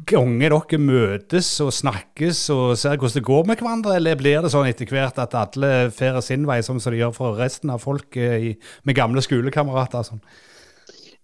ganger 0.08 0.54
dere 0.54 0.80
møtes 0.82 1.50
og 1.64 1.72
snakkes 1.76 2.44
og 2.54 2.78
ser 2.80 2.98
hvordan 2.98 3.18
det 3.18 3.26
går 3.28 3.48
med 3.48 3.62
hverandre, 3.62 3.96
eller 3.98 4.20
blir 4.20 4.44
det 4.44 4.52
sånn 4.54 4.70
etter 4.70 4.90
hvert 4.90 5.20
at 5.22 5.36
alle 5.38 5.90
fer 5.96 6.20
sin 6.26 6.48
vei, 6.50 6.62
som 6.66 6.80
de 6.82 6.98
gjør 7.00 7.14
for 7.16 7.40
resten 7.40 7.74
av 7.74 7.84
folk 7.84 8.18
i, 8.18 8.56
med 8.88 8.98
gamle 8.98 9.24
skolekamerater? 9.24 10.08
Sånn? 10.08 10.24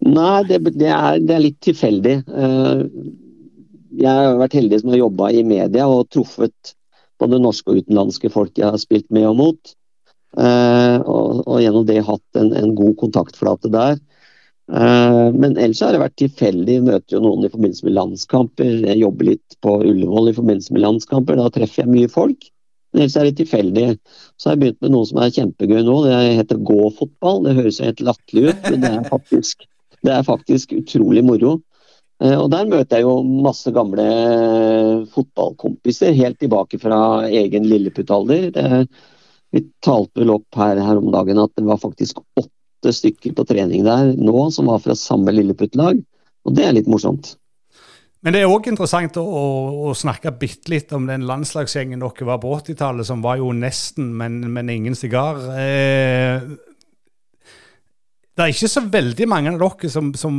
Nei, 0.06 0.44
det, 0.50 0.62
det, 0.76 0.92
er, 0.94 1.22
det, 1.24 1.34
er, 1.34 1.44
litt 1.44 1.60
tilfeldig. 1.66 2.18
Eh, 2.28 2.84
jeg 3.98 4.14
har 4.14 4.38
vært 4.38 4.58
heldig 4.60 4.82
som 4.82 4.94
har 4.94 5.02
jobba 5.02 5.32
i 5.34 5.46
media 5.48 5.88
og 5.90 6.10
truffet 6.14 6.76
både 7.18 7.42
norske 7.42 7.74
og 7.74 7.82
utenlandske 7.82 8.30
folk 8.30 8.60
jeg 8.60 8.70
har 8.70 8.82
spilt 8.82 9.08
med 9.14 9.26
og 9.32 9.40
mot. 9.40 9.74
Eh, 10.38 10.98
og, 11.02 11.42
og 11.48 11.64
gjennom 11.64 11.88
det 11.88 12.04
hatt 12.06 12.40
en, 12.40 12.54
en 12.54 12.76
god 12.78 12.94
kontaktflate 13.02 13.74
der. 13.74 13.98
Eh, 14.68 15.32
men 15.34 15.56
ellers 15.56 15.82
har 15.82 15.96
det 15.96 16.02
vært 16.02 16.18
tilfeldig. 16.20 16.82
Møter 16.88 17.18
jo 17.18 17.24
noen 17.24 17.48
i 17.48 17.52
forbindelse 17.52 17.88
med 17.88 17.96
landskamper. 17.98 18.74
Jeg 18.90 19.02
jobber 19.02 19.32
litt 19.32 19.58
på 19.64 19.80
Ullevål 19.80 20.32
i 20.32 20.36
forbindelse 20.38 20.76
med 20.76 20.84
landskamper. 20.84 21.40
Da 21.40 21.50
treffer 21.56 21.86
jeg 21.86 21.94
mye 21.94 22.12
folk. 22.12 22.50
Men 22.92 23.04
ellers 23.04 23.18
er 23.20 23.30
det 23.30 23.38
tilfeldig. 23.40 23.88
Så 24.36 24.50
har 24.50 24.58
jeg 24.58 24.64
begynt 24.66 24.84
med 24.84 24.96
noe 24.96 25.08
som 25.08 25.22
er 25.24 25.34
kjempegøy 25.38 25.80
nå. 25.88 25.98
Det 26.08 26.20
heter 26.42 26.66
gåfotball. 26.72 27.42
Det 27.48 27.58
høres 27.62 27.82
helt 27.86 28.04
latterlig 28.04 28.52
ut, 28.52 28.70
men 28.70 28.84
det 28.84 28.94
er, 28.94 29.08
faktisk, 29.08 29.68
det 30.08 30.14
er 30.18 30.28
faktisk 30.28 30.76
utrolig 30.78 31.24
moro. 31.28 31.58
Eh, 32.24 32.36
og 32.36 32.50
Der 32.52 32.68
møter 32.68 33.00
jeg 33.00 33.08
jo 33.08 33.20
masse 33.24 33.72
gamle 33.76 34.08
fotballkompiser, 35.14 36.16
helt 36.18 36.42
tilbake 36.44 36.80
fra 36.82 37.00
egen 37.30 37.70
lilleputalder. 37.70 38.52
Vi 39.56 39.64
talte 39.86 40.20
vel 40.20 40.34
opp 40.34 40.60
her, 40.60 40.80
her 40.84 41.00
om 41.00 41.08
dagen 41.14 41.40
at 41.40 41.54
det 41.56 41.64
var 41.64 41.80
faktisk 41.80 42.20
åtte 42.36 42.50
åtte 42.78 42.94
stykker 42.94 43.34
på 43.34 43.46
trening 43.46 43.84
der 43.86 44.14
nå 44.18 44.50
som 44.52 44.70
var 44.70 44.80
fra 44.80 44.96
samme 44.96 45.34
Lilleputt-lag, 45.34 46.00
og 46.46 46.56
det 46.56 46.66
er 46.66 46.78
litt 46.78 46.88
morsomt. 46.88 47.36
Men 48.22 48.34
det 48.34 48.42
er 48.42 48.52
òg 48.52 48.68
interessant 48.68 49.18
å, 49.18 49.24
å, 49.24 49.44
å, 49.88 49.94
snakke 49.96 50.34
bitte 50.40 50.72
litt 50.74 50.92
om 50.94 51.06
den 51.08 51.28
landslagsgjengen 51.30 52.02
dere 52.02 52.28
var 52.28 52.40
på 52.42 52.56
80-tallet, 52.58 53.06
som 53.08 53.22
var 53.22 53.38
jo 53.38 53.52
nesten, 53.54 54.10
men, 54.18 54.40
men 54.54 54.70
ingen 54.74 54.98
sigar. 54.98 55.38
Eh, 55.54 56.42
det 58.38 58.44
er 58.46 58.54
ikke 58.54 58.70
så 58.70 58.82
veldig 58.94 59.26
mange 59.26 59.50
av 59.50 59.56
dere 59.58 59.90
som, 59.90 60.12
som 60.14 60.36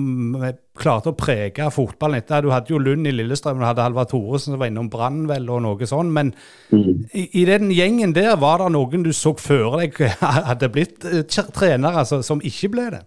klarte 0.79 1.11
å 1.11 1.17
prege 1.19 1.67
fotballen 1.75 2.21
etter. 2.21 2.45
Du 2.47 2.53
hadde 2.53 2.71
jo 2.71 2.79
Lund 2.79 3.09
i 3.11 3.13
Lillestrøm, 3.13 3.59
du 3.59 3.67
hadde 3.67 3.83
Halvard 3.83 4.13
Thoresen 4.13 4.55
som 4.55 4.61
var 4.61 4.71
innom 4.71 4.87
Brann 4.93 5.25
og 5.27 5.63
noe 5.65 5.89
sånn. 5.91 6.13
Men 6.15 6.31
mm. 6.71 7.09
i, 7.11 7.25
i, 7.41 7.45
den 7.49 7.73
gjengen 7.75 8.15
der, 8.15 8.37
var 8.39 8.63
det 8.63 8.71
noen 8.77 9.03
du 9.03 9.11
så 9.17 9.35
før 9.35 9.81
deg 9.83 9.99
hadde 10.51 10.71
blitt 10.71 11.03
uh, 11.11 11.25
trenere, 11.27 12.05
altså, 12.05 12.21
som 12.23 12.39
ikke 12.39 12.71
ble 12.77 12.87
det? 12.95 13.03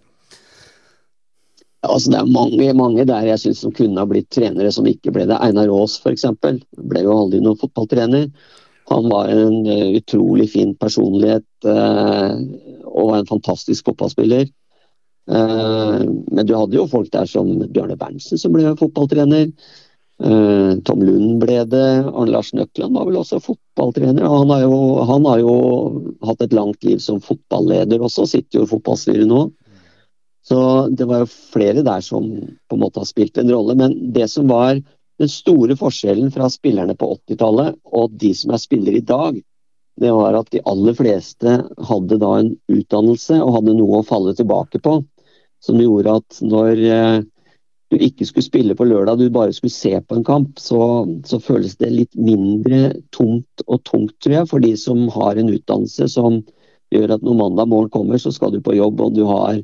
Altså, 1.87 2.11
det 2.11 2.19
er 2.19 2.35
mange, 2.35 2.73
mange 2.77 3.07
der 3.07 3.31
jeg 3.31 3.45
syns 3.45 3.63
som 3.63 3.71
kunne 3.73 4.03
ha 4.03 4.09
blitt 4.09 4.27
trenere, 4.35 4.75
som 4.75 4.89
ikke 4.91 5.15
ble 5.15 5.23
det. 5.31 5.39
Einar 5.39 5.71
Aas 5.71 6.01
f.eks. 6.03 6.27
ble 6.43 7.07
jo 7.07 7.15
aldri 7.15 7.39
noen 7.39 7.63
fotballtrener. 7.63 8.27
Han 8.91 9.07
var 9.07 9.31
en 9.31 9.61
uh, 9.71 9.87
utrolig 9.95 10.51
fin 10.51 10.75
personlighet 10.75 11.47
og 11.71 12.81
og 12.91 13.13
en 13.15 13.27
fantastisk 13.29 13.87
fotballspiller. 13.87 14.49
Eh, 15.31 16.01
men 16.31 16.45
du 16.45 16.53
hadde 16.57 16.77
jo 16.77 16.89
folk 16.91 17.11
der 17.13 17.29
som 17.29 17.53
Bjarne 17.71 17.95
Berntsen, 17.99 18.39
som 18.41 18.53
ble 18.55 18.73
fotballtrener. 18.79 19.47
Eh, 20.21 20.73
Tom 20.85 21.01
Lund 21.01 21.39
ble 21.41 21.63
det. 21.71 21.89
Arne 22.11 22.33
Larsen 22.35 22.61
Økland 22.65 22.97
var 22.97 23.07
vel 23.07 23.19
også 23.21 23.41
fotballtrener. 23.43 24.27
Han 24.27 24.51
har, 24.53 24.65
jo, 24.67 24.79
han 25.07 25.25
har 25.29 25.41
jo 25.41 25.55
hatt 26.27 26.43
et 26.45 26.55
langt 26.55 26.83
liv 26.85 26.99
som 27.01 27.21
fotballeder 27.23 28.03
også, 28.03 28.27
sitter 28.29 28.61
jo 28.61 28.67
i 28.67 28.71
fotballstyret 28.73 29.29
nå. 29.29 29.47
Så 30.45 30.57
det 30.97 31.05
var 31.05 31.23
jo 31.23 31.29
flere 31.29 31.83
der 31.85 32.01
som 32.01 32.27
på 32.33 32.75
en 32.75 32.81
måte 32.81 32.99
har 32.99 33.09
spilt 33.09 33.37
en 33.37 33.51
rolle. 33.53 33.77
Men 33.77 33.95
det 34.13 34.27
som 34.33 34.49
var 34.51 34.81
den 35.21 35.29
store 35.29 35.77
forskjellen 35.77 36.31
fra 36.33 36.49
spillerne 36.49 36.97
på 36.97 37.13
80-tallet 37.15 37.77
og 37.93 38.13
de 38.19 38.33
som 38.35 38.53
er 38.55 38.61
spillere 38.61 38.99
i 38.99 39.05
dag, 39.05 39.37
det 40.01 40.11
var 40.17 40.33
at 40.33 40.49
de 40.53 40.61
aller 40.65 40.95
fleste 40.97 41.57
hadde 41.89 42.17
da 42.21 42.31
en 42.39 42.55
utdannelse 42.73 43.37
og 43.43 43.57
hadde 43.57 43.75
noe 43.77 43.99
å 43.99 44.07
falle 44.07 44.33
tilbake 44.37 44.81
på. 44.81 44.97
Som 45.61 45.81
gjorde 45.81 46.17
at 46.21 46.39
når 46.41 46.81
eh, 46.89 47.19
du 47.91 47.99
ikke 47.99 48.25
skulle 48.27 48.47
spille 48.47 48.75
på 48.77 48.87
lørdag, 48.87 49.19
du 49.19 49.33
bare 49.33 49.53
skulle 49.53 49.73
se 49.73 49.93
på 49.99 50.17
en 50.17 50.25
kamp, 50.25 50.59
så, 50.59 51.05
så 51.27 51.41
føles 51.43 51.75
det 51.81 51.91
litt 51.91 52.15
mindre 52.15 52.95
tomt 53.13 53.65
og 53.67 53.83
tungt, 53.87 54.15
tror 54.23 54.37
jeg, 54.39 54.49
for 54.49 54.63
de 54.63 54.73
som 54.79 55.03
har 55.11 55.37
en 55.37 55.51
utdannelse 55.51 56.07
som 56.13 56.39
gjør 56.91 57.17
at 57.17 57.25
når 57.25 57.37
mandag 57.39 57.69
morgen 57.71 57.91
kommer, 57.91 58.19
så 58.19 58.31
skal 58.33 58.55
du 58.55 58.61
på 58.63 58.75
jobb 58.77 59.03
og 59.03 59.15
du 59.15 59.25
har 59.27 59.61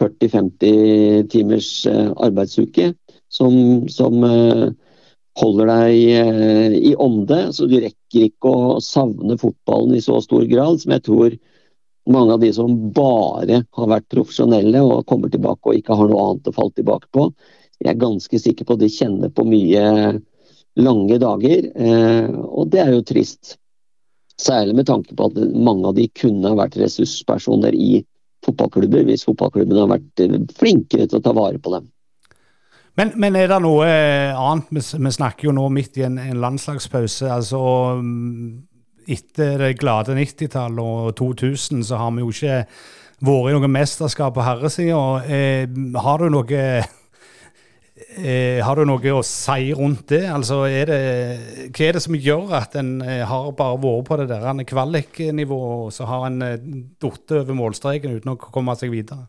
40-50 0.00 1.28
timers 1.30 1.70
eh, 1.88 2.10
arbeidsuke 2.24 2.92
som, 3.30 3.86
som 3.92 4.24
eh, 4.26 4.66
holder 5.40 5.70
deg 5.70 6.82
i 6.90 6.92
ånde. 6.98 7.38
Så 7.54 7.68
du 7.70 7.76
rekker 7.78 8.26
ikke 8.26 8.50
å 8.50 8.78
savne 8.82 9.38
fotballen 9.40 9.94
i 9.96 10.02
så 10.04 10.18
stor 10.24 10.42
grad 10.50 10.82
som 10.82 10.94
jeg 10.96 11.04
tror 11.06 11.36
mange 12.08 12.32
av 12.32 12.40
de 12.40 12.52
som 12.54 12.72
bare 12.94 13.62
har 13.76 13.90
vært 13.90 14.08
profesjonelle 14.12 14.82
og 14.82 15.06
kommer 15.08 15.32
tilbake 15.32 15.68
og 15.68 15.78
ikke 15.78 15.96
har 15.98 16.10
noe 16.10 16.26
annet 16.26 16.48
å 16.48 16.54
falle 16.56 16.76
tilbake 16.78 17.10
på, 17.12 17.28
jeg 17.80 17.94
er 17.94 18.00
ganske 18.00 18.40
sikker 18.40 18.68
på 18.68 18.76
at 18.76 18.82
de 18.82 18.90
kjenner 18.92 19.32
på 19.32 19.46
mye 19.48 19.84
lange 20.80 21.18
dager. 21.20 21.70
Eh, 21.74 22.28
og 22.30 22.68
det 22.72 22.82
er 22.82 22.92
jo 22.94 23.06
trist. 23.06 23.56
Særlig 24.40 24.76
med 24.78 24.88
tanke 24.88 25.16
på 25.16 25.28
at 25.28 25.38
mange 25.52 25.88
av 25.88 25.96
de 25.96 26.06
kunne 26.16 26.48
ha 26.48 26.58
vært 26.58 26.78
ressurspersoner 26.80 27.76
i 27.76 28.02
fotballklubber, 28.44 29.04
hvis 29.08 29.24
fotballklubbene 29.28 29.84
har 29.84 29.94
vært 29.96 30.24
eh, 30.24 30.36
flinkere 30.56 31.08
til 31.08 31.20
å 31.20 31.24
ta 31.24 31.34
vare 31.36 31.60
på 31.60 31.72
dem. 31.76 31.88
Men, 32.98 33.14
men 33.22 33.36
er 33.38 33.48
det 33.48 33.60
noe 33.64 33.86
annet? 33.86 34.68
Vi, 34.74 34.82
vi, 34.98 35.12
snakker 35.14 35.48
jo 35.48 35.56
nå 35.56 35.68
midt 35.72 35.96
i 36.00 36.04
en, 36.04 36.18
en 36.20 36.40
landslagspause. 36.42 37.30
altså 37.32 37.60
mm, 38.02 38.69
etter 39.10 39.58
det 39.60 39.74
glade 39.80 40.16
90-tallet 40.16 40.80
og 40.80 41.12
2000 41.18 41.84
så 41.86 42.00
har 42.00 42.14
vi 42.14 42.24
jo 42.24 42.32
ikke 42.32 42.62
vært 43.20 43.50
i 43.50 43.56
noe 43.56 43.70
mesterskap 43.70 44.34
på 44.36 44.44
herresida. 44.46 45.02
Eh, 45.26 45.66
har 46.00 46.22
du 46.22 46.30
noe 46.32 46.60
eh, 48.16 48.60
har 48.64 48.78
du 48.78 48.86
noe 48.88 49.16
å 49.16 49.22
si 49.26 49.72
rundt 49.76 50.06
det? 50.12 50.24
Altså, 50.30 50.62
er 50.68 50.90
det? 50.90 51.00
Hva 51.74 51.88
er 51.88 51.98
det 51.98 52.04
som 52.04 52.16
gjør 52.16 52.54
at 52.60 52.78
en 52.80 52.96
eh, 53.04 53.24
har 53.26 53.50
bare 53.58 53.80
vært 53.82 54.08
på 54.08 54.20
det 54.22 54.30
der 54.32 54.64
kvaliknivået, 54.72 55.84
og 55.86 55.92
så 55.94 56.08
har 56.10 56.30
en 56.30 56.46
eh, 56.46 56.70
falt 57.02 57.36
over 57.40 57.58
målstreken 57.58 58.18
uten 58.18 58.34
å 58.34 58.40
komme 58.40 58.76
seg 58.78 58.94
videre? 58.94 59.28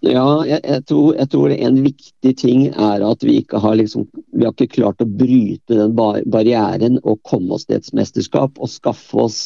Ja, 0.00 0.46
jeg, 0.48 0.62
jeg, 0.64 0.84
tror, 0.88 1.08
jeg, 1.12 1.28
tror, 1.28 1.52
en 1.52 1.78
viktig 1.84 2.30
ting 2.40 2.60
er 2.70 3.02
at 3.04 3.24
vi 3.26 3.34
ikke 3.42 3.60
har, 3.60 3.74
liksom, 3.76 4.06
vi 4.32 4.46
har 4.46 4.54
ikke 4.54 4.78
klart 4.78 5.02
å 5.04 5.08
bryte 5.08 5.76
den 5.76 5.92
bar 5.96 6.22
barrieren 6.24 6.96
og 7.02 7.20
komme 7.28 7.52
oss 7.56 7.66
til 7.68 7.76
et 7.76 7.90
mesterskap 7.96 8.56
og 8.56 8.70
skaffe 8.72 9.18
oss 9.20 9.40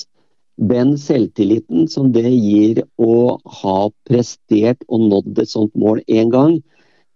den 0.54 0.92
selvtilliten 1.00 1.88
som 1.90 2.12
det 2.14 2.30
gir 2.30 2.84
å 3.02 3.40
ha 3.62 3.78
prestert 4.06 4.84
og 4.86 5.08
nådd 5.08 5.40
et 5.42 5.50
sånt 5.50 5.74
mål 5.74 6.04
én 6.06 6.30
gang. 6.30 6.60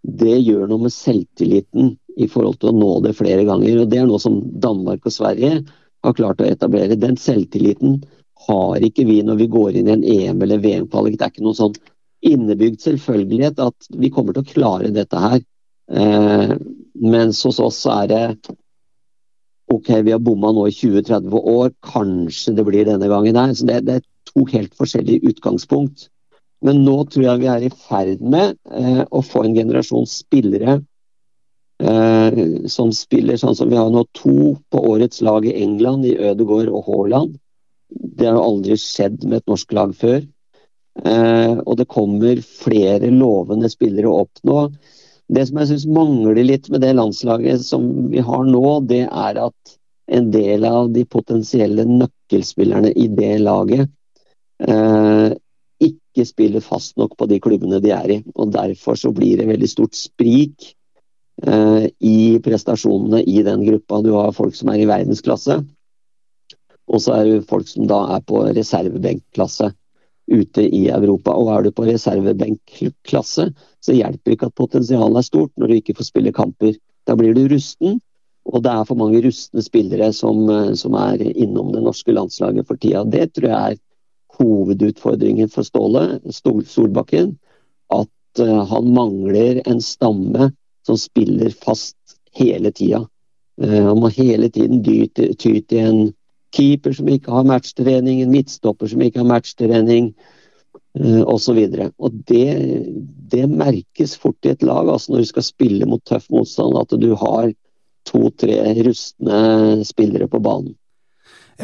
Det 0.03 0.41
gjør 0.41 0.66
noe 0.66 0.89
med 0.89 0.95
selvtilliten 0.95 1.93
i 2.18 2.26
forhold 2.26 2.59
til 2.59 2.72
å 2.72 2.78
nå 2.78 2.97
det 3.05 3.14
flere 3.18 3.45
ganger. 3.47 3.84
og 3.84 3.93
Det 3.93 4.01
er 4.01 4.09
noe 4.11 4.22
som 4.22 4.41
Danmark 4.59 5.07
og 5.07 5.14
Sverige 5.14 5.61
har 6.03 6.18
klart 6.18 6.43
å 6.43 6.49
etablere. 6.49 6.99
Den 6.99 7.14
selvtilliten 7.14 8.01
har 8.49 8.82
ikke 8.82 9.07
vi 9.07 9.20
når 9.22 9.39
vi 9.45 9.49
går 9.55 9.78
inn 9.78 9.93
i 9.93 9.95
en 9.95 10.05
EM- 10.16 10.43
eller 10.43 10.59
VM-kvalik. 10.62 11.18
Det 11.18 11.28
er 11.28 11.34
ikke 11.36 11.47
noe 11.47 11.59
sånn 11.59 11.78
innebygd 12.27 12.83
selvfølgelighet 12.83 13.61
at 13.62 13.89
vi 13.95 14.11
kommer 14.14 14.35
til 14.35 14.45
å 14.45 14.53
klare 14.53 14.91
dette 14.95 15.23
her. 15.23 15.43
Eh, 15.89 16.55
mens 16.99 17.45
hos 17.47 17.61
oss 17.62 17.85
er 17.89 18.09
det 18.11 18.25
OK, 19.69 19.89
vi 20.05 20.14
har 20.14 20.21
bomma 20.25 20.51
nå 20.57 20.64
i 20.69 20.73
20-30 20.73 21.35
år, 21.39 21.73
kanskje 21.85 22.55
det 22.57 22.64
blir 22.64 22.87
denne 22.89 23.09
gangen 23.11 23.37
her. 23.37 23.53
Så 23.55 23.66
det, 23.69 23.83
det, 23.89 23.99
er 23.99 24.31
to 24.31 24.47
helt 24.49 24.73
forskjellige 24.79 25.29
utgangspunkt. 25.29 26.09
Men 26.64 26.81
nå 26.87 27.03
tror 27.12 27.27
jeg 27.27 27.43
vi 27.43 27.51
er 27.53 27.66
i 27.66 27.75
ferd 27.75 28.23
med 28.25 28.57
eh, 28.75 29.03
å 29.05 29.21
få 29.23 29.45
en 29.45 29.55
generasjon 29.55 30.09
spillere 30.11 30.81
eh, 31.85 32.41
som 32.73 32.91
spiller 32.97 33.39
sånn 33.39 33.55
som 33.59 33.71
vi 33.71 33.79
har 33.79 33.93
nå 33.95 34.07
to 34.16 34.57
på 34.73 34.83
årets 34.91 35.23
lag 35.23 35.47
i 35.47 35.55
England, 35.61 36.09
i 36.09 36.16
Ødegaard 36.16 36.73
og 36.73 36.89
Haaland. 36.89 37.37
Det 37.89 38.27
har 38.27 38.41
jo 38.41 38.49
aldri 38.49 38.81
skjedd 38.81 39.23
med 39.29 39.43
et 39.43 39.53
norsk 39.53 39.77
lag 39.77 39.95
før. 39.97 40.25
Eh, 41.07 41.59
og 41.62 41.76
det 41.78 41.86
kommer 41.90 42.40
flere 42.42 43.11
lovende 43.14 43.70
spillere 43.70 44.11
opp 44.11 44.40
nå. 44.46 44.68
Det 45.28 45.44
som 45.46 45.61
jeg 45.61 45.70
syns 45.72 45.88
mangler 45.92 46.40
litt 46.40 46.70
med 46.72 46.82
det 46.82 46.94
landslaget 46.96 47.62
som 47.62 47.84
vi 48.12 48.22
har 48.24 48.46
nå, 48.49 48.64
det 48.88 49.05
er 49.07 49.42
at 49.44 49.76
en 50.09 50.30
del 50.32 50.64
av 50.64 50.88
de 50.94 51.05
potensielle 51.05 51.84
nøkkelspillerne 51.84 52.94
i 52.96 53.11
det 53.12 53.34
laget 53.42 53.90
eh, 54.64 55.36
ikke 55.84 56.24
spiller 56.26 56.64
fast 56.64 56.96
nok 56.99 57.12
på 57.20 57.28
de 57.30 57.38
klubbene 57.44 57.80
de 57.84 57.92
er 57.94 58.14
i. 58.16 58.18
og 58.34 58.55
Derfor 58.57 58.96
så 58.99 59.12
blir 59.14 59.38
det 59.38 59.51
veldig 59.51 59.68
stort 59.70 59.99
sprik 59.99 60.72
eh, 61.44 61.90
i 62.01 62.18
prestasjonene 62.42 63.20
i 63.22 63.44
den 63.46 63.66
gruppa. 63.68 64.01
Du 64.03 64.14
har 64.16 64.34
folk 64.34 64.57
som 64.57 64.72
er 64.72 64.80
i 64.80 64.88
verdensklasse, 64.88 65.61
og 66.88 67.05
så 67.05 67.18
er 67.18 67.28
det 67.28 67.51
folk 67.51 67.68
som 67.68 67.84
da 67.86 68.01
er 68.16 68.24
på 68.24 68.46
reservebenkklasse 68.49 69.74
ute 70.29 70.64
i 70.64 70.87
Europa. 70.93 71.35
Og 71.35 71.51
er 71.55 71.64
du 71.66 71.72
på 71.72 71.87
reservebenkklasse, 71.89 73.49
så 73.85 73.97
hjelper 73.97 74.35
ikke 74.35 74.51
at 74.51 74.59
potensialet 74.59 75.20
er 75.20 75.26
stort 75.26 75.53
når 75.57 75.70
du 75.70 75.79
ikke 75.79 75.97
får 75.99 76.11
spille 76.11 76.35
kamper. 76.37 76.76
Da 77.09 77.16
blir 77.16 77.35
du 77.37 77.47
rusten, 77.49 77.99
og 78.49 78.62
det 78.64 78.72
er 78.72 78.87
for 78.89 79.01
mange 79.01 79.20
rustne 79.24 79.64
spillere 79.64 80.11
som, 80.16 80.49
eh, 80.51 80.72
som 80.74 80.97
er 80.97 81.20
innom 81.29 81.72
det 81.74 81.83
norske 81.85 82.14
landslaget 82.14 82.68
for 82.68 82.81
tida. 82.81 83.05
Det 83.05 83.33
tror 83.37 83.49
jeg 83.49 83.76
er 83.76 83.83
hovedutfordringen 84.39 85.51
for 85.53 85.66
Ståle 85.66 86.20
Solbakken. 86.33 87.37
At 87.91 88.41
uh, 88.41 88.64
han 88.68 88.93
mangler 88.95 89.62
en 89.66 89.81
stamme 89.83 90.51
som 90.87 90.99
spiller 91.01 91.51
fast 91.51 91.97
hele 92.37 92.70
tida. 92.70 93.03
Uh, 93.61 93.89
han 93.89 93.99
må 93.99 94.12
hele 94.14 94.51
tiden 94.53 94.83
ty 94.85 95.61
til 95.61 95.81
en 95.81 96.03
keeper 96.55 96.94
som 96.96 97.09
ikke 97.12 97.32
har 97.32 97.46
matchtrening, 97.49 98.22
en 98.22 98.32
midtstopper 98.32 98.90
som 98.90 99.03
ikke 99.05 99.22
har 99.22 99.28
matchtrening 99.28 100.11
uh, 100.99 101.22
osv. 101.28 101.61
Det, 102.30 102.49
det 103.32 103.46
merkes 103.53 104.16
fort 104.18 104.49
i 104.49 104.55
et 104.55 104.64
lag 104.66 104.88
altså 104.88 105.12
når 105.12 105.24
du 105.24 105.30
skal 105.32 105.46
spille 105.46 105.88
mot 105.88 106.05
tøff 106.09 106.28
motstand, 106.34 106.78
at 106.80 106.96
du 107.01 107.12
har 107.18 107.53
to-tre 108.09 108.61
rustne 108.86 109.84
spillere 109.84 110.28
på 110.30 110.40
banen. 110.40 110.74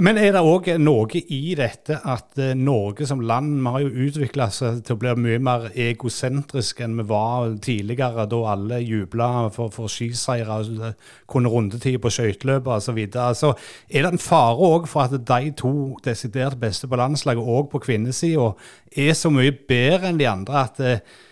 Men 0.02 0.18
er 0.18 0.32
det 0.34 0.40
òg 0.42 0.66
noe 0.82 1.20
i 1.22 1.52
dette 1.54 2.00
at 2.10 2.40
uh, 2.42 2.48
Norge 2.58 3.06
som 3.06 3.20
land 3.22 3.60
vi 3.62 3.70
har 3.76 3.82
jo 3.84 4.06
utvikla 4.08 4.48
seg 4.50 4.80
til 4.82 4.96
å 4.96 4.98
bli 4.98 5.12
mye 5.22 5.42
mer 5.46 5.68
egosentrisk 5.70 6.80
enn 6.82 6.96
vi 6.98 7.04
var 7.12 7.52
tidligere, 7.62 8.24
da 8.26 8.40
alle 8.50 8.80
jubla 8.82 9.28
for, 9.54 9.70
for 9.70 9.92
skiseire, 9.92 10.56
uh, 10.82 11.12
kunne 11.30 11.52
rundetid 11.52 12.00
på 12.02 12.10
skøyteløp 12.10 12.66
osv. 12.74 12.98
Altså, 13.12 13.52
er 13.86 14.02
det 14.02 14.10
en 14.16 14.24
fare 14.24 14.58
òg 14.66 14.90
for 14.90 15.06
at 15.06 15.14
de 15.14 15.54
to 15.62 15.74
desidert 16.02 16.58
beste 16.58 16.90
på 16.90 16.98
landslaget, 16.98 17.46
òg 17.54 17.70
på 17.70 17.84
kvinnesida, 17.86 18.50
er 18.98 19.14
så 19.14 19.30
mye 19.30 19.54
bedre 19.54 20.10
enn 20.10 20.18
de 20.18 20.26
andre 20.26 20.64
at 20.64 20.82
uh, 20.82 21.22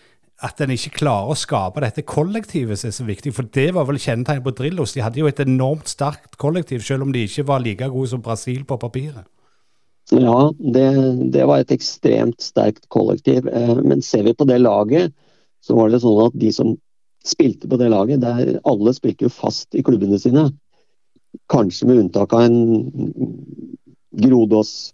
at 0.42 0.60
en 0.62 0.72
ikke 0.74 0.96
klarer 0.98 1.30
å 1.32 1.38
skape 1.38 1.82
dette 1.84 2.04
kollektivet 2.08 2.80
som 2.80 2.90
er 2.90 2.96
så 2.96 3.06
viktig. 3.06 3.32
For 3.36 3.46
det 3.54 3.68
var 3.76 3.86
vel 3.88 4.00
kjennetegnet 4.02 4.44
på 4.46 4.54
Drillos. 4.58 4.94
De 4.96 5.04
hadde 5.04 5.20
jo 5.22 5.28
et 5.30 5.42
enormt 5.44 5.90
sterkt 5.90 6.34
kollektiv, 6.42 6.82
selv 6.86 7.06
om 7.06 7.12
de 7.14 7.24
ikke 7.28 7.46
var 7.48 7.62
like 7.62 7.88
gode 7.92 8.10
som 8.10 8.24
Brasil 8.24 8.64
på 8.66 8.80
papiret. 8.82 9.28
Ja, 10.12 10.50
det, 10.58 10.86
det 11.32 11.44
var 11.48 11.62
et 11.62 11.72
ekstremt 11.72 12.42
sterkt 12.42 12.88
kollektiv. 12.92 13.46
Eh, 13.48 13.76
men 13.86 14.02
ser 14.04 14.26
vi 14.26 14.34
på 14.34 14.48
det 14.48 14.58
laget, 14.60 15.14
så 15.62 15.78
var 15.78 15.92
det 15.92 16.02
sånn 16.02 16.24
at 16.26 16.34
de 16.42 16.50
som 16.52 16.74
spilte 17.24 17.70
på 17.70 17.78
det 17.78 17.92
laget, 17.92 18.20
der 18.24 18.58
alle 18.68 18.92
spilte 18.96 19.28
jo 19.28 19.32
fast 19.32 19.78
i 19.78 19.84
klubbene 19.86 20.18
sine. 20.18 20.48
Kanskje 21.52 21.88
med 21.88 22.02
unntak 22.02 22.34
av 22.34 22.48
en 22.48 22.58
Grodås 24.12 24.92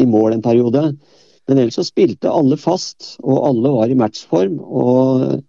i 0.00 0.06
mål 0.08 0.36
en 0.36 0.44
periode. 0.46 0.92
Men 1.46 1.60
ellers 1.62 1.78
så 1.78 1.86
spilte 1.86 2.32
alle 2.32 2.58
fast, 2.58 3.16
og 3.22 3.44
alle 3.48 3.72
var 3.74 3.90
i 3.90 3.98
matchform. 3.98 4.58
og 4.60 5.42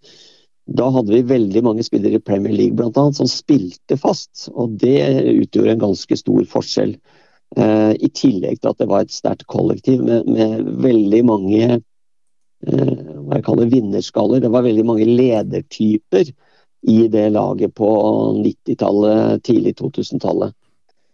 da 0.67 0.89
hadde 0.91 1.13
vi 1.13 1.21
veldig 1.23 1.61
mange 1.63 1.83
spillere 1.85 2.19
i 2.19 2.23
Premier 2.23 2.51
League 2.51 2.75
blant 2.75 2.97
annet, 2.99 3.15
som 3.15 3.29
spilte 3.31 3.97
fast. 3.99 4.49
og 4.51 4.75
Det 4.81 4.99
utgjorde 5.31 5.77
en 5.77 5.85
ganske 5.85 6.17
stor 6.19 6.43
forskjell. 6.51 6.97
Eh, 7.55 7.93
I 7.95 8.09
tillegg 8.11 8.59
til 8.59 8.73
at 8.73 8.81
det 8.81 8.89
var 8.91 9.05
et 9.05 9.15
sterkt 9.15 9.47
kollektiv 9.47 10.03
med, 10.03 10.27
med 10.27 10.67
veldig 10.83 11.21
mange 11.25 11.61
eh, 11.77 12.97
hva 13.23 13.39
jeg 13.39 13.45
kaller 13.47 13.71
vinnerskaller. 13.71 14.43
Det 14.43 14.51
var 14.51 14.67
veldig 14.67 14.85
mange 14.89 15.07
ledertyper 15.07 16.33
i 16.87 16.97
det 17.11 17.29
laget 17.31 17.73
på 17.75 17.89
90-tallet, 18.43 19.43
tidlig 19.47 19.77
2000-tallet. 19.79 20.51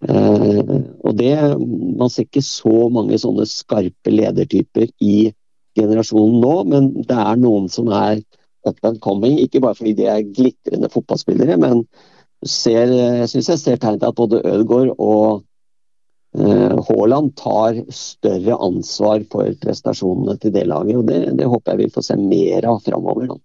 Eh, 0.10 0.74
og 1.04 1.16
det, 1.20 1.34
Man 1.98 2.12
ser 2.12 2.28
ikke 2.28 2.44
så 2.44 2.90
mange 2.92 3.20
sånne 3.22 3.46
skarpe 3.50 4.12
ledertyper 4.12 4.90
i 5.04 5.32
generasjonen 5.78 6.42
nå, 6.44 6.56
men 6.70 6.90
det 7.08 7.18
er 7.18 7.40
noen 7.40 7.70
som 7.72 7.90
er 7.94 8.22
up 8.68 8.84
and 8.88 9.00
coming. 9.04 9.40
Ikke 9.42 9.62
bare 9.64 9.78
fordi 9.78 9.96
de 10.02 10.10
er 10.10 10.28
glitrende 10.28 10.92
fotballspillere, 10.94 11.58
men 11.62 11.86
ser, 12.44 12.92
jeg 12.92 13.32
syns 13.32 13.50
jeg 13.54 13.62
ser 13.62 13.82
tegn 13.82 14.00
til 14.02 14.12
at 14.12 14.20
både 14.20 14.44
Ødegaard 14.44 14.94
og 14.98 15.44
eh, 16.38 16.76
Haaland 16.90 17.34
tar 17.40 17.80
større 17.94 18.60
ansvar 18.68 19.24
for 19.32 19.56
prestasjonene 19.64 20.38
til 20.42 20.54
det 20.56 20.68
laget. 20.70 21.00
og 21.00 21.08
Det, 21.08 21.24
det 21.40 21.50
håper 21.50 21.74
jeg 21.74 21.86
vi 21.86 21.96
får 21.96 22.10
se 22.10 22.20
mer 22.20 22.70
av 22.70 22.84
framover. 22.86 23.32
Da. 23.32 23.40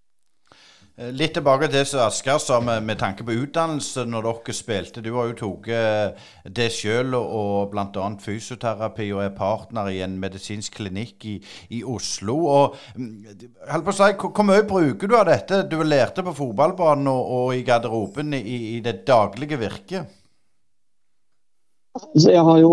Eh, 0.98 1.12
litt 1.14 1.36
tilbake 1.36 1.68
til 1.68 1.78
det 1.78 1.84
som 1.86 2.02
Asker 2.08 2.40
sa 2.42 2.56
med, 2.64 2.96
tanke 2.98 3.22
på 3.22 3.36
utdannelse 3.44 4.02
når 4.08 4.24
dere 4.26 4.54
spilte. 4.56 5.02
Du 5.04 5.12
har 5.14 5.28
jo 5.30 5.36
tatt 5.38 5.68
eh, 5.70 6.26
det 6.58 6.68
sjøl 6.74 7.14
og, 7.14 7.70
bl.a. 7.70 8.08
fysioterapi 8.24 9.06
og 9.12 9.22
er 9.22 9.36
partner 9.36 9.92
i 9.94 10.00
en 10.02 10.18
medisinsk 10.18 10.80
klinikk 10.80 11.28
i, 11.30 11.36
i 11.78 11.84
Oslo. 11.86 12.38
Og, 12.50 12.78
mm, 12.98 13.46
på 13.78 13.94
å 13.94 13.98
si, 14.00 14.10
hvor, 14.18 14.48
mye 14.48 14.66
bruker 14.66 15.06
du 15.10 15.14
av 15.20 15.28
dette 15.30 15.62
du 15.70 15.78
lærte 15.86 16.26
på 16.26 16.34
fotballbanen 16.40 17.12
og, 17.14 17.34
og 17.38 17.54
i 17.54 17.62
garderoben 17.68 18.34
i, 18.34 18.58
i 18.74 18.78
det 18.82 19.04
daglige 19.06 19.60
virket? 19.60 20.17
Altså, 21.98 22.30
jeg 22.32 22.44
har 22.46 22.58
jo, 22.62 22.72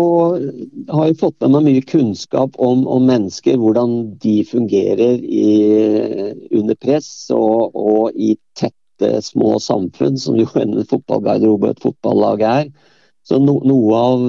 har 0.90 1.10
jo, 1.10 1.18
fått 1.20 1.36
med 1.42 1.54
meg 1.54 1.68
mye 1.68 1.84
kunnskap 1.88 2.56
om, 2.62 2.84
om 2.90 3.06
mennesker, 3.08 3.58
hvordan 3.60 3.94
de 4.22 4.36
fungerer 4.46 5.22
i, 5.22 5.46
under 6.56 6.78
press 6.80 7.08
og, 7.34 7.76
og, 7.76 8.10
i 8.14 8.34
tette, 8.58 9.20
små 9.24 9.56
samfunn, 9.62 10.18
som 10.20 10.38
jo 10.40 10.48
en 10.60 10.78
fotballgarderobe 10.88 11.70
og 11.70 11.74
et 11.74 11.84
fotballag 11.84 12.44
er. 12.48 12.68
Så 13.26 13.40
no, 13.42 13.58
noe 13.66 13.98
av 13.98 14.26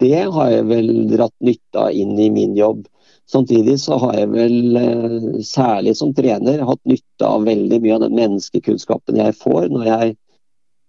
det 0.00 0.26
har 0.34 0.50
jeg 0.52 0.66
vel 0.68 0.90
dratt 1.14 1.34
nytte 1.44 1.86
av 1.86 1.96
inn 1.96 2.18
i 2.20 2.28
min 2.32 2.52
jobb. 2.58 2.84
Samtidig 3.30 3.78
så 3.80 3.96
har 4.02 4.18
jeg 4.18 4.32
vel, 4.34 4.76
eh, 4.76 5.14
særlig 5.40 5.96
som 5.96 6.12
trener, 6.14 6.60
hatt 6.68 6.82
nytte 6.84 7.24
av 7.24 7.46
veldig 7.48 7.80
mye 7.80 7.94
av 7.96 8.04
den 8.04 8.18
menneskekunnskapen 8.18 9.16
jeg 9.22 9.36
får 9.40 9.70
når 9.72 9.88
jeg 9.88 10.16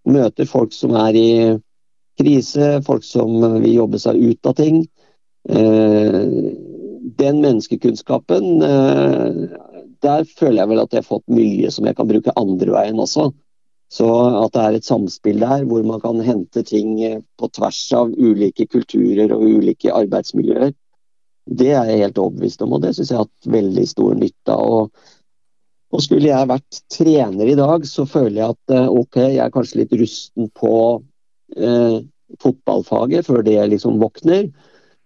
møter 0.05 0.49
folk 0.49 0.75
som 0.75 0.93
er 0.99 1.15
i 1.17 1.29
krise, 2.19 2.79
folk 2.85 3.05
som 3.05 3.37
vil 3.61 3.73
jobbe 3.73 3.99
seg 4.01 4.19
ut 4.21 4.49
av 4.49 4.57
ting. 4.59 4.83
Eh, 5.49 6.21
den 7.15 7.41
menneskekunnskapen, 7.43 8.61
eh, 8.65 9.41
der 10.05 10.27
føler 10.37 10.61
jeg 10.61 10.71
vel 10.71 10.83
at 10.83 10.93
jeg 10.93 11.03
har 11.03 11.09
fått 11.09 11.27
mye 11.31 11.71
som 11.71 11.85
jeg 11.87 11.97
kan 11.97 12.09
bruke 12.09 12.33
andre 12.39 12.75
veien 12.75 13.01
også. 13.01 13.31
Så 13.91 14.07
at 14.41 14.55
det 14.55 14.63
er 14.63 14.77
et 14.79 14.87
samspill 14.87 15.43
der 15.43 15.67
hvor 15.69 15.83
man 15.85 16.01
kan 16.01 16.17
hente 16.25 16.63
ting 16.65 16.97
på 17.37 17.49
tvers 17.53 17.81
av 17.93 18.09
ulike 18.17 18.65
kulturer 18.67 19.31
og 19.35 19.45
ulike 19.45 19.93
arbeidsmiljøer, 19.93 20.73
det 21.45 21.71
er 21.77 21.91
jeg 21.91 22.01
helt 22.01 22.17
overbevist 22.17 22.63
om, 22.65 22.73
og 22.73 22.81
det 22.81 22.95
syns 22.95 23.11
jeg 23.11 23.19
har 23.19 23.27
hatt 23.27 23.51
veldig 23.53 23.85
stor 23.87 24.15
nytte 24.17 24.55
av. 24.55 24.87
Og 25.93 26.01
skulle 26.03 26.31
jeg 26.31 26.49
vært 26.49 26.79
trener 26.91 27.51
i 27.51 27.57
dag, 27.57 27.85
så 27.87 28.07
føler 28.09 28.39
jeg 28.41 28.55
at 28.55 28.73
eh, 28.73 28.87
ok, 28.89 29.19
jeg 29.21 29.43
er 29.43 29.53
kanskje 29.53 29.83
litt 29.83 29.93
rusten 30.01 30.49
på 30.57 30.73
eh, 31.55 31.97
fotballfaget 32.41 33.27
før 33.27 33.43
det 33.45 33.59
liksom 33.71 33.99
våkner. 34.01 34.49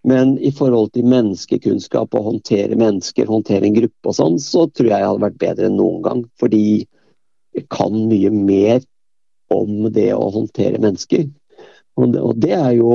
Men 0.08 0.38
i 0.40 0.52
forhold 0.56 0.94
til 0.96 1.10
menneskekunnskap 1.12 2.16
og 2.16 2.28
håndtere 2.30 2.78
mennesker, 2.80 3.28
håndtere 3.28 3.68
en 3.68 3.76
gruppe 3.76 4.12
og 4.12 4.16
sånn, 4.16 4.38
så 4.40 4.64
tror 4.72 4.94
jeg 4.94 5.02
jeg 5.04 5.10
hadde 5.10 5.26
vært 5.26 5.42
bedre 5.42 5.68
enn 5.68 5.76
noen 5.80 6.02
gang. 6.06 6.24
Fordi 6.40 6.64
jeg 7.58 7.66
kan 7.74 7.96
mye 8.08 8.32
mer 8.32 8.80
om 9.52 9.90
det 9.92 10.12
å 10.16 10.30
håndtere 10.32 10.80
mennesker. 10.80 11.28
Og 12.00 12.14
det, 12.14 12.22
og 12.24 12.40
det 12.40 12.54
er 12.56 12.74
jo 12.78 12.92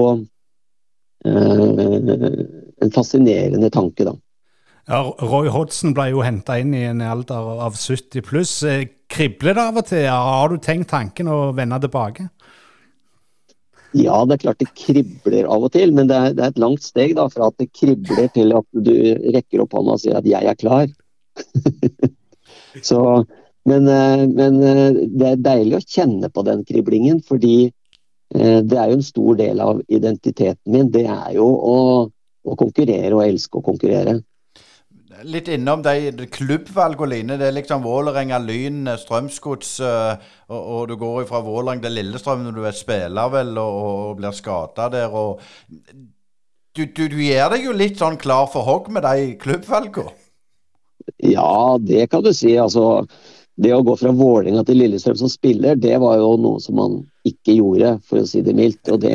eh, 1.28 2.38
en 2.84 2.95
fascinerende 2.95 3.68
tanke, 3.74 4.07
da. 4.09 4.14
Ja, 4.84 5.01
Roy 5.24 5.49
Hodgson 5.49 5.95
ble 5.97 6.11
jo 6.12 6.24
henta 6.24 6.59
inn 6.61 6.74
i 6.76 6.82
en 6.84 7.01
alder 7.05 7.62
av 7.64 7.76
70 7.76 8.24
pluss. 8.24 8.59
Eh, 8.68 8.86
kribler 9.09 9.57
det 9.57 9.64
av 9.64 9.80
og 9.80 9.88
til? 9.88 10.09
Har 10.09 10.53
du 10.53 10.59
tenkt 10.61 10.90
tanken 10.92 11.30
å 11.32 11.38
vende 11.57 11.80
tilbake? 11.84 12.28
Ja, 13.95 14.24
det 14.26 14.34
er 14.34 14.42
klart 14.42 14.59
det 14.62 14.72
kribler 14.74 15.47
av 15.47 15.68
og 15.68 15.70
til, 15.74 15.92
men 15.95 16.09
det 16.11 16.16
er, 16.18 16.34
det 16.34 16.42
er 16.42 16.53
et 16.53 16.61
langt 16.62 16.82
steg 16.82 17.14
da, 17.14 17.28
fra 17.30 17.49
at 17.53 17.59
det 17.62 17.70
kribler 17.70 18.26
til 18.34 18.51
at 18.59 18.66
du 18.74 18.95
rekker 19.36 19.62
opp 19.62 19.76
hånda 19.78 19.95
og 19.95 20.03
sier 20.03 20.18
at 20.18 20.26
'jeg 20.26 20.51
er 20.51 20.59
klar'. 20.59 20.92
så 22.90 23.24
Men, 23.64 23.88
eh, 23.88 24.28
men 24.28 24.62
eh, 24.62 24.92
det 25.09 25.28
er 25.28 25.40
deilig 25.40 25.78
å 25.78 25.86
kjenne 25.88 26.28
på 26.28 26.42
den 26.45 26.64
kriblingen, 26.68 27.22
fordi 27.24 27.70
eh, 28.34 28.61
det 28.61 28.76
er 28.76 28.90
jo 28.90 28.99
en 28.99 29.07
stor 29.07 29.38
del 29.40 29.62
av 29.64 29.80
identiteten 29.88 30.72
min. 30.72 30.90
Det 30.92 31.07
er 31.09 31.30
jo 31.38 31.47
å, 31.49 31.78
å 32.45 32.57
konkurrere 32.61 33.14
og 33.16 33.24
elske 33.24 33.61
å 33.61 33.64
konkurrere. 33.64 34.18
Litt 35.23 35.49
innom 35.49 35.83
de 35.85 36.27
klubbvalgene, 36.33 37.11
Line. 37.12 37.37
Det 37.39 37.47
er 37.47 37.55
liksom 37.55 37.85
Vålerenga, 37.85 38.41
Lyn, 38.43 38.89
Strømsgods, 38.99 39.77
og, 39.85 40.59
og, 40.59 40.89
du 40.91 40.97
går 40.99 41.29
fra 41.29 41.43
Vålerenga 41.45 41.87
til 41.87 41.97
Lillestrøm 42.01 42.43
når 42.47 42.57
du 42.57 42.65
er 42.67 42.75
spiller, 42.77 43.31
vel, 43.33 43.55
og, 43.61 43.79
og 43.85 44.19
blir 44.19 44.35
skada 44.35 44.89
der. 44.93 45.15
og 45.15 45.41
du, 46.75 46.85
du, 46.87 47.07
du, 47.07 47.21
gjør 47.23 47.53
deg 47.55 47.69
jo 47.69 47.73
litt 47.79 48.01
sånn 48.03 48.19
klar 48.19 48.49
for 48.51 48.67
hogg 48.67 48.91
med 48.91 49.07
de 49.07 49.35
klubbvalgene? 49.39 50.11
Ja, 51.23 51.77
det 51.79 52.09
kan 52.11 52.25
du 52.25 52.33
si. 52.35 52.57
Altså, 52.59 53.05
det 53.61 53.75
å 53.77 53.85
gå 53.87 53.95
fra 54.01 54.11
Vålerenga 54.11 54.65
til 54.67 54.81
Lillestrøm 54.83 55.19
som 55.21 55.31
spiller, 55.31 55.79
det 55.79 55.95
var 56.03 56.19
jo 56.19 56.35
noe 56.43 56.62
som 56.62 56.81
man 56.81 57.03
ikke 57.29 57.59
gjorde, 57.61 57.99
for 58.09 58.23
å 58.23 58.29
si 58.29 58.43
det 58.43 58.57
mildt. 58.59 58.91
Og 58.91 59.05
det, 59.05 59.15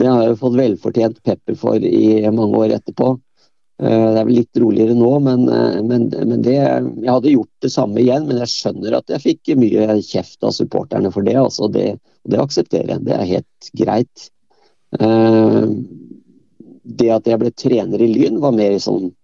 det 0.00 0.08
har 0.08 0.22
jeg 0.22 0.32
jo 0.32 0.40
fått 0.46 0.56
velfortjent 0.62 1.20
pepper 1.26 1.58
for 1.60 1.84
i 1.84 2.22
mange 2.32 2.64
år 2.64 2.78
etterpå. 2.78 3.12
Eh, 3.80 4.06
det 4.12 4.20
er 4.20 4.26
vel 4.28 4.36
litt 4.36 4.58
roligere 4.60 4.94
nå, 4.96 5.10
men, 5.24 5.46
eh, 5.48 5.78
men, 5.80 6.10
men 6.12 6.42
det, 6.44 6.56
jeg 6.58 7.08
hadde 7.08 7.32
gjort 7.32 7.64
det 7.64 7.72
samme 7.72 8.02
igjen. 8.02 8.26
Men 8.28 8.42
jeg 8.42 8.52
skjønner 8.52 8.98
at 8.98 9.14
jeg 9.14 9.24
fikk 9.24 9.54
mye 9.60 9.96
kjeft 10.04 10.44
av 10.44 10.52
supporterne 10.56 11.12
for 11.14 11.24
det. 11.24 11.38
Altså 11.40 11.70
det, 11.72 11.86
det 12.28 12.42
aksepterer 12.42 12.96
jeg. 12.96 13.06
Det 13.08 13.16
er 13.16 13.30
helt 13.30 13.70
greit. 13.80 14.26
Eh, 15.00 15.64
det 17.00 17.10
at 17.14 17.30
jeg 17.30 17.40
ble 17.40 17.54
trener 17.56 18.04
i 18.04 18.10
Lyn, 18.10 18.40
var 18.42 18.56
mer 18.56 18.76
sånn 18.82 19.14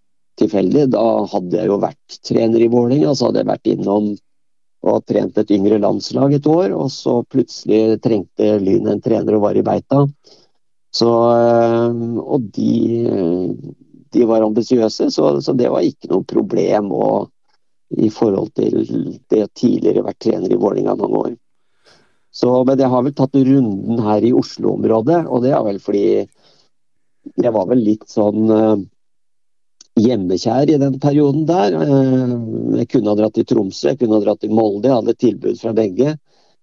tilfeldig. 0.41 0.89
Da 0.95 1.05
hadde 1.35 1.61
jeg 1.61 1.73
jo 1.73 1.83
vært 1.83 2.21
trener 2.25 2.63
i 2.65 2.71
Vålerenga, 2.73 3.13
så 3.13 3.29
hadde 3.29 3.43
jeg 3.43 3.53
vært 3.53 3.73
innom 3.75 4.15
og 4.87 5.03
trent 5.09 5.39
et 5.41 5.51
yngre 5.53 5.81
landslag 5.83 6.37
et 6.37 6.49
år. 6.49 6.73
Og 6.73 6.89
så 6.95 7.19
plutselig 7.29 7.99
trengte 8.05 8.57
Lyn 8.63 8.89
en 8.89 9.05
trener 9.05 9.37
og 9.37 9.49
var 9.51 9.59
i 9.59 9.65
beita. 9.67 10.07
Så, 10.97 11.11
og 11.13 12.45
de, 12.57 12.73
de 14.17 14.25
var 14.29 14.45
ambisiøse, 14.47 15.11
så, 15.12 15.31
så, 15.45 15.53
det 15.53 15.69
var 15.73 15.85
ikke 15.85 16.11
noe 16.12 16.25
problem 16.29 16.93
å, 16.97 17.09
i 18.01 18.09
forhold 18.12 18.55
til 18.57 18.81
det 19.31 19.43
å 19.45 19.53
tidligere 19.53 20.07
vært 20.07 20.23
trener 20.25 20.53
i 20.53 20.59
Vålerenga 20.61 20.97
mange 20.97 21.21
år. 21.21 21.35
Så, 22.37 22.51
men 22.69 22.81
jeg 22.81 22.93
har 22.93 23.05
vel 23.05 23.14
tatt 23.17 23.37
runden 23.37 24.03
her 24.05 24.25
i 24.25 24.35
Oslo-området, 24.37 25.23
og 25.29 25.45
det 25.45 25.55
er 25.57 25.64
vel 25.64 25.81
fordi 25.81 26.07
jeg 27.35 27.53
var 27.53 27.69
vel 27.71 27.81
litt 27.83 28.05
sånn 28.12 28.51
uh, 28.53 28.77
hjemmekjær 29.99 30.73
i 30.73 30.79
den 30.81 30.99
perioden 31.03 31.47
der. 31.49 31.77
Uh, 31.81 32.77
jeg 32.81 32.91
kunne 32.93 33.12
ha 33.12 33.19
dratt 33.19 33.37
til 33.39 33.49
Tromsø, 33.49 33.93
jeg 33.93 34.03
kunne 34.03 34.19
ha 34.19 34.27
dratt 34.27 34.45
til 34.45 34.53
Molde, 34.53 34.91
jeg 34.91 34.99
hadde 34.99 35.17
tilbud 35.25 35.62
fra 35.62 35.73
begge. 35.77 36.17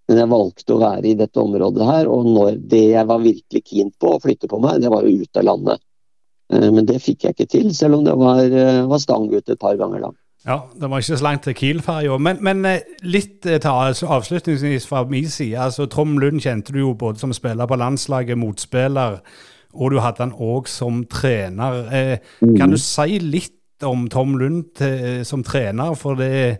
Men 0.09 0.19
jeg 0.19 0.31
valgte 0.33 0.75
å 0.75 0.81
være 0.81 1.09
i 1.09 1.17
dette 1.19 1.39
området 1.39 1.85
her, 1.87 2.09
og 2.11 2.27
når 2.27 2.57
det 2.69 2.83
jeg 2.91 3.07
var 3.09 3.23
virkelig 3.23 3.63
keen 3.63 3.91
på 4.03 4.13
å 4.13 4.21
flytte 4.23 4.49
på 4.51 4.59
meg, 4.61 4.81
det 4.83 4.91
var 4.91 5.07
jo 5.07 5.23
ut 5.23 5.39
av 5.39 5.47
landet. 5.47 5.83
Eh, 6.53 6.69
men 6.71 6.89
det 6.89 7.01
fikk 7.03 7.25
jeg 7.27 7.37
ikke 7.37 7.49
til, 7.51 7.71
selv 7.75 7.99
om 7.99 8.05
det 8.05 8.17
var, 8.19 8.43
eh, 8.43 8.83
var 8.89 9.01
stang 9.01 9.29
ut 9.33 9.49
et 9.49 9.59
par 9.59 9.79
ganger 9.79 10.07
da. 10.07 10.13
Ja, 10.43 10.59
det 10.75 10.89
var 10.91 10.99
ikke 10.99 11.17
så 11.17 11.23
langt 11.23 11.45
til 11.47 11.55
Kiel-ferja. 11.55 12.17
Men, 12.19 12.41
men, 12.43 12.65
litt 13.07 13.45
til 13.47 13.63
avslutningsvis 13.63 14.87
fra 14.89 15.05
min 15.07 15.29
side. 15.31 15.55
altså 15.55 15.85
Trom 15.87 16.17
Lund 16.19 16.43
kjente 16.43 16.75
du 16.75 16.79
jo 16.79 16.93
både 16.93 17.21
som 17.21 17.33
spiller 17.33 17.65
på 17.65 17.79
landslaget, 17.79 18.37
motspiller 18.37 19.21
og 19.73 19.91
du 19.91 19.99
hadde 20.03 20.21
han 20.21 20.33
òg 20.37 20.69
som 20.69 21.03
trener. 21.09 21.83
Eh, 21.89 22.17
mm. 22.41 22.55
Kan 22.59 22.73
du 22.73 22.79
si 22.81 23.19
litt 23.19 23.85
om 23.85 24.07
Tom 24.11 24.37
Lund 24.39 24.75
til, 24.77 24.93
eh, 24.93 25.23
som 25.27 25.43
trener? 25.43 25.95
For 25.97 26.19
det, 26.19 26.59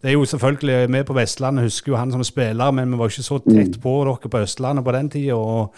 det, 0.00 0.10
er 0.10 0.16
jo 0.16 0.24
selvfølgelig 0.24 0.92
Vi 0.92 1.02
på 1.02 1.16
Vestlandet 1.16 1.64
husker 1.64 1.92
jo 1.92 2.00
han 2.00 2.12
som 2.12 2.24
spiller, 2.24 2.70
men 2.70 2.90
vi 2.90 2.98
var 2.98 3.12
ikke 3.12 3.26
så 3.26 3.38
tett 3.44 3.76
mm. 3.76 3.82
på 3.82 3.98
dere 4.04 4.30
på 4.30 4.42
Østlandet 4.46 4.84
på 4.84 4.96
den 4.96 5.10
tida. 5.10 5.68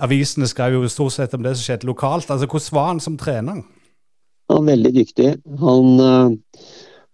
Avisene 0.00 0.48
skrev 0.48 0.78
jo 0.78 0.90
stort 0.90 1.16
sett 1.16 1.34
om 1.36 1.44
det 1.44 1.54
som 1.56 1.66
skjedde 1.66 1.88
lokalt. 1.88 2.30
Altså, 2.30 2.48
Hvordan 2.48 2.76
var 2.76 2.86
han 2.92 3.02
som 3.04 3.18
trener? 3.20 3.62
Han 4.50 4.62
var 4.62 4.68
veldig 4.72 4.92
dyktig. 4.96 5.32
Han, 5.60 5.90
eh, 6.00 6.62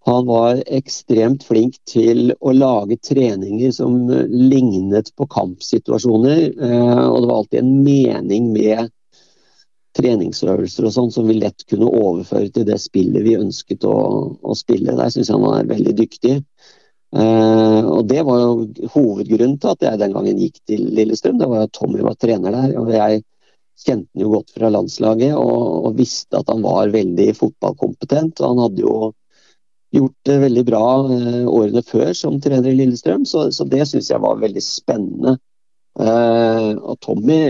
han 0.07 0.26
var 0.26 0.62
ekstremt 0.66 1.45
flink 1.45 1.80
til 1.91 2.30
å 2.41 2.55
lage 2.55 2.99
treninger 3.03 3.72
som 3.74 4.07
lignet 4.30 5.11
på 5.18 5.26
kampsituasjoner. 5.26 6.45
Og 6.55 7.16
det 7.20 7.26
var 7.26 7.37
alltid 7.41 7.59
en 7.59 7.72
mening 7.82 8.53
med 8.55 8.93
treningsøvelser 9.97 10.87
og 10.87 10.95
sånn 10.95 11.12
som 11.14 11.28
vi 11.30 11.39
lett 11.41 11.64
kunne 11.70 11.89
overføre 11.89 12.51
til 12.53 12.66
det 12.68 12.78
spillet 12.82 13.24
vi 13.26 13.37
ønsket 13.39 13.87
å, 13.89 13.97
å 14.37 14.57
spille. 14.59 14.97
Der 14.97 15.12
syns 15.12 15.30
jeg 15.30 15.37
han 15.37 15.47
var 15.47 15.70
veldig 15.70 15.95
dyktig. 15.99 16.37
Uh, 17.16 17.80
og 17.96 18.08
Det 18.10 18.22
var 18.26 18.42
jo 18.42 18.88
hovedgrunnen 18.92 19.56
til 19.60 19.72
at 19.72 19.84
jeg 19.86 20.00
den 20.02 20.12
gangen 20.12 20.40
gikk 20.42 20.58
til 20.68 20.82
Lillestrøm. 20.98 21.38
Det 21.40 21.48
var 21.48 21.64
at 21.64 21.72
Tommy 21.76 22.02
var 22.04 22.18
trener 22.20 22.52
der. 22.52 22.74
og 22.76 22.90
Jeg 22.92 23.22
kjente 23.80 24.08
han 24.12 24.24
jo 24.24 24.32
godt 24.34 24.52
fra 24.56 24.72
landslaget 24.72 25.36
og, 25.36 25.62
og 25.86 25.96
visste 26.00 26.40
at 26.40 26.50
han 26.52 26.64
var 26.64 26.92
veldig 26.92 27.30
fotballkompetent. 27.38 28.40
og 28.40 28.52
Han 28.52 28.62
hadde 28.66 28.84
jo 28.84 28.96
gjort 29.96 30.16
det 30.28 30.36
veldig 30.42 30.64
bra 30.68 30.84
uh, 31.08 31.46
årene 31.48 31.84
før 31.86 32.12
som 32.18 32.40
trener 32.42 32.72
i 32.72 32.80
Lillestrøm, 32.82 33.24
så, 33.24 33.48
så 33.54 33.64
det 33.70 33.86
syns 33.88 34.10
jeg 34.12 34.24
var 34.24 34.42
veldig 34.42 34.64
spennende. 34.64 35.38
Uh, 35.96 36.76
og 36.76 36.98
Tommy 37.00 37.40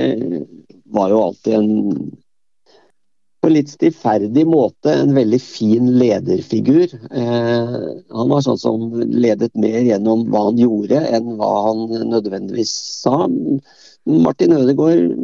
var 0.95 1.11
jo 1.11 1.25
alltid 1.25 1.59
en 1.59 1.73
på 3.47 3.53
litt 3.55 3.71
stillferdig 3.71 4.43
måte 4.51 4.91
en 5.05 5.13
veldig 5.15 5.39
fin 5.39 5.93
lederfigur. 6.01 6.91
Eh, 6.91 7.75
han 8.19 8.31
var 8.33 8.43
sånn 8.43 8.59
som 8.59 8.87
ledet 8.99 9.55
mer 9.55 9.85
gjennom 9.87 10.25
hva 10.33 10.49
han 10.49 10.59
gjorde, 10.59 10.99
enn 11.15 11.37
hva 11.39 11.51
han 11.69 11.85
nødvendigvis 12.11 12.73
sa. 13.05 13.21
Martin 14.11 14.57
Ødegaard 14.57 15.15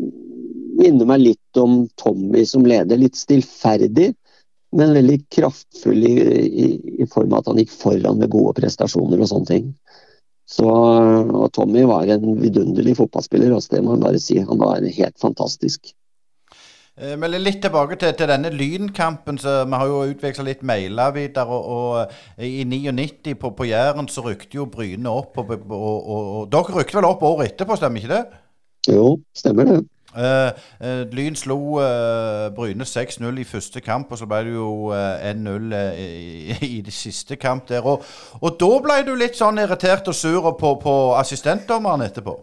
minner 0.79 1.09
meg 1.11 1.25
litt 1.25 1.59
om 1.59 1.81
Tommy 1.99 2.45
som 2.47 2.67
leder. 2.69 3.01
Litt 3.01 3.19
stillferdig, 3.19 4.13
men 4.79 4.95
veldig 4.95 5.19
kraftfull 5.35 6.07
i, 6.07 6.15
i, 6.47 6.69
i 7.03 7.09
form 7.11 7.35
av 7.35 7.43
at 7.43 7.51
han 7.51 7.59
gikk 7.59 7.75
foran 7.75 8.23
med 8.23 8.31
gode 8.31 8.55
prestasjoner 8.61 9.19
og 9.19 9.33
sånne 9.33 9.51
ting. 9.51 9.67
Så, 10.53 10.69
og 10.69 11.51
Tommy 11.57 11.83
var 11.91 12.07
en 12.07 12.39
vidunderlig 12.39 12.95
fotballspiller, 13.01 13.51
også, 13.57 13.75
det 13.75 13.83
må 13.83 13.97
jeg 13.97 14.05
bare 14.07 14.23
si. 14.23 14.39
Han 14.47 14.63
var 14.63 14.87
helt 14.87 15.19
fantastisk. 15.19 15.91
Eh, 17.01 17.15
men 17.17 17.33
litt 17.41 17.63
tilbake 17.65 17.97
til, 17.97 18.13
til 18.19 18.29
denne 18.29 18.51
Lynkampen. 18.53 19.39
så 19.39 19.65
Vi 19.65 19.73
har 19.81 19.87
jo 19.87 20.03
utveksla 20.13 20.45
litt 20.45 20.63
mailer 20.63 21.15
videre. 21.17 21.47
Og, 21.47 21.65
og, 21.65 22.13
eh, 22.39 22.61
I 22.61 22.65
99 22.65 23.35
på, 23.41 23.51
på 23.51 23.65
Jæren 23.65 24.09
så 24.09 24.27
rykte 24.27 24.61
jo 24.61 24.67
Bryne 24.67 25.11
opp. 25.11 25.39
Og, 25.39 25.51
og, 25.71 26.11
og, 26.11 26.53
Dere 26.53 26.77
rykte 26.77 27.01
vel 27.01 27.09
opp 27.09 27.23
året 27.23 27.53
etterpå, 27.53 27.77
stemmer 27.77 28.03
ikke 28.03 28.15
det? 28.15 28.23
Jo, 28.93 29.19
stemmer 29.37 29.65
det. 29.65 29.81
Uh, 30.13 30.53
uh, 30.85 31.09
Lyn 31.09 31.33
slo 31.33 31.57
uh, 31.81 32.51
Bryne 32.53 32.85
6-0 32.85 33.39
i 33.41 33.45
første 33.49 33.81
kamp, 33.81 34.11
og 34.13 34.19
så 34.21 34.27
ble 34.29 34.43
det 34.45 34.53
jo 34.53 34.91
1-0 34.93 35.73
i, 35.97 36.57
i 36.67 36.81
det 36.85 36.93
siste 36.93 37.39
kamp 37.41 37.65
der. 37.71 37.81
Og, 37.81 38.05
og 38.43 38.59
da 38.61 38.69
ble 38.85 38.99
du 39.07 39.15
litt 39.17 39.39
sånn 39.41 39.63
irritert 39.63 40.11
og 40.13 40.19
sur 40.19 40.51
på, 40.61 40.75
på 40.83 40.97
assistentdommeren 41.17 42.05
etterpå? 42.05 42.37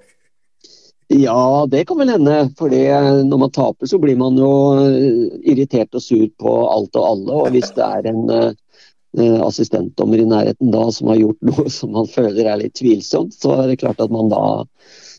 Ja, 1.09 1.65
det 1.71 1.87
kan 1.89 1.97
vel 1.97 2.11
hende. 2.13 2.37
For 2.57 2.69
når 2.69 3.37
man 3.41 3.51
taper, 3.51 3.89
så 3.89 3.97
blir 3.97 4.17
man 4.19 4.37
jo 4.37 4.51
eh, 4.77 5.39
irritert 5.49 5.95
og 5.97 6.03
sur 6.05 6.27
på 6.37 6.55
alt 6.69 6.97
og 6.99 7.05
alle. 7.07 7.37
Og 7.39 7.55
hvis 7.55 7.71
det 7.73 7.85
er 7.85 8.09
en 8.11 8.21
uh, 8.29 9.39
assistentdommer 9.47 10.21
i 10.21 10.27
nærheten 10.29 10.69
da 10.69 10.83
som 10.93 11.09
har 11.09 11.17
gjort 11.23 11.41
noe 11.49 11.65
som 11.79 11.95
man 11.97 12.09
føler 12.11 12.45
er 12.45 12.61
litt 12.61 12.77
tvilsomt, 12.77 13.33
så 13.33 13.55
er 13.57 13.71
det 13.71 13.79
klart 13.81 14.03
at 14.05 14.13
man 14.13 14.29
da 14.29 14.43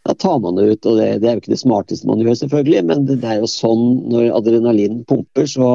da 0.07 0.14
tar 0.14 0.38
man 0.41 0.57
det 0.57 0.64
ut. 0.70 0.86
og 0.86 0.97
det, 0.97 1.09
det, 1.20 1.28
er 1.28 1.34
jo 1.34 1.43
ikke 1.43 1.53
det 1.53 1.61
smarteste 1.61 2.09
man 2.09 2.22
gjør, 2.24 2.38
selvfølgelig, 2.41 2.84
men 2.88 3.03
det, 3.05 3.18
det 3.20 3.34
er 3.34 3.43
jo 3.43 3.51
sånn 3.51 3.82
når 4.09 4.30
adrenalin 4.38 5.03
pumper, 5.05 5.45
så 5.51 5.72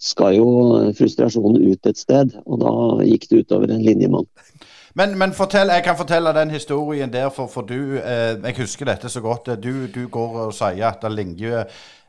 skal 0.00 0.38
jo 0.38 0.48
frustrasjonen 0.96 1.60
ut 1.60 1.90
et 1.90 2.00
sted. 2.00 2.32
Og 2.46 2.62
da 2.62 2.72
gikk 3.04 3.28
det 3.28 3.42
utover 3.44 3.74
en 3.74 3.84
linjemann. 3.84 4.30
Men, 4.98 5.14
men 5.18 5.32
fortell, 5.36 5.70
jeg 5.70 5.84
kan 5.86 5.98
fortelle 5.98 6.34
den 6.34 6.50
historien 6.50 7.12
der, 7.12 7.30
for, 7.30 7.46
for 7.50 7.66
du 7.66 7.98
eh, 8.00 8.34
Jeg 8.42 8.58
husker 8.58 8.90
dette 8.90 9.08
så 9.08 9.22
godt. 9.22 9.52
Du, 9.62 9.86
du 9.86 10.06
går 10.10 10.44
og 10.46 10.54
sier 10.54 10.88
at 10.88 11.06
ligger 11.12 11.62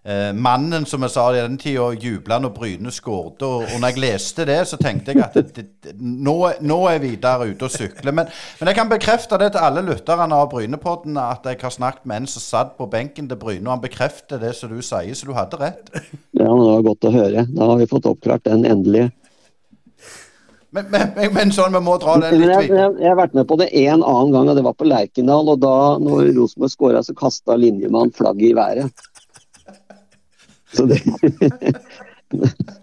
eh, 0.04 0.32
mannen, 0.34 0.86
som 0.90 1.04
jeg 1.06 1.14
sa 1.14 1.28
i 1.34 1.42
den 1.44 1.60
tida, 1.62 1.92
jubla 1.94 2.40
når 2.42 2.54
Bryne 2.56 2.94
skåret. 2.94 3.44
Og, 3.46 3.68
og 3.68 3.78
når 3.78 3.94
jeg 3.94 4.02
leste 4.02 4.48
det, 4.50 4.58
så 4.68 4.80
tenkte 4.82 5.14
jeg 5.14 5.24
at 5.28 5.38
det, 5.38 5.68
det, 5.84 5.94
nå, 6.02 6.36
nå, 6.66 6.80
er 6.90 7.00
Vidar 7.04 7.46
ute 7.46 7.70
og 7.70 7.74
sykler. 7.74 8.12
Men, 8.12 8.32
men, 8.60 8.72
jeg 8.72 8.80
kan 8.80 8.92
bekrefte 8.92 9.40
det 9.42 9.54
til 9.54 9.66
alle 9.68 9.86
lytterne 9.86 10.42
av 10.42 10.50
Brynepodden, 10.54 11.22
at 11.22 11.46
jeg 11.46 11.62
har 11.62 11.78
snakket 11.78 12.10
med 12.10 12.24
en 12.24 12.30
som 12.34 12.48
satt 12.48 12.76
på 12.80 12.90
benken 12.92 13.30
til 13.30 13.40
Bryne, 13.40 13.68
og 13.68 13.76
han 13.76 13.86
bekrefter 13.86 14.42
det 14.42 14.56
som 14.58 14.74
du 14.74 14.82
sier, 14.82 15.14
så 15.14 15.30
du 15.30 15.36
hadde 15.38 15.62
rett. 15.62 15.94
Ja, 16.34 16.50
det 16.50 16.70
var 16.74 16.86
godt 16.90 17.06
å 17.06 17.14
høre. 17.14 17.46
Da 17.54 17.74
har 17.74 17.78
vi 17.78 17.90
fått 17.92 18.10
oppklart 18.10 18.48
den 18.50 18.66
endelig. 18.66 19.12
Men, 20.72 20.86
men, 20.92 21.34
men, 21.36 21.52
sånn, 21.52 21.74
vi 21.76 21.82
må 21.84 21.98
dra 22.00 22.14
den 22.22 22.38
litt 22.40 22.48
jeg, 22.48 22.70
jeg, 22.72 22.92
jeg, 23.02 23.10
har 23.10 23.18
vært 23.20 23.34
med 23.36 23.48
på 23.50 23.58
det 23.60 23.68
en 23.84 24.00
annen 24.00 24.32
gang, 24.32 24.52
og 24.52 24.56
det 24.56 24.64
var 24.64 24.76
på 24.80 24.88
Lerkendal. 24.88 25.52
Og 25.52 25.60
da 25.60 25.76
når 26.00 26.32
Rosenborg 26.38 26.72
skåra, 26.72 27.02
så 27.04 27.16
kasta 27.18 27.58
linjemann 27.60 28.14
flagget 28.16 28.54
i 28.54 28.56
været. 28.56 29.08
Så 30.72 30.88
det 30.88 31.02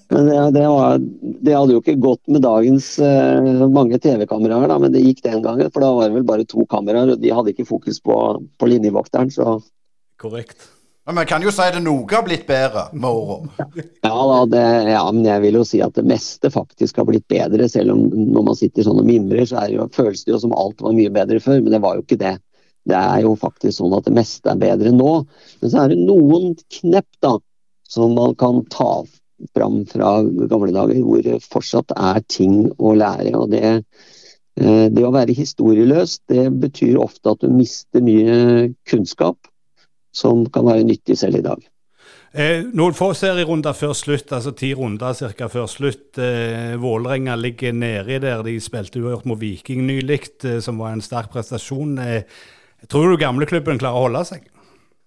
Men 0.09 0.27
det, 0.27 0.37
det, 0.57 0.65
var, 0.69 0.99
det, 1.01 1.53
hadde 1.53 1.75
jo 1.75 1.81
ikke 1.83 1.99
gått 2.01 2.23
med 2.33 2.43
dagens 2.45 2.95
uh, 3.01 3.65
mange 3.73 3.99
TV-kameraer, 4.01 4.73
men 4.81 4.93
det 4.93 5.05
gikk 5.05 5.23
den 5.25 5.43
gangen. 5.45 5.69
For 5.73 5.85
da 5.85 5.91
var 5.97 6.09
det 6.09 6.17
vel 6.17 6.27
bare 6.29 6.49
to 6.49 6.65
kameraer, 6.69 7.15
og 7.15 7.23
de 7.23 7.33
hadde 7.33 7.53
ikke 7.53 7.69
fokus 7.69 8.01
på, 8.05 8.17
på 8.61 8.69
linjevokteren. 8.69 9.33
så... 9.33 9.59
Korrekt. 10.21 10.69
Men 11.09 11.15
man 11.15 11.27
kan 11.27 11.41
jo 11.41 11.49
si 11.49 11.65
det 11.73 11.81
noe 11.81 12.05
har 12.13 12.21
blitt 12.27 12.43
bedre 12.45 12.83
med 12.93 13.09
åra. 13.09 13.37
Ja, 14.05 14.45
ja, 14.93 15.05
men 15.09 15.23
jeg 15.25 15.41
vil 15.41 15.57
jo 15.57 15.63
si 15.65 15.79
at 15.81 15.95
det 15.97 16.05
meste 16.05 16.51
faktisk 16.53 17.01
har 17.01 17.07
blitt 17.09 17.25
bedre. 17.33 17.65
Selv 17.73 17.95
om 17.95 18.03
når 18.13 18.45
man 18.51 18.59
sitter 18.59 18.85
sånn 18.85 19.01
og 19.01 19.09
mimrer, 19.09 19.47
så 19.49 19.63
jo, 19.73 19.87
føles 19.97 20.27
det 20.27 20.35
jo 20.35 20.43
som 20.43 20.53
alt 20.53 20.85
var 20.85 20.93
mye 20.93 21.15
bedre 21.15 21.41
før. 21.41 21.63
Men 21.63 21.73
det 21.73 21.81
var 21.87 21.97
jo 21.97 22.05
ikke 22.05 22.21
det. 22.21 22.35
Det 22.93 23.01
er 23.01 23.25
jo 23.25 23.33
faktisk 23.41 23.79
sånn 23.79 23.97
at 23.97 24.05
det 24.05 24.15
meste 24.21 24.53
er 24.53 24.61
bedre 24.61 24.93
nå. 24.93 25.15
Men 25.63 25.73
så 25.73 25.81
er 25.87 25.95
det 25.95 25.99
noen 26.03 26.53
knepp 26.77 27.09
da, 27.25 27.35
som 27.89 28.13
man 28.21 28.37
kan 28.37 28.61
ta 28.69 28.93
fram 29.57 29.81
fra 29.89 30.15
gamle 30.53 30.77
dager, 30.77 31.05
hvor 31.09 31.25
det 31.25 31.41
fortsatt 31.49 31.97
er 31.97 32.21
ting 32.29 32.67
å 32.77 32.93
lære. 33.01 33.33
og 33.33 33.57
det 33.57 33.65
eh, 34.61 34.89
det 34.93 35.09
å 35.09 35.17
være 35.17 35.41
historieløs 35.41 36.21
det 36.29 36.51
betyr 36.61 37.01
ofte 37.01 37.33
at 37.33 37.41
du 37.41 37.49
mister 37.49 38.05
mye 38.05 38.75
kunnskap 38.85 39.48
som 40.19 40.47
kan 40.53 40.67
være 40.67 40.87
nyttig 40.89 41.19
selv 41.21 41.39
i 41.41 41.45
dag. 41.47 41.63
Eh, 42.37 42.67
noen 42.77 42.93
få 42.93 43.15
serierunder 43.17 43.73
før 43.73 43.95
slutt, 43.97 44.35
altså 44.37 44.53
ti 44.57 44.75
runder 44.77 45.17
ca. 45.17 45.49
før 45.49 45.69
slutt. 45.71 46.19
Eh, 46.21 46.77
Vålerenga 46.81 47.39
ligger 47.41 47.73
nedi 47.73 48.19
der. 48.21 48.45
De 48.45 48.59
spilte 48.61 49.01
uavgjort 49.01 49.29
mot 49.31 49.41
Viking 49.41 49.87
nylig, 49.89 50.27
eh, 50.45 50.61
som 50.61 50.79
var 50.79 50.93
en 50.93 51.05
sterk 51.05 51.33
prestasjon. 51.33 51.97
Eh, 51.99 52.23
tror 52.87 53.11
du 53.11 53.23
gamleklubben 53.23 53.81
klarer 53.81 53.97
å 53.97 54.07
holde 54.09 54.25
seg? 54.29 54.45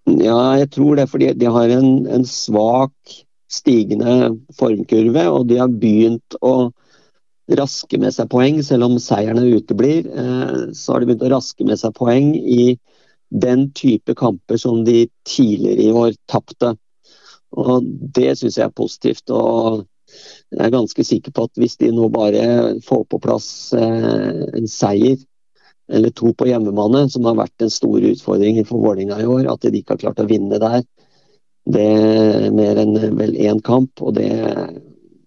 Ja, 0.09 0.57
jeg 0.57 0.71
tror 0.73 0.97
det. 0.97 1.09
Fordi 1.11 1.29
de 1.37 1.45
har 1.45 1.69
en, 1.69 2.07
en 2.09 2.25
svak 2.25 3.19
stigende 3.51 4.31
formkurve, 4.57 5.27
og 5.29 5.45
de 5.51 5.59
har 5.61 5.69
begynt 5.69 6.39
å 6.41 6.71
raske 7.51 7.99
med 7.99 8.15
seg 8.15 8.29
poeng, 8.31 8.61
selv 8.65 8.87
om 8.87 8.97
seierne 9.01 9.45
uteblir. 9.59 10.07
Eh, 10.09 10.71
så 10.73 10.95
har 10.95 11.01
de 11.03 11.11
begynt 11.11 11.27
å 11.27 11.35
raske 11.35 11.67
med 11.67 11.77
seg 11.77 11.93
poeng 11.97 12.33
i 12.33 12.73
den 13.31 13.71
type 13.73 14.15
kamper 14.15 14.59
som 14.59 14.83
de 14.85 15.05
tidligere 15.27 15.87
i 15.87 15.91
år 15.91 16.13
tapte. 16.27 16.75
Og 17.51 17.83
Det 18.15 18.37
syns 18.37 18.57
jeg 18.57 18.65
er 18.65 18.75
positivt. 18.75 19.29
og 19.29 19.85
Jeg 20.51 20.65
er 20.65 20.69
ganske 20.69 21.03
sikker 21.03 21.31
på 21.31 21.43
at 21.43 21.51
hvis 21.55 21.77
de 21.77 21.91
nå 21.91 22.09
bare 22.11 22.79
får 22.83 23.05
på 23.07 23.19
plass 23.19 23.73
eh, 23.73 24.43
en 24.57 24.67
seier 24.67 25.17
eller 25.91 26.11
to 26.15 26.31
på 26.33 26.47
hjemmebane, 26.47 27.09
som 27.09 27.25
har 27.27 27.35
vært 27.35 27.63
en 27.63 27.71
stor 27.71 27.99
utfordring 27.99 28.61
for 28.67 28.79
Vålerenga 28.79 29.19
i 29.19 29.27
år, 29.27 29.47
at 29.51 29.61
de 29.61 29.81
ikke 29.81 29.97
har 29.97 30.03
klart 30.05 30.21
å 30.23 30.27
vinne 30.29 30.59
der, 30.61 30.83
det 31.71 31.83
er 31.83 32.53
mer 32.55 32.79
enn 32.79 32.95
vel 33.17 33.35
én 33.35 33.59
kamp. 33.63 34.01
og 34.01 34.15
det, 34.15 34.29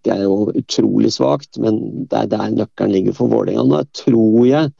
det 0.04 0.12
er 0.12 0.24
jo 0.24 0.50
utrolig 0.56 1.12
svakt, 1.12 1.58
men 1.60 2.06
det 2.08 2.22
er 2.22 2.32
der 2.32 2.56
nøkkelen 2.56 2.92
ligger 2.92 3.16
for 3.16 3.32
Vålerenga. 3.32 3.64
Nå 3.68 3.82
tror 3.92 4.40
jeg 4.48 4.72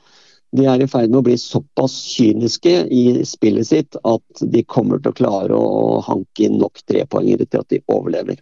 de 0.55 0.67
er 0.71 0.83
i 0.85 0.89
ferd 0.91 1.11
med 1.11 1.21
å 1.21 1.27
bli 1.27 1.37
såpass 1.41 1.97
kyniske 2.15 2.75
i 2.95 3.05
spillet 3.27 3.67
sitt 3.67 3.99
at 4.07 4.43
de 4.55 4.63
kommer 4.71 5.03
til 5.03 5.11
å 5.11 5.19
klare 5.19 5.59
å 5.59 6.01
hanke 6.07 6.47
inn 6.47 6.61
nok 6.61 6.83
trepoengere 6.87 7.49
til 7.49 7.65
at 7.65 7.73
de 7.75 7.81
overlever. 7.91 8.39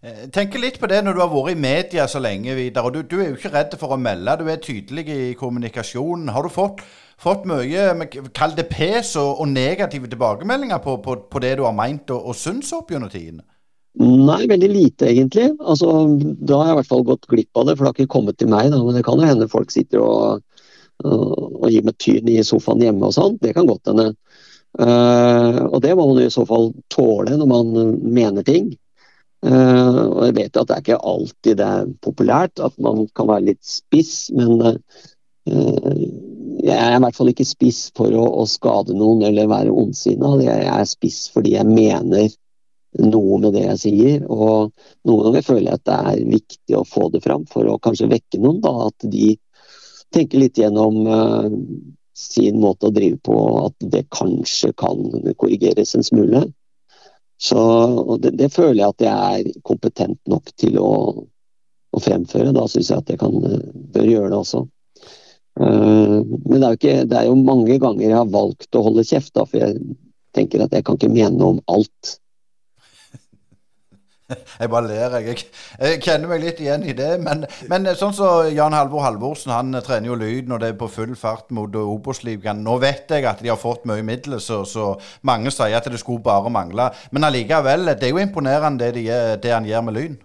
Eh, 0.00 0.30
tenker 0.32 0.62
litt 0.62 0.78
på 0.80 0.88
det 0.88 1.02
når 1.04 1.16
du 1.16 1.20
har 1.20 1.28
vært 1.28 1.52
i 1.52 1.60
media 1.60 2.06
så 2.08 2.22
lenge, 2.24 2.54
Vidar. 2.56 2.88
og 2.88 2.94
du, 2.94 3.02
du, 3.04 3.18
er 3.20 3.28
jo 3.28 3.36
ikke 3.36 3.52
redd 3.52 3.76
for 3.76 3.92
å 3.92 4.00
melde, 4.00 4.38
du 4.40 4.48
er 4.48 4.62
tydelig 4.64 5.04
i 5.12 5.34
kommunikasjonen. 5.36 6.32
Har 6.32 6.46
du 6.46 6.52
fått, 6.54 6.80
fått 7.20 7.44
mye 7.48 8.08
kall 8.32 8.56
det 8.56 8.70
pes 8.72 9.12
og, 9.20 9.42
og, 9.42 9.50
negative 9.52 10.08
tilbakemeldinger 10.08 10.80
på, 10.80 10.96
på, 11.04 11.18
på, 11.28 11.44
det 11.44 11.58
du 11.60 11.66
har 11.68 11.76
meint 11.76 12.08
og, 12.16 12.32
og 12.32 12.38
syns 12.38 12.72
opp 12.72 12.94
gjennom 12.94 13.12
tidene? 13.12 13.44
Nei, 14.00 14.46
veldig 14.48 14.70
lite 14.72 15.10
egentlig. 15.10 15.50
Altså, 15.58 15.92
da 16.16 16.62
har 16.62 16.70
jeg 16.70 16.76
i 16.76 16.80
hvert 16.80 16.92
fall 16.94 17.08
gått 17.10 17.28
glipp 17.28 17.60
av 17.60 17.66
det, 17.68 17.74
for 17.74 17.84
det 17.84 17.90
har 17.90 17.98
ikke 17.98 18.14
kommet 18.14 18.38
til 18.40 18.48
meg. 18.48 18.70
Da. 18.72 18.80
Men 18.86 18.96
det 18.96 19.04
kan 19.04 19.20
jo 19.20 19.28
hende 19.28 19.52
folk 19.52 19.74
sitter 19.74 20.00
og 20.00 20.40
og 21.04 21.66
gi 21.70 21.82
meg 21.84 21.96
tyn 22.00 22.28
i 22.30 22.40
sofaen 22.46 22.82
hjemme 22.84 23.08
og 23.08 23.16
sånn. 23.16 23.38
Det 23.42 23.54
kan 23.56 23.68
godt 23.68 23.90
hende. 23.90 24.10
Uh, 24.78 25.66
og 25.66 25.80
det 25.82 25.96
må 25.98 26.06
man 26.12 26.22
i 26.22 26.30
så 26.30 26.44
fall 26.46 26.70
tåle 26.92 27.34
når 27.38 27.48
man 27.50 27.72
mener 28.14 28.46
ting. 28.46 28.70
Uh, 29.40 30.04
og 30.06 30.24
jeg 30.28 30.36
vet 30.36 30.58
at 30.60 30.68
det 30.68 30.76
er 30.76 30.84
ikke 30.84 31.00
alltid 31.12 31.58
det 31.58 31.66
er 31.66 31.94
populært, 32.04 32.60
at 32.60 32.76
man 32.82 33.06
kan 33.16 33.30
være 33.30 33.48
litt 33.48 33.62
spiss, 33.66 34.28
men 34.36 34.60
uh, 34.60 35.96
jeg 36.60 36.76
er 36.76 36.94
i 36.94 37.00
hvert 37.02 37.16
fall 37.16 37.32
ikke 37.32 37.48
spiss 37.48 37.86
for 37.96 38.12
å, 38.14 38.26
å 38.42 38.44
skade 38.48 38.94
noen 38.94 39.24
eller 39.26 39.50
være 39.50 39.72
ondsinna. 39.72 40.36
Jeg 40.44 40.68
er 40.68 40.86
spiss 40.88 41.24
fordi 41.32 41.56
jeg 41.56 41.66
mener 41.66 42.28
noe 42.98 43.38
med 43.40 43.54
det 43.56 43.64
jeg 43.64 43.80
sier. 43.84 44.24
Og 44.28 44.72
noen 45.08 45.28
ganger 45.28 45.46
føler 45.46 45.70
jeg 45.70 45.80
at 45.80 45.86
det 45.88 45.98
er 46.12 46.32
viktig 46.34 46.78
å 46.78 46.86
få 46.88 47.08
det 47.14 47.22
fram 47.24 47.46
for 47.50 47.68
å 47.70 47.78
kanskje 47.82 48.10
vekke 48.12 48.42
noen. 48.42 48.60
da, 48.64 48.74
At 48.90 49.08
de 49.12 49.34
tenke 50.14 50.40
litt 50.40 50.58
gjennom 50.58 51.00
uh, 51.06 51.48
sin 52.16 52.60
måte 52.60 52.88
å 52.88 52.94
drive 52.94 53.18
på, 53.24 53.36
at 53.66 53.90
det 53.92 54.06
kanskje 54.14 54.72
kan 54.78 55.00
korrigeres 55.40 55.94
en 55.96 56.06
smule. 56.06 56.44
Så 57.40 57.60
det, 58.20 58.34
det, 58.36 58.50
føler 58.52 58.82
jeg 58.82 58.92
at 58.92 59.04
jeg 59.06 59.44
er 59.46 59.62
kompetent 59.64 60.18
nok 60.28 60.50
til 60.60 60.76
å, 60.82 60.92
å 61.96 62.02
fremføre. 62.02 62.52
Da 62.52 62.66
syns 62.68 62.90
jeg 62.92 63.00
at 63.00 63.14
jeg 63.14 63.20
kan, 63.22 63.38
bør 63.94 64.10
gjøre 64.10 64.32
det 64.34 64.40
også. 64.42 64.66
Uh, 65.60 66.20
men 66.44 66.60
det 66.60 66.66
er, 66.66 66.76
ikke, 66.76 66.96
det 67.08 67.16
er, 67.18 67.30
jo 67.30 67.38
mange 67.40 67.78
ganger 67.80 68.06
jeg 68.06 68.18
har 68.18 68.32
valgt 68.32 68.76
å 68.76 68.84
holde 68.86 69.06
kjeft, 69.08 69.32
da, 69.36 69.46
for 69.48 69.62
jeg 69.62 69.78
tenker 70.36 70.62
at 70.64 70.74
jeg 70.76 70.86
kan 70.86 71.00
ikke 71.00 71.12
mene 71.14 71.54
om 71.54 71.62
alt. 71.72 72.18
Jeg 74.60 74.70
bare 74.72 74.88
ler, 74.88 75.16
jeg. 75.20 75.44
Jeg 75.80 76.00
kjenner 76.04 76.30
meg 76.30 76.42
litt 76.44 76.60
igjen 76.62 76.84
i 76.86 76.94
det. 76.96 77.10
Men, 77.24 77.44
men 77.70 77.88
sånn 77.90 78.14
som 78.14 78.18
så 78.20 78.54
Jan 78.54 78.76
Halvor 78.76 79.04
Halvorsen, 79.04 79.52
han 79.54 79.74
trener 79.84 80.10
jo 80.10 80.18
lyd 80.20 80.50
når 80.50 80.62
det 80.62 80.70
er 80.72 80.78
på 80.80 80.90
full 80.92 81.14
fart 81.18 81.50
mot 81.56 81.74
Obos-ligaen. 81.80 82.62
Nå 82.66 82.76
vet 82.82 83.10
jeg 83.10 83.26
at 83.28 83.42
de 83.42 83.52
har 83.52 83.60
fått 83.60 83.86
mye 83.88 84.04
midler, 84.06 84.42
så, 84.42 84.62
så, 84.68 84.92
mange 85.26 85.52
sier 85.54 85.78
at 85.78 85.88
det 85.90 86.00
skulle 86.02 86.24
bare 86.24 86.52
mangle. 86.52 86.90
Men 87.14 87.28
allikevel, 87.28 87.94
det 87.94 88.08
er 88.08 88.14
jo 88.14 88.22
imponerende 88.22 88.90
det, 88.90 88.92
de, 89.00 89.08
det 89.42 89.54
han 89.54 89.68
gjør 89.68 89.86
med 89.88 89.98
Lyn. 89.98 90.18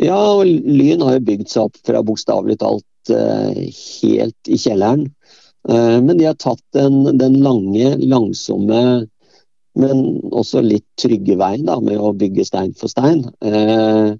Ja, 0.00 0.18
og 0.18 0.44
Lyn 0.46 1.02
har 1.04 1.18
jo 1.18 1.26
bygd 1.30 1.48
seg 1.50 1.68
opp 1.68 1.80
fra 1.86 2.02
bokstavelig 2.06 2.58
talt 2.62 3.14
uh, 3.14 3.64
helt 4.00 4.52
i 4.52 4.60
kjelleren. 4.60 5.08
Men 5.64 6.18
de 6.18 6.26
har 6.28 6.34
tatt 6.36 6.60
den, 6.76 7.06
den 7.16 7.38
lange, 7.40 7.94
langsomme 8.04 8.80
men 9.74 10.04
også 10.30 10.62
litt 10.62 10.86
trygge 11.00 11.36
veien 11.40 11.66
da, 11.66 11.78
med 11.82 11.98
å 11.98 12.14
bygge 12.16 12.46
stein 12.46 12.74
for 12.78 12.92
stein. 12.92 13.24
Eh, 13.42 14.14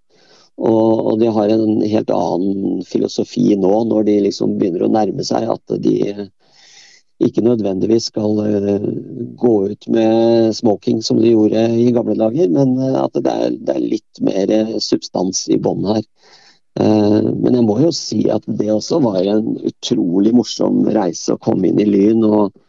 og, 0.55 0.91
og, 1.11 1.19
de 1.19 1.31
har 1.35 1.51
en 1.51 1.83
helt 1.83 2.11
annen 2.15 2.83
filosofi 2.87 3.55
nå, 3.59 3.73
når 3.91 4.07
de 4.07 4.21
liksom 4.29 4.57
begynner 4.61 4.87
å 4.87 4.93
nærme 4.95 5.27
seg 5.27 5.49
at 5.51 5.77
de 5.83 6.29
ikke 7.25 7.43
nødvendigvis 7.47 8.09
skal 8.11 8.39
uh, 8.43 8.87
gå 9.39 9.53
ut 9.71 9.89
med 9.95 10.55
smoking 10.55 11.01
som 11.03 11.21
de 11.23 11.33
gjorde 11.33 11.63
i 11.79 11.91
gamle 11.95 12.17
dager, 12.19 12.51
men 12.55 12.75
uh, 12.79 13.05
at 13.05 13.19
det 13.19 13.35
er, 13.35 13.59
det 13.67 13.77
er, 13.77 13.91
litt 13.95 14.23
mer 14.23 14.55
substans 14.83 15.47
i 15.51 15.59
bånn 15.59 15.87
her. 15.91 16.03
Men 16.75 17.55
jeg 17.55 17.63
må 17.63 17.77
jo 17.79 17.93
si 17.95 18.25
at 18.35 18.43
det 18.59 18.67
også 18.75 18.99
var 19.05 19.21
en 19.31 19.53
utrolig 19.63 20.33
morsom 20.35 20.81
reise 20.91 21.37
å 21.37 21.39
komme 21.39 21.69
inn 21.69 21.79
i 21.79 21.87
Lyn. 21.87 22.25
og 22.27 22.64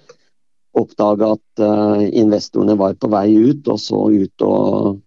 oppdage 0.79 1.31
at 1.37 1.63
uh, 1.63 2.03
investorene 2.05 2.77
var 2.79 2.97
på 2.99 3.09
vei 3.13 3.29
ut, 3.49 3.67
og 3.71 3.79
så 3.81 4.01
ut 4.11 4.45
og 4.45 5.01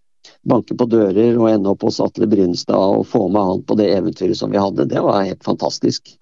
banke 0.49 0.75
på 0.77 0.87
dører 0.89 1.37
og 1.37 1.49
ende 1.51 1.73
opp 1.73 1.83
hos 1.87 1.99
Atle 2.03 2.27
Brynstad 2.29 2.99
og 2.99 3.07
få 3.07 3.27
med 3.31 3.51
han 3.51 3.67
på 3.67 3.77
det 3.79 3.91
eventyret 3.97 4.39
som 4.39 4.51
vi 4.53 4.61
hadde. 4.61 4.87
Det 4.89 5.03
var 5.03 5.25
helt 5.27 5.45
fantastisk. 5.45 6.15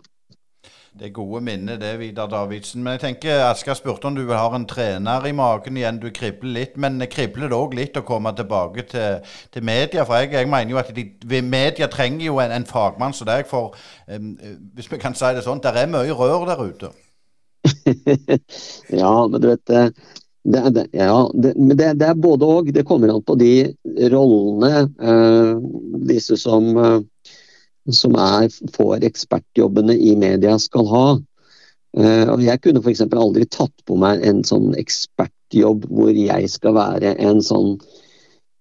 Det 0.97 1.05
er 1.05 1.13
gode 1.13 1.43
minner 1.45 1.77
det, 1.77 1.91
Vidar 1.99 2.25
Davidsen. 2.25 2.81
Men 2.81 2.95
jeg 2.95 3.01
tenker, 3.03 3.43
Asker 3.45 3.77
spurte 3.77 4.09
om 4.09 4.15
du 4.17 4.23
har 4.31 4.55
en 4.55 4.65
trener 4.65 5.27
i 5.29 5.33
magen 5.35 5.77
igjen. 5.77 5.99
Du 6.01 6.07
kribler 6.09 6.55
litt. 6.55 6.77
Men 6.81 6.97
kribler 7.11 7.51
det 7.51 7.57
òg 7.57 7.75
litt 7.77 7.99
å 7.99 8.05
komme 8.07 8.33
tilbake 8.33 8.87
til, 8.89 9.19
til 9.53 9.67
media? 9.67 10.07
For 10.07 10.17
jeg, 10.17 10.31
jeg, 10.33 10.49
mener 10.49 10.73
jo 10.73 10.79
at 10.81 10.89
de, 10.95 11.41
media 11.45 11.85
trenger 11.93 12.25
jo 12.25 12.39
en, 12.41 12.55
en 12.55 12.65
fagmann 12.65 13.13
som 13.13 13.29
deg. 13.29 13.45
For 13.45 13.77
um, 14.09 14.31
hvis 14.73 14.89
vi 14.89 14.97
kan 15.03 15.13
si 15.13 15.29
det 15.37 15.45
sånn, 15.45 15.61
det 15.61 15.75
er 15.77 15.91
mye 15.91 16.17
rør 16.17 16.49
der 16.49 16.65
ute. 16.65 16.89
ja, 19.01 19.27
men 19.27 19.41
du 19.41 19.47
vet 19.47 19.65
det, 20.47 20.69
det, 20.69 20.87
ja, 20.91 21.31
det, 21.33 21.53
det, 21.75 21.93
det 21.99 22.07
er 22.07 22.15
både 22.15 22.47
òg. 22.47 22.71
Det 22.73 22.85
kommer 22.87 23.11
an 23.11 23.23
på 23.27 23.35
de 23.39 23.51
rollene 24.13 24.85
uh, 25.03 25.59
disse 26.07 26.37
som, 26.39 26.69
uh, 26.77 27.01
som 27.91 28.15
er, 28.15 28.47
får 28.77 29.03
ekspertjobbene 29.09 29.97
i 29.97 30.15
media, 30.19 30.55
skal 30.61 30.87
ha. 30.93 31.05
Uh, 31.97 32.35
Jeg 32.45 32.63
kunne 32.63 32.83
f.eks. 32.83 33.03
aldri 33.11 33.47
tatt 33.51 33.75
på 33.87 33.99
meg 33.99 34.23
en 34.23 34.43
sånn 34.47 34.71
ekspertjobb 34.79 35.89
hvor 35.91 36.15
jeg 36.15 36.51
skal 36.51 36.77
være 36.79 37.15
en 37.19 37.43
sånn 37.43 37.77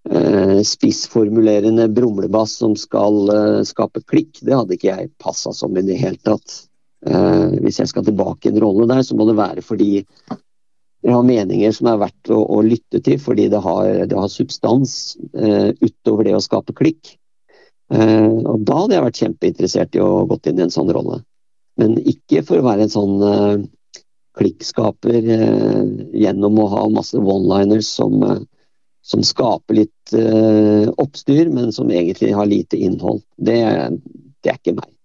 spissformulerende 0.07 1.89
brumlebass 1.91 2.53
som 2.61 2.77
skal 2.79 3.27
skape 3.67 4.05
klikk. 4.07 4.39
Det 4.39 4.55
hadde 4.55 4.77
ikke 4.77 4.93
jeg 4.93 5.09
passa 5.19 5.51
som 5.51 5.75
i 5.75 5.83
det 5.83 5.97
hele 5.99 6.21
tatt. 6.23 6.66
Eh, 7.07 7.59
hvis 7.63 7.79
jeg 7.79 7.91
skal 7.91 8.07
tilbake 8.07 8.49
i 8.49 8.53
en 8.53 8.63
rolle 8.63 8.89
der, 8.91 9.05
så 9.07 9.15
må 9.19 9.29
det 9.29 9.39
være 9.39 9.63
fordi 9.65 9.91
jeg 11.07 11.15
har 11.15 11.27
meninger 11.27 11.75
som 11.75 11.91
er 11.91 12.01
verdt 12.01 12.33
å, 12.35 12.41
å 12.57 12.63
lytte 12.67 12.99
til, 13.05 13.21
fordi 13.23 13.47
det 13.53 13.61
har, 13.63 13.91
det 14.11 14.17
har 14.17 14.33
substans 14.33 15.15
uh, 15.39 15.71
utover 15.79 16.27
det 16.27 16.33
å 16.35 16.43
skape 16.43 16.75
klikk. 16.75 17.13
Uh, 17.93 18.43
og 18.43 18.65
Da 18.67 18.79
hadde 18.81 18.97
jeg 18.97 19.05
vært 19.05 19.21
kjempeinteressert 19.21 19.95
i 19.95 20.03
å 20.03 20.25
gått 20.27 20.49
inn 20.51 20.59
i 20.59 20.65
en 20.65 20.75
sånn 20.75 20.91
rolle. 20.97 21.21
Men 21.79 21.95
ikke 22.01 22.43
for 22.49 22.59
å 22.59 22.67
være 22.67 22.89
en 22.89 22.95
sånn 22.97 23.69
klikkskaper 24.41 25.31
gjennom 26.17 26.59
å 26.65 26.67
ha 26.75 26.83
masse 26.91 27.21
one-liners 27.21 27.93
som, 28.01 28.25
som, 29.05 29.23
skaper 29.23 29.85
litt 29.85 30.17
oppstyr, 30.97 31.53
men 31.53 31.71
som 31.77 31.93
egentlig 31.93 32.33
har 32.35 32.51
lite 32.51 32.81
innhold. 32.81 33.23
Det, 33.37 33.61
det 34.43 34.57
er 34.57 34.59
ikke 34.59 34.79
meg. 34.81 34.96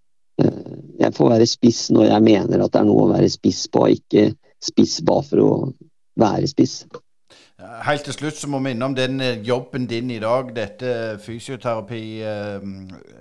Jeg 1.02 1.16
får 1.18 1.32
være 1.36 1.48
spiss 1.50 1.86
når 1.94 2.10
jeg 2.12 2.28
mener 2.28 2.66
at 2.66 2.74
det 2.74 2.82
er 2.82 2.90
noe 2.90 3.06
å 3.06 3.14
være 3.14 3.30
spiss 3.32 3.66
på, 3.72 3.88
ikke 3.98 4.32
spiss 4.62 5.00
bare 5.06 5.28
for 5.30 5.46
å 5.46 5.54
være 6.22 6.50
spiss. 6.52 6.84
Helt 7.86 8.08
til 8.08 8.16
slutt 8.16 8.40
så 8.40 8.48
må 8.50 8.58
vi 8.66 8.72
innom 8.74 8.96
den 8.98 9.22
eh, 9.22 9.42
jobben 9.46 9.84
din 9.90 10.10
i 10.10 10.20
dag. 10.22 10.50
Dette 10.56 11.20
fysioterapi 11.22 12.02
eh, 12.26 12.64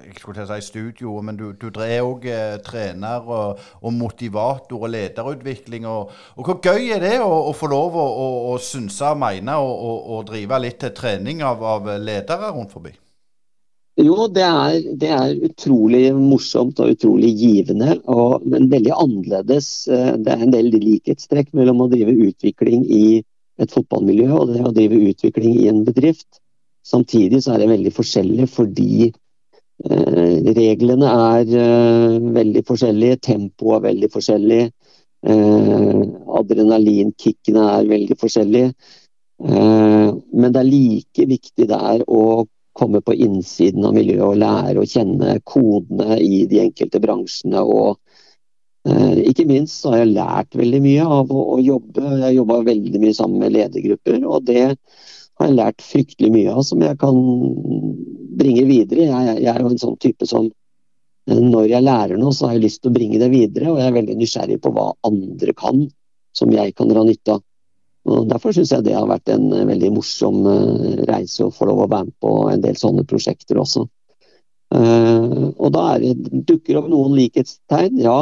Jeg 0.06 0.14
skulle 0.16 0.46
si 0.48 0.60
studio, 0.64 1.18
men 1.20 1.36
du, 1.36 1.52
du 1.60 1.68
er 1.84 2.00
òg 2.00 2.24
eh, 2.24 2.56
trener 2.64 3.28
og, 3.28 3.60
og, 3.82 3.92
motivator 3.92 4.80
og 4.80 4.92
lederutvikling. 4.94 5.86
Og, 5.86 6.14
og, 6.36 6.44
hvor 6.46 6.60
gøy 6.64 6.88
er 6.96 7.04
det 7.04 7.18
å, 7.20 7.28
å 7.50 7.52
få 7.56 7.68
lov 7.68 8.00
å, 8.00 8.06
å, 8.24 8.30
å 8.54 8.56
synse 8.64 9.12
og 9.12 9.20
mene 9.20 9.58
og, 9.60 10.24
drive 10.30 10.62
litt 10.64 10.80
til 10.86 10.96
trening 10.96 11.44
av, 11.44 11.60
av 11.76 11.92
ledere 12.00 12.52
rundt 12.56 12.72
forbi? 12.72 12.96
Jo, 14.10 14.26
det 14.34 14.42
er, 14.42 14.76
det 14.98 15.10
er, 15.14 15.32
utrolig 15.46 16.08
morsomt 16.16 16.80
og 16.82 16.94
utrolig 16.96 17.30
givende, 17.38 17.94
og, 18.10 18.42
men 18.48 18.66
veldig 18.72 18.94
annerledes. 18.96 19.68
Eh, 19.86 20.14
det 20.18 20.32
er 20.34 20.42
en 20.46 20.54
del 20.54 20.70
likhetstrekk 20.72 21.52
mellom 21.54 21.84
å 21.84 21.90
drive 21.92 22.16
utvikling 22.26 22.82
i 22.90 23.20
et 23.60 23.70
fotballmiljø 23.74 24.28
og 24.34 24.54
det 24.54 24.64
å 24.66 24.74
drive 24.74 24.98
utvikling 25.12 25.60
i 25.60 25.68
en 25.70 25.84
bedrift. 25.86 26.40
Samtidig 26.86 27.42
så 27.44 27.54
er 27.54 27.62
det 27.62 27.70
veldig 27.70 27.92
forskjellig 27.94 28.48
fordi 28.50 29.10
eh, 29.10 30.52
reglene 30.58 31.14
er 31.36 31.56
eh, 31.62 32.16
veldig 32.40 32.64
forskjellige, 32.66 33.20
tempoet 33.30 33.76
er 33.78 33.88
veldig 33.90 34.10
forskjellig, 34.16 34.62
eh, 35.28 36.00
adrenalinkickene 36.40 37.68
er 37.76 37.92
veldig 37.94 38.18
forskjellige. 38.24 38.72
Eh, 39.44 40.08
men 40.10 40.56
det 40.56 40.64
er 40.64 40.72
like 40.72 41.28
viktig 41.36 41.68
der 41.70 42.02
å 42.10 42.24
komme 42.72 43.00
på 43.00 43.14
innsiden 43.14 43.84
av 43.86 43.94
miljøet 43.96 44.26
og 44.26 44.40
lære 44.40 44.82
å 44.82 44.88
kjenne 44.88 45.38
kodene 45.48 46.18
i 46.22 46.44
de 46.50 46.60
enkelte 46.64 47.00
bransjene. 47.02 47.62
og 47.62 47.98
eh, 48.88 49.22
Ikke 49.30 49.48
minst 49.48 49.80
så 49.80 49.94
har 49.94 50.04
jeg 50.04 50.14
lært 50.14 50.58
veldig 50.58 50.82
mye 50.84 51.08
av 51.18 51.32
å, 51.34 51.42
å 51.56 51.58
jobbe. 51.64 52.04
Jeg 52.04 52.24
har 52.26 52.36
jobba 52.36 52.60
veldig 52.70 53.02
mye 53.02 53.16
sammen 53.16 53.42
med 53.42 53.56
ledergrupper, 53.56 54.22
og 54.24 54.46
det 54.48 54.62
har 54.70 55.48
jeg 55.48 55.58
lært 55.58 55.84
fryktelig 55.84 56.32
mye 56.34 56.54
av 56.54 56.64
som 56.68 56.82
jeg 56.84 56.98
kan 57.00 57.20
bringe 58.40 58.64
videre. 58.68 59.10
Jeg, 59.10 59.36
jeg 59.44 59.52
er 59.54 59.62
jo 59.64 59.74
en 59.74 59.84
sånn 59.84 60.00
type 60.00 60.28
som 60.30 60.48
eh, 60.48 61.42
når 61.42 61.70
jeg 61.74 61.86
lærer 61.86 62.20
noe, 62.20 62.34
så 62.36 62.48
har 62.48 62.58
jeg 62.58 62.68
lyst 62.68 62.84
til 62.84 62.94
å 62.94 62.98
bringe 62.98 63.20
det 63.22 63.32
videre, 63.34 63.72
og 63.72 63.82
jeg 63.82 63.90
er 63.90 63.98
veldig 63.98 64.18
nysgjerrig 64.20 64.60
på 64.62 64.74
hva 64.76 64.92
andre 65.08 65.56
kan, 65.58 65.86
som 66.36 66.52
jeg 66.54 66.76
kan 66.78 66.92
dra 66.92 67.04
nytte 67.06 67.38
av. 67.38 67.46
Og 68.08 68.28
Derfor 68.30 68.54
syns 68.56 68.72
jeg 68.72 68.86
det 68.86 68.96
har 68.96 69.08
vært 69.08 69.28
en 69.32 69.50
eh, 69.52 69.66
veldig 69.68 69.92
morsom 69.98 70.44
eh, 70.48 71.04
reise 71.10 71.44
å 71.44 71.54
få 71.54 71.68
lov 71.68 71.84
å 71.84 71.88
være 71.90 72.08
med 72.08 72.16
på 72.22 72.34
en 72.52 72.62
del 72.64 72.78
sånne 72.80 73.04
prosjekter 73.08 73.60
også. 73.60 73.84
Eh, 74.74 75.42
og 75.50 75.72
da 75.74 75.84
det, 76.00 76.14
dukker 76.48 76.80
opp 76.80 76.88
noen 76.92 77.16
likhetstegn, 77.18 78.00
ja. 78.00 78.20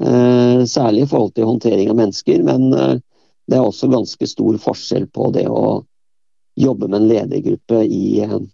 Særlig 0.00 1.02
i 1.02 1.08
forhold 1.10 1.34
til 1.36 1.44
håndtering 1.44 1.90
av 1.92 1.96
mennesker, 1.98 2.38
men 2.46 2.70
det 2.72 3.56
er 3.58 3.60
også 3.60 3.90
ganske 3.92 4.26
stor 4.30 4.56
forskjell 4.62 5.04
på 5.12 5.26
det 5.34 5.42
å 5.50 5.82
jobbe 6.56 6.88
med 6.88 7.02
en 7.02 7.08
ledergruppe 7.10 7.82
i 7.84 8.22
en 8.24 8.46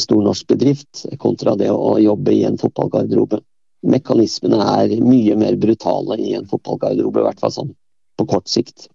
stor 0.00 0.22
norsk 0.24 0.48
bedrift 0.54 1.04
kontra 1.20 1.52
det 1.60 1.68
å 1.68 1.98
jobbe 2.00 2.32
i 2.32 2.46
en 2.48 2.56
fotballgarderobe. 2.62 3.42
Mekanismene 3.92 4.62
er 4.78 4.96
mye 5.04 5.36
mer 5.36 5.60
brutale 5.60 6.16
i 6.16 6.32
en 6.38 6.48
fotballgarderobe, 6.48 7.20
i 7.20 7.28
hvert 7.28 7.44
fall 7.44 7.56
sånn 7.58 7.76
på 8.22 8.30
kort 8.36 8.50
sikt. 8.50 8.88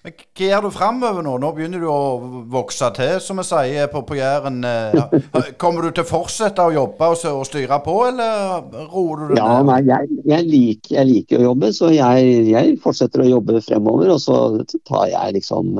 Men 0.00 0.14
Hva 0.16 0.46
gjør 0.46 0.64
du 0.64 0.72
framover 0.72 1.24
nå? 1.26 1.34
Nå 1.42 1.48
begynner 1.52 1.82
du 1.82 1.88
å 1.92 2.44
vokse 2.48 2.86
til, 2.96 3.18
som 3.20 3.36
vi 3.36 3.44
sier 3.44 3.90
på, 3.92 4.00
på 4.08 4.16
Jæren. 4.16 4.62
Eh, 4.64 5.50
kommer 5.60 5.84
du 5.84 5.90
til 5.92 6.06
å 6.06 6.08
fortsette 6.08 6.64
å 6.64 6.72
jobbe 6.72 7.10
og, 7.12 7.24
og 7.28 7.44
styre 7.44 7.76
på, 7.84 7.96
eller 8.08 8.86
roer 8.94 9.20
du 9.20 9.34
det 9.34 9.42
ja, 9.42 9.58
Nei, 9.68 9.76
jeg, 9.90 10.16
jeg, 10.24 10.48
liker, 10.48 10.94
jeg, 10.96 11.08
liker, 11.10 11.42
å 11.42 11.50
jobbe, 11.50 11.72
så 11.76 11.92
jeg, 11.92 12.32
jeg, 12.48 12.78
fortsetter 12.80 13.26
å 13.26 13.28
jobbe 13.28 13.60
fremover. 13.66 14.14
Og 14.16 14.24
så 14.24 14.40
tar 14.88 15.10
jeg 15.12 15.36
liksom 15.36 15.74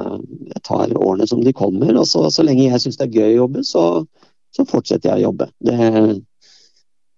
Jeg 0.50 0.64
tar 0.68 0.92
årene 1.00 1.30
som 1.30 1.40
de 1.46 1.56
kommer. 1.56 1.96
Og 1.96 2.04
så, 2.10 2.28
så 2.34 2.44
lenge 2.44 2.68
jeg 2.68 2.84
syns 2.84 3.00
det 3.00 3.08
er 3.08 3.22
gøy 3.22 3.30
å 3.30 3.38
jobbe, 3.46 3.64
så, 3.64 3.86
så 4.52 4.68
fortsetter 4.68 5.14
jeg 5.14 5.22
å 5.22 5.30
jobbe. 5.30 5.48
Det, 5.64 5.78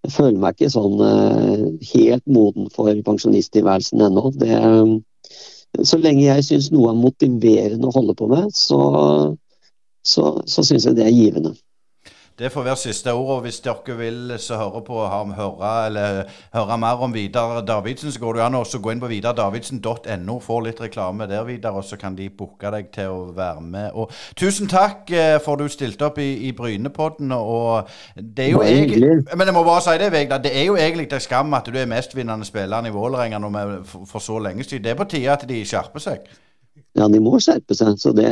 jeg 0.03 0.15
føler 0.21 0.39
meg 0.39 0.55
ikke 0.55 0.71
sånn 0.71 1.03
eh, 1.07 1.67
helt 1.97 2.31
moden 2.31 2.71
for 2.75 2.95
pensjonisttilværelsen 3.11 4.07
ennå. 4.07 4.31
Det 4.39 4.55
så 5.81 5.99
lenge 5.99 6.25
jeg 6.27 6.45
syns 6.47 6.71
noe 6.73 6.91
er 6.93 6.99
motiverende 7.01 7.89
å 7.89 7.95
holde 7.95 8.15
på 8.19 8.29
med, 8.31 8.51
så, 8.57 8.81
så, 10.05 10.27
så 10.47 10.65
syns 10.67 10.87
jeg 10.89 10.99
det 10.99 11.07
er 11.09 11.17
givende. 11.17 11.55
Det 12.39 12.49
får 12.53 12.65
være 12.65 12.77
siste 12.81 13.13
ord. 13.13 13.31
og 13.37 13.41
Hvis 13.45 13.61
dere 13.61 13.97
vil 13.97 14.35
så 14.39 14.57
høre 14.57 14.83
på 14.85 15.03
høre, 15.07 15.87
eller 15.87 16.23
høre 16.55 16.79
mer 16.79 17.03
om 17.05 17.15
Vidar 17.15 17.61
Davidsen, 17.61 18.13
så 18.13 18.21
går 18.21 18.33
det 18.39 18.43
an 18.43 18.55
å 18.57 18.65
gå 18.65 18.93
inn 18.93 19.01
på 19.03 19.11
vidardavidsen.no. 19.11 20.39
Få 20.41 20.61
litt 20.65 20.81
reklame 20.81 21.27
der, 21.29 21.45
Vidar, 21.45 21.77
og 21.77 21.85
så 21.85 21.97
kan 22.01 22.17
de 22.17 22.31
booke 22.31 22.71
deg 22.73 22.89
til 22.95 23.13
å 23.13 23.25
være 23.37 23.61
med. 23.61 23.91
Og 23.93 24.11
tusen 24.39 24.71
takk 24.71 25.11
eh, 25.11 25.39
for 25.45 25.61
du 25.61 25.69
stilte 25.69 26.09
opp 26.09 26.19
i, 26.23 26.31
i 26.49 26.53
Brynepodden. 26.57 27.35
Og 27.37 27.91
det 28.17 28.47
er 28.47 28.55
jo 28.55 28.63
egentlig 28.63 29.25
Men 29.37 29.47
jeg 29.47 29.57
må 29.57 29.65
bare 29.67 29.85
si 29.85 29.99
det, 30.01 30.13
Vegla. 30.13 30.39
Det 30.43 30.55
er 30.57 30.71
jo 30.71 30.79
egentlig 30.81 31.11
en 31.13 31.21
skam 31.21 31.53
at 31.59 31.69
du 31.69 31.77
er 31.79 31.91
mestvinnende 31.91 32.49
spilleren 32.49 32.89
i 32.89 32.95
Vålerenga 32.95 33.43
for 33.85 34.21
så 34.21 34.39
lenge 34.39 34.65
siden. 34.65 34.85
Det 34.85 34.95
er 34.95 34.99
på 34.99 35.09
tide 35.11 35.37
at 35.37 35.45
de 35.49 35.65
skjerper 35.69 36.03
seg. 36.03 36.33
Ja, 36.97 37.09
de 37.09 37.21
må 37.21 37.39
skjerpe 37.41 37.77
seg. 37.77 37.99
Så 38.01 38.13
det, 38.17 38.31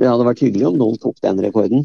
det 0.00 0.08
hadde 0.08 0.26
vært 0.26 0.42
hyggelig 0.44 0.70
om 0.72 0.80
noen 0.80 0.98
tok 1.00 1.20
den 1.24 1.40
rekorden. 1.44 1.84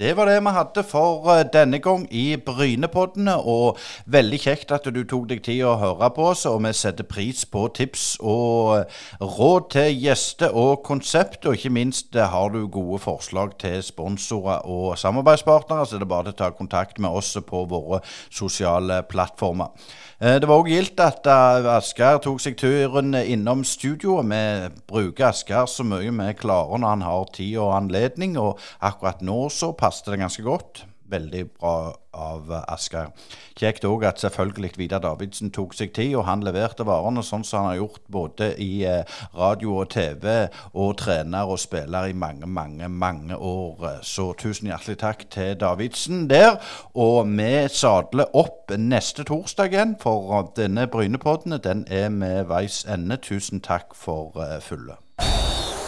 Det 0.00 0.14
var 0.16 0.24
det 0.26 0.38
vi 0.40 0.52
hadde 0.56 0.82
for 0.88 1.26
eh, 1.28 1.42
denne 1.52 1.76
gang 1.78 2.06
i 2.10 2.38
Brynepoddene. 2.40 3.34
Og 3.36 3.76
veldig 4.08 4.38
kjekt 4.40 4.72
at 4.72 4.88
du 4.88 5.02
tok 5.04 5.26
deg 5.28 5.42
tid 5.44 5.60
å 5.68 5.74
høre 5.76 6.08
på 6.16 6.30
oss, 6.30 6.46
og 6.48 6.62
vi 6.64 6.72
setter 6.72 7.04
pris 7.04 7.42
på 7.44 7.66
tips 7.76 8.06
og 8.24 8.78
eh, 8.78 9.00
råd 9.20 9.68
til 9.76 10.00
gjester 10.00 10.56
og 10.56 10.80
konsept. 10.88 11.44
Og 11.44 11.58
ikke 11.58 11.74
minst 11.76 12.16
eh, 12.16 12.32
har 12.32 12.48
du 12.54 12.62
gode 12.64 13.02
forslag 13.04 13.58
til 13.60 13.82
sponsorer 13.84 14.64
og 14.64 14.96
samarbeidspartnere, 14.96 15.84
så 15.84 16.00
det 16.00 16.08
er 16.08 16.14
bare 16.16 16.32
å 16.32 16.38
ta 16.38 16.48
kontakt 16.56 16.96
med 16.96 17.20
oss 17.20 17.34
på 17.44 17.66
våre 17.68 18.00
sosiale 18.32 19.02
plattformer. 19.04 19.76
Det 20.20 20.44
var 20.44 20.60
òg 20.60 20.66
gildt 20.68 21.00
at 21.00 21.24
Asgeir 21.24 22.18
tok 22.20 22.42
seg 22.44 22.58
turen 22.60 23.14
innom 23.16 23.62
studioet. 23.64 24.26
Vi 24.28 24.82
bruker 24.92 25.30
Asgeir 25.30 25.64
så 25.64 25.86
mye 25.88 26.12
vi 26.12 26.34
klarer 26.36 26.76
når 26.76 26.92
han 26.92 27.04
har 27.06 27.30
tid 27.32 27.54
og 27.56 27.72
anledning, 27.78 28.36
og 28.36 28.60
akkurat 28.84 29.24
nå 29.24 29.46
så 29.48 29.72
passet 29.72 30.12
det 30.12 30.20
ganske 30.20 30.44
godt. 30.44 30.82
Veldig 31.10 31.44
bra 31.58 31.74
av 32.14 32.50
Asker. 32.68 33.10
Kjekt 33.58 33.84
òg 33.86 34.04
at 34.08 34.20
selvfølgelig 34.22 34.72
Vidar 34.78 35.02
Davidsen 35.02 35.52
tok 35.54 35.74
seg 35.74 35.92
tid, 35.94 36.14
og 36.18 36.26
han 36.28 36.42
leverte 36.46 36.86
varene 36.86 37.22
sånn 37.26 37.44
som 37.46 37.64
han 37.64 37.68
har 37.70 37.80
gjort 37.80 38.02
både 38.10 38.50
i 38.62 38.70
eh, 38.86 39.18
radio 39.36 39.76
og 39.82 39.90
TV, 39.94 40.48
og 40.74 40.96
trener 41.02 41.50
og 41.50 41.60
spiller 41.62 42.10
i 42.10 42.16
mange, 42.16 42.46
mange, 42.46 42.88
mange 42.88 43.36
år. 43.36 44.00
Så 44.06 44.30
tusen 44.38 44.70
hjertelig 44.70 45.00
takk 45.02 45.26
til 45.34 45.54
Davidsen 45.60 46.26
der. 46.30 46.58
Og 46.94 47.26
vi 47.30 47.52
sadler 47.74 48.30
opp 48.36 48.70
neste 48.78 49.26
torsdag 49.26 49.74
igjen, 49.74 49.96
for 50.00 50.50
denne 50.56 50.86
Brynepodden 50.90 51.58
den 51.62 51.84
er 51.90 52.08
med 52.08 52.48
veis 52.50 52.84
ende. 52.88 53.18
Tusen 53.20 53.60
takk 53.60 53.94
for 53.94 54.34
uh, 54.38 54.58
fulle. 54.62 54.98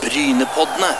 Brynepoddene. 0.03 0.93